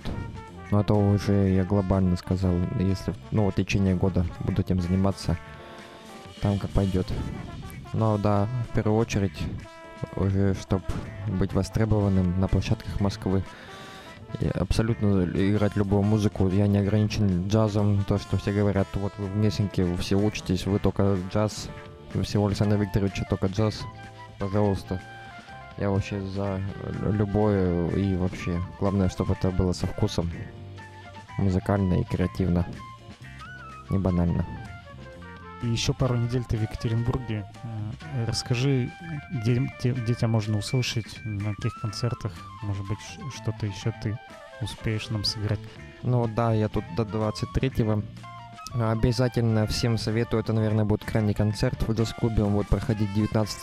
Но 0.70 0.81
это 0.81 0.94
уже 0.94 1.51
я 1.51 1.64
глобально 1.64 2.16
сказал, 2.16 2.55
если 2.78 3.12
ну, 3.32 3.51
в 3.51 3.55
течение 3.55 3.97
года 3.97 4.24
буду 4.44 4.62
этим 4.62 4.81
заниматься– 4.81 5.36
там 6.40 6.59
как 6.59 6.70
пойдет. 6.70 7.06
Но 7.93 8.18
да, 8.18 8.48
в 8.70 8.74
первую 8.74 8.98
очередь, 8.98 9.36
уже 10.16 10.55
чтобы 10.55 10.85
быть 11.27 11.52
востребованным 11.52 12.40
на 12.40 12.48
площадках 12.48 13.01
Москвы, 13.01 13.43
и 14.39 14.47
абсолютно 14.47 15.24
играть 15.24 15.77
любую 15.77 16.02
музыку. 16.02 16.48
Я 16.48 16.66
не 16.66 16.78
ограничен 16.78 17.48
джазом, 17.48 18.05
то, 18.05 18.18
что 18.18 18.36
все 18.36 18.52
говорят, 18.52 18.86
вот 18.94 19.12
вы 19.18 19.27
в 19.27 19.36
Мессинке, 19.36 19.85
вы 19.85 19.97
все 19.97 20.16
учитесь, 20.16 20.66
вы 20.66 20.78
только 20.78 21.16
джаз. 21.32 21.68
всего 22.22 22.47
Александра 22.47 22.77
Викторовича, 22.77 23.24
только 23.28 23.47
джаз, 23.47 23.82
пожалуйста. 24.39 25.01
Я 25.78 25.90
вообще 25.90 26.20
за 26.20 26.60
любое 27.06 27.89
и 27.90 28.14
вообще. 28.16 28.60
Главное, 28.78 29.09
чтобы 29.09 29.32
это 29.32 29.51
было 29.51 29.72
со 29.72 29.86
вкусом. 29.86 30.31
Музыкально 31.39 32.01
и 32.01 32.05
креативно. 32.05 32.66
Не 33.89 33.98
банально. 33.98 34.44
И 35.62 35.66
еще 35.66 35.93
пару 35.93 36.16
недель 36.16 36.45
ты 36.45 36.57
в 36.57 36.62
Екатеринбурге. 36.62 37.45
Э, 38.15 38.24
расскажи, 38.27 38.91
где, 39.31 39.61
где, 39.82 40.15
тебя 40.15 40.28
можно 40.28 40.59
услышать, 40.59 41.20
на 41.24 41.55
каких 41.55 41.81
концертах, 41.81 42.32
может 42.62 42.87
быть, 42.89 42.99
что-то 43.35 43.66
еще 43.66 43.93
ты 44.03 44.19
успеешь 44.62 45.09
нам 45.11 45.24
сыграть. 45.24 45.61
Ну 46.03 46.27
да, 46.27 46.55
я 46.55 46.69
тут 46.69 46.85
до 46.97 47.03
23-го. 47.03 48.03
Обязательно 48.73 49.66
всем 49.66 49.99
советую, 49.99 50.43
это, 50.43 50.53
наверное, 50.53 50.85
будет 50.85 51.05
крайний 51.05 51.35
концерт 51.35 51.82
в 51.82 51.93
джаз-клубе, 51.93 52.45
он 52.45 52.53
будет 52.53 52.69
проходить 52.69 53.12
19, 53.15 53.62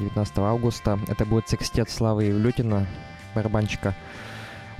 19 0.00 0.38
августа. 0.38 0.98
Это 1.08 1.26
будет 1.26 1.48
секстет 1.48 1.90
Славы 1.90 2.24
Евлютина, 2.24 2.86
барабанщика. 3.34 3.94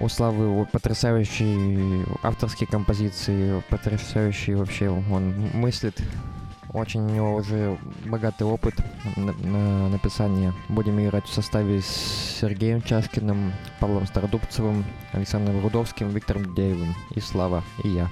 У 0.01 0.09
Славы 0.09 0.65
потрясающие 0.66 2.07
авторские 2.23 2.69
композиции, 2.69 3.62
потрясающий 3.69 4.55
вообще 4.55 4.89
он 4.89 5.35
мыслит. 5.55 6.01
Очень 6.73 7.01
у 7.01 7.11
него 7.11 7.35
уже 7.35 7.79
богатый 8.05 8.45
опыт 8.45 8.75
на, 9.16 9.33
на 9.33 9.89
написания. 9.89 10.55
Будем 10.69 11.01
играть 11.01 11.27
в 11.27 11.33
составе 11.33 11.81
с 11.81 12.39
Сергеем 12.41 12.83
Чашкиным, 12.83 13.53
Павлом 13.81 14.07
Стародубцевым, 14.07 14.85
Александром 15.12 15.62
Рудовским, 15.62 16.11
Виктором 16.11 16.45
Дудеевым 16.45 16.95
и 17.15 17.20
Слава, 17.20 17.65
и 17.83 17.89
я. 17.89 18.11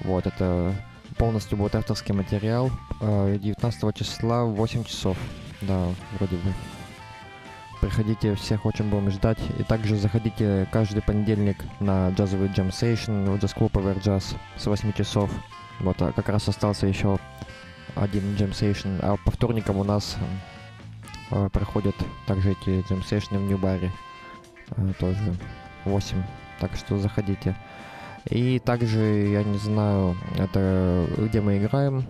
Вот, 0.00 0.26
это 0.26 0.74
полностью 1.18 1.58
будет 1.58 1.74
авторский 1.74 2.14
материал. 2.14 2.70
19 3.00 3.84
э, 3.84 3.92
числа 3.94 4.44
в 4.44 4.54
8 4.54 4.84
часов. 4.84 5.16
Да, 5.60 5.86
вроде 6.18 6.36
бы. 6.36 6.52
Приходите, 7.86 8.34
всех 8.34 8.66
очень 8.66 8.90
будем 8.90 9.12
ждать. 9.12 9.38
И 9.60 9.62
также 9.62 9.94
заходите 9.94 10.66
каждый 10.72 11.02
понедельник 11.02 11.56
на 11.78 12.10
джазовый 12.10 12.48
джем 12.48 12.72
сейшн 12.72 13.30
в 13.30 13.38
джаз-клуб 13.38 13.76
Jazz 13.76 14.34
с 14.56 14.66
8 14.66 14.92
часов. 14.92 15.30
Вот, 15.78 16.02
а 16.02 16.10
как 16.10 16.28
раз 16.28 16.48
остался 16.48 16.88
еще 16.88 17.16
один 17.94 18.34
джем 18.34 18.52
сейшн. 18.52 18.98
А 19.02 19.16
по 19.24 19.30
вторникам 19.30 19.76
у 19.76 19.84
нас 19.84 20.16
э, 21.30 21.48
проходят 21.52 21.94
также 22.26 22.56
эти 22.60 22.84
джем 22.88 23.04
сейшны 23.04 23.38
в 23.38 23.42
Нью-баре. 23.42 23.92
Э, 24.76 24.92
тоже 24.98 25.36
8. 25.84 26.20
Так 26.58 26.74
что 26.74 26.98
заходите. 26.98 27.56
И 28.28 28.58
также, 28.58 28.98
я 28.98 29.44
не 29.44 29.58
знаю, 29.58 30.16
это 30.36 31.06
где 31.18 31.40
мы 31.40 31.58
играем, 31.58 32.04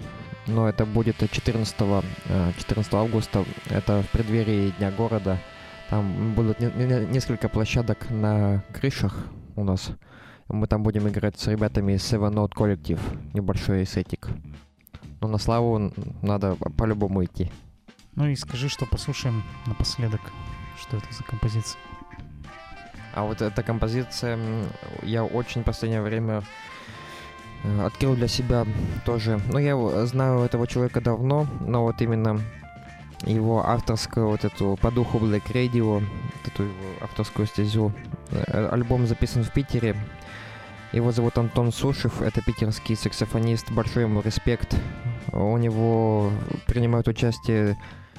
но 0.47 0.71
это 0.71 0.87
будет 0.87 1.19
14, 1.31 1.77
14 1.77 2.93
э, 2.93 2.97
августа, 2.97 3.45
это 3.69 4.03
в 4.03 4.09
преддверии 4.09 4.73
Дня 4.79 4.91
города. 4.91 5.39
Там 5.91 6.35
будут 6.35 6.59
несколько 6.61 7.49
площадок 7.49 8.11
на 8.11 8.65
крышах 8.73 9.27
у 9.55 9.65
нас. 9.65 9.91
Мы 10.49 10.67
там 10.67 10.83
будем 10.83 11.09
играть 11.09 11.39
с 11.39 11.47
ребятами 11.47 11.93
из 11.93 12.03
Seven 12.03 12.33
Note 12.33 12.53
Collective, 12.53 13.01
небольшой 13.35 13.87
сетик. 13.87 14.29
Но 15.21 15.29
на 15.29 15.39
славу 15.39 15.93
надо 16.23 16.57
по-любому 16.77 17.25
идти. 17.25 17.51
Ну 18.15 18.27
и 18.29 18.37
скажи, 18.37 18.69
что 18.69 18.87
послушаем 18.87 19.43
напоследок. 19.67 20.21
Что 20.81 20.97
это 20.97 21.07
за 21.13 21.23
композиция? 21.23 21.81
А 23.15 23.25
вот 23.25 23.41
эта 23.41 23.63
композиция, 23.63 24.39
я 25.03 25.25
очень 25.25 25.63
в 25.63 25.65
последнее 25.65 26.03
время 26.03 26.43
э, 27.65 27.87
открыл 27.87 28.15
для 28.15 28.29
себя 28.29 28.67
тоже. 29.07 29.41
Ну, 29.51 29.59
я 29.59 30.07
знаю 30.07 30.41
этого 30.41 30.67
человека 30.67 31.01
давно, 31.01 31.47
но 31.61 31.83
вот 31.83 32.03
именно 32.03 32.41
его 33.27 33.67
авторскую 33.67 34.29
вот 34.29 34.45
эту 34.45 34.79
по 34.81 34.91
духу 34.91 35.19
Black 35.19 35.53
Radio, 35.53 36.03
эту 36.47 36.63
его 36.63 36.75
авторскую 37.01 37.47
стезю. 37.47 37.93
Э, 38.31 38.69
альбом 38.71 39.07
записан 39.07 39.45
в 39.45 39.53
Питере. 39.53 39.97
Его 40.93 41.13
зовут 41.13 41.37
Антон 41.37 41.73
Сушев, 41.73 42.23
это 42.23 42.41
питерский 42.41 42.97
саксофонист, 42.97 43.71
большой 43.73 44.05
ему 44.05 44.23
респект. 44.23 44.77
У 45.33 45.57
него 45.59 46.31
принимают 46.67 47.09
участие 47.09 47.77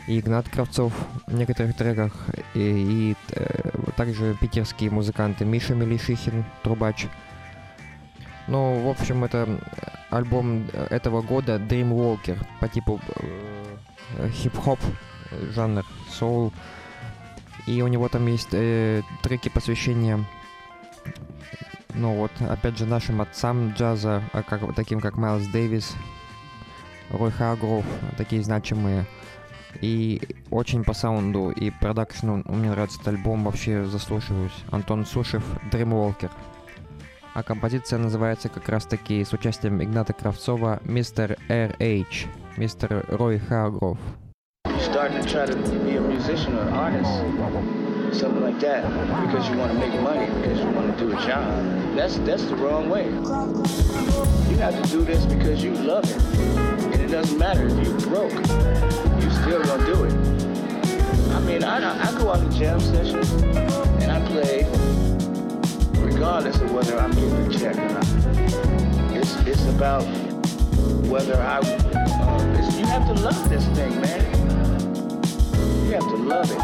и 0.08 0.20
Игнат 0.20 0.48
Кравцов 0.50 0.94
в 1.26 1.34
некоторых 1.34 1.76
треках, 1.76 2.14
и, 2.54 2.60
и 2.60 3.16
э, 3.32 3.70
также 3.96 4.36
питерские 4.40 4.92
музыканты 4.92 5.46
Миша 5.46 5.76
Мелишихин, 5.76 6.46
трубач. 6.64 7.08
Ну, 8.48 8.82
в 8.86 8.90
общем, 8.90 9.24
это 9.24 9.60
альбом 10.10 10.68
этого 10.90 11.22
года 11.22 11.58
Dreamwalker 11.58 12.38
по 12.60 12.68
типу 12.70 13.02
э, 13.16 13.77
хип-хоп 14.32 14.80
жанр, 15.54 15.86
соул. 16.10 16.54
И 17.66 17.82
у 17.82 17.88
него 17.88 18.08
там 18.08 18.26
есть 18.28 18.50
э, 18.54 19.02
треки 19.22 19.50
посвящения, 19.50 20.26
ну 21.98 22.14
вот, 22.14 22.32
опять 22.42 22.78
же, 22.78 22.86
нашим 22.86 23.22
отцам 23.22 23.74
джаза, 23.74 24.24
а 24.32 24.44
как, 24.44 24.74
таким 24.76 25.00
как 25.00 25.18
Майлз 25.18 25.48
Дэвис, 25.48 25.96
Рой 27.10 27.32
Харгров, 27.32 27.86
такие 28.18 28.44
значимые. 28.44 29.06
И 29.82 30.22
очень 30.50 30.84
по 30.84 30.94
саунду 30.94 31.50
и 31.50 31.72
продакшну 31.72 32.44
мне 32.46 32.70
нравится 32.70 32.98
этот 33.02 33.10
альбом, 33.10 33.44
вообще 33.44 33.86
заслушиваюсь. 33.86 34.54
Антон 34.72 35.06
Сушев, 35.06 35.44
Dreamwalker. 35.72 36.32
А 37.34 37.44
композиция 37.44 38.00
называется 38.00 38.50
как 38.50 38.70
раз 38.70 38.86
таки 38.86 39.24
с 39.24 39.34
участием 39.34 39.84
Игната 39.84 40.14
Кравцова 40.14 40.80
«Мистер 40.84 41.38
R.H.», 41.50 42.28
Mr. 42.58 42.90
Roy 43.20 43.38
Hargrove. 43.38 44.00
Starting 44.80 45.22
to 45.22 45.30
try 45.30 45.46
to 45.46 45.56
be 45.56 45.96
a 45.96 46.02
musician 46.02 46.58
or 46.58 46.62
an 46.62 46.74
artist, 46.74 48.20
something 48.20 48.42
like 48.42 48.60
that, 48.60 48.84
because 49.28 49.48
you 49.48 49.58
want 49.58 49.72
to 49.72 49.78
make 49.78 49.94
money, 50.02 50.26
because 50.42 50.60
you 50.60 50.70
want 50.72 50.98
to 50.98 51.06
do 51.06 51.12
a 51.12 51.16
job. 51.22 51.46
That's 51.96 52.18
that's 52.20 52.46
the 52.46 52.56
wrong 52.56 52.90
way. 52.90 53.06
You 54.50 54.58
have 54.58 54.82
to 54.82 54.90
do 54.90 55.04
this 55.04 55.24
because 55.28 55.64
you 55.64 55.72
love 55.72 56.06
it, 56.06 56.20
and 56.94 56.96
it 56.96 57.10
doesn't 57.10 57.38
matter 57.38 57.68
if 57.68 57.74
you're 57.86 58.00
broke. 58.00 58.34
You 58.34 59.30
still 59.30 59.62
gonna 59.62 59.86
do 59.86 60.06
it. 60.06 60.14
I 61.36 61.40
mean, 61.42 61.64
I 61.64 62.10
I 62.10 62.20
go 62.20 62.32
out 62.32 62.40
to 62.40 62.58
jam 62.58 62.80
sessions 62.80 63.32
and 64.02 64.12
I 64.12 64.20
play, 64.32 64.66
regardless 66.02 66.60
of 66.60 66.74
whether 66.74 66.98
I'm 66.98 67.12
getting 67.12 67.34
a 67.34 67.60
check 67.60 67.78
or 67.78 67.90
not. 67.94 68.08
It's 69.16 69.36
it's 69.46 69.66
about 69.68 70.04
whether 71.10 71.36
I. 71.36 71.60
Uh, 71.60 72.78
you 72.78 72.86
have 72.86 73.06
to 73.08 73.14
love 73.22 73.50
this 73.50 73.66
thing, 73.78 74.00
man. 74.02 74.26
You 75.86 75.94
have 75.94 76.04
to 76.04 76.18
love 76.18 76.52
it. 76.52 76.62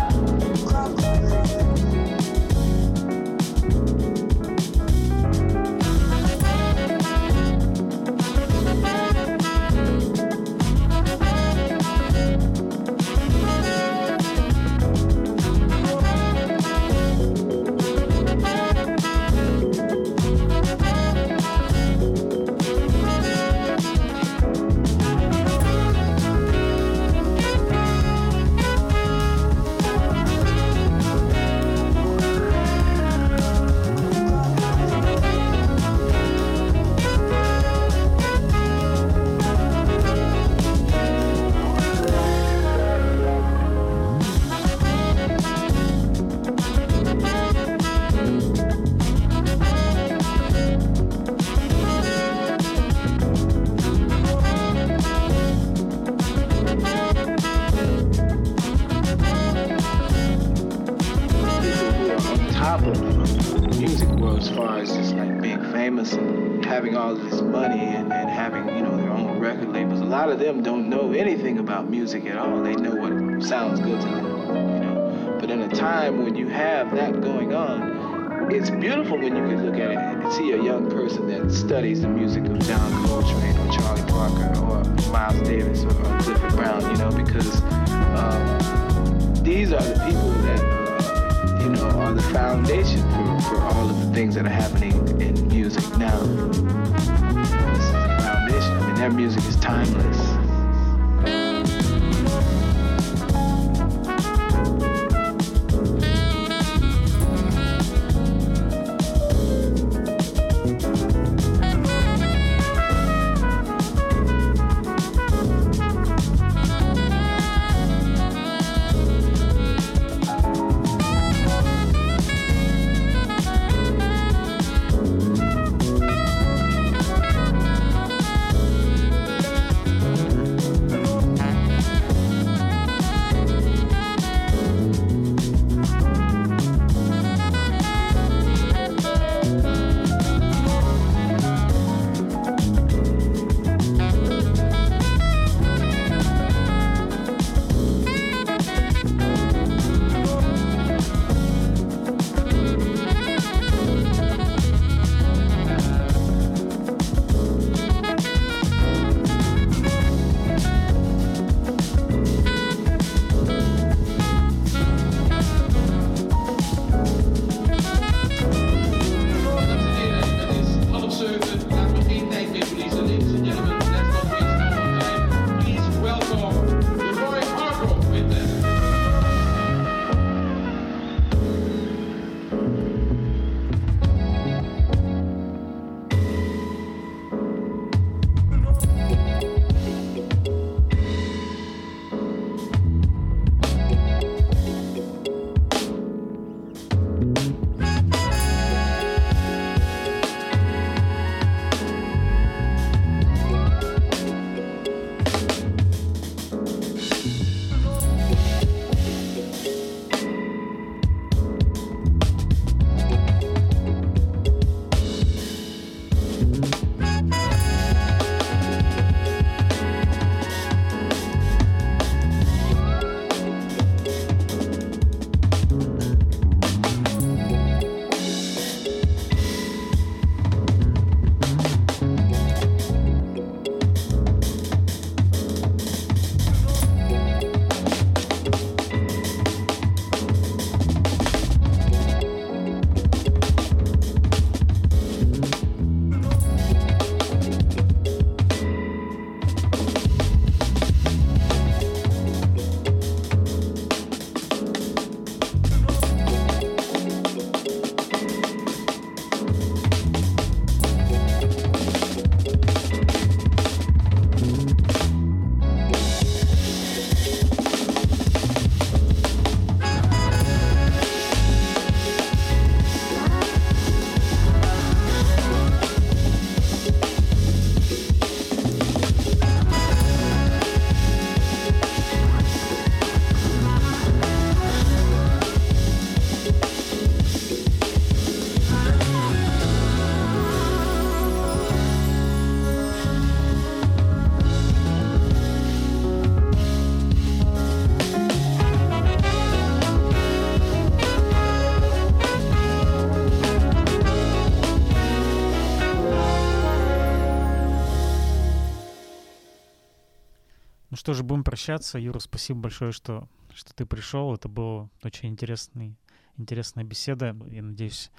Что 311.04 311.14
же, 311.14 311.24
будем 311.24 311.44
прощаться. 311.44 312.00
Юра, 312.00 312.20
спасибо 312.20 312.62
большое, 312.62 312.94
что, 312.94 313.28
что 313.54 313.74
ты 313.74 313.86
пришел. 313.86 314.34
Это 314.34 314.48
была 314.48 314.88
очень 315.04 315.28
интересный, 315.28 315.98
интересная 316.38 316.86
беседа. 316.86 317.36
Я 317.52 317.62
надеюсь, 317.62 318.10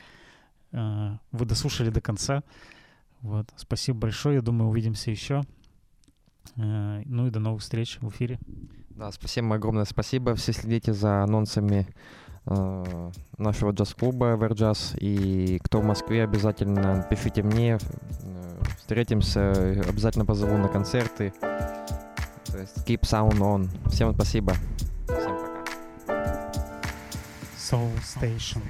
э, 0.72 1.16
вы 1.32 1.46
дослушали 1.46 1.88
до 1.88 2.02
конца. 2.02 2.42
Вот. 3.22 3.50
Спасибо 3.56 4.00
большое. 4.00 4.34
Я 4.34 4.42
думаю, 4.42 4.68
увидимся 4.68 5.10
еще. 5.10 5.44
Э, 6.56 7.00
ну 7.06 7.26
и 7.26 7.30
до 7.30 7.40
новых 7.40 7.62
встреч 7.62 7.96
в 8.02 8.10
эфире. 8.10 8.38
Да, 8.90 9.10
спасибо, 9.12 9.54
огромное 9.54 9.86
спасибо. 9.86 10.34
Все 10.34 10.52
следите 10.52 10.92
за 10.92 11.22
анонсами 11.22 11.88
э, 12.44 13.10
нашего 13.38 13.70
джаз-клуба 13.70 14.34
Everjazz. 14.34 14.98
И 14.98 15.58
кто 15.60 15.80
в 15.80 15.86
Москве, 15.86 16.22
обязательно 16.22 17.06
пишите 17.08 17.42
мне. 17.42 17.78
Встретимся, 18.76 19.52
обязательно 19.88 20.26
позову 20.26 20.58
на 20.58 20.68
концерты. 20.68 21.32
То 22.46 22.58
есть 22.58 22.76
keep 22.86 23.00
sound 23.00 23.38
on. 23.38 23.68
Всем 23.90 24.14
спасибо. 24.14 24.54
Всем 25.06 25.36
пока. 25.36 25.64
Soul 27.56 27.90
Station. 28.02 28.62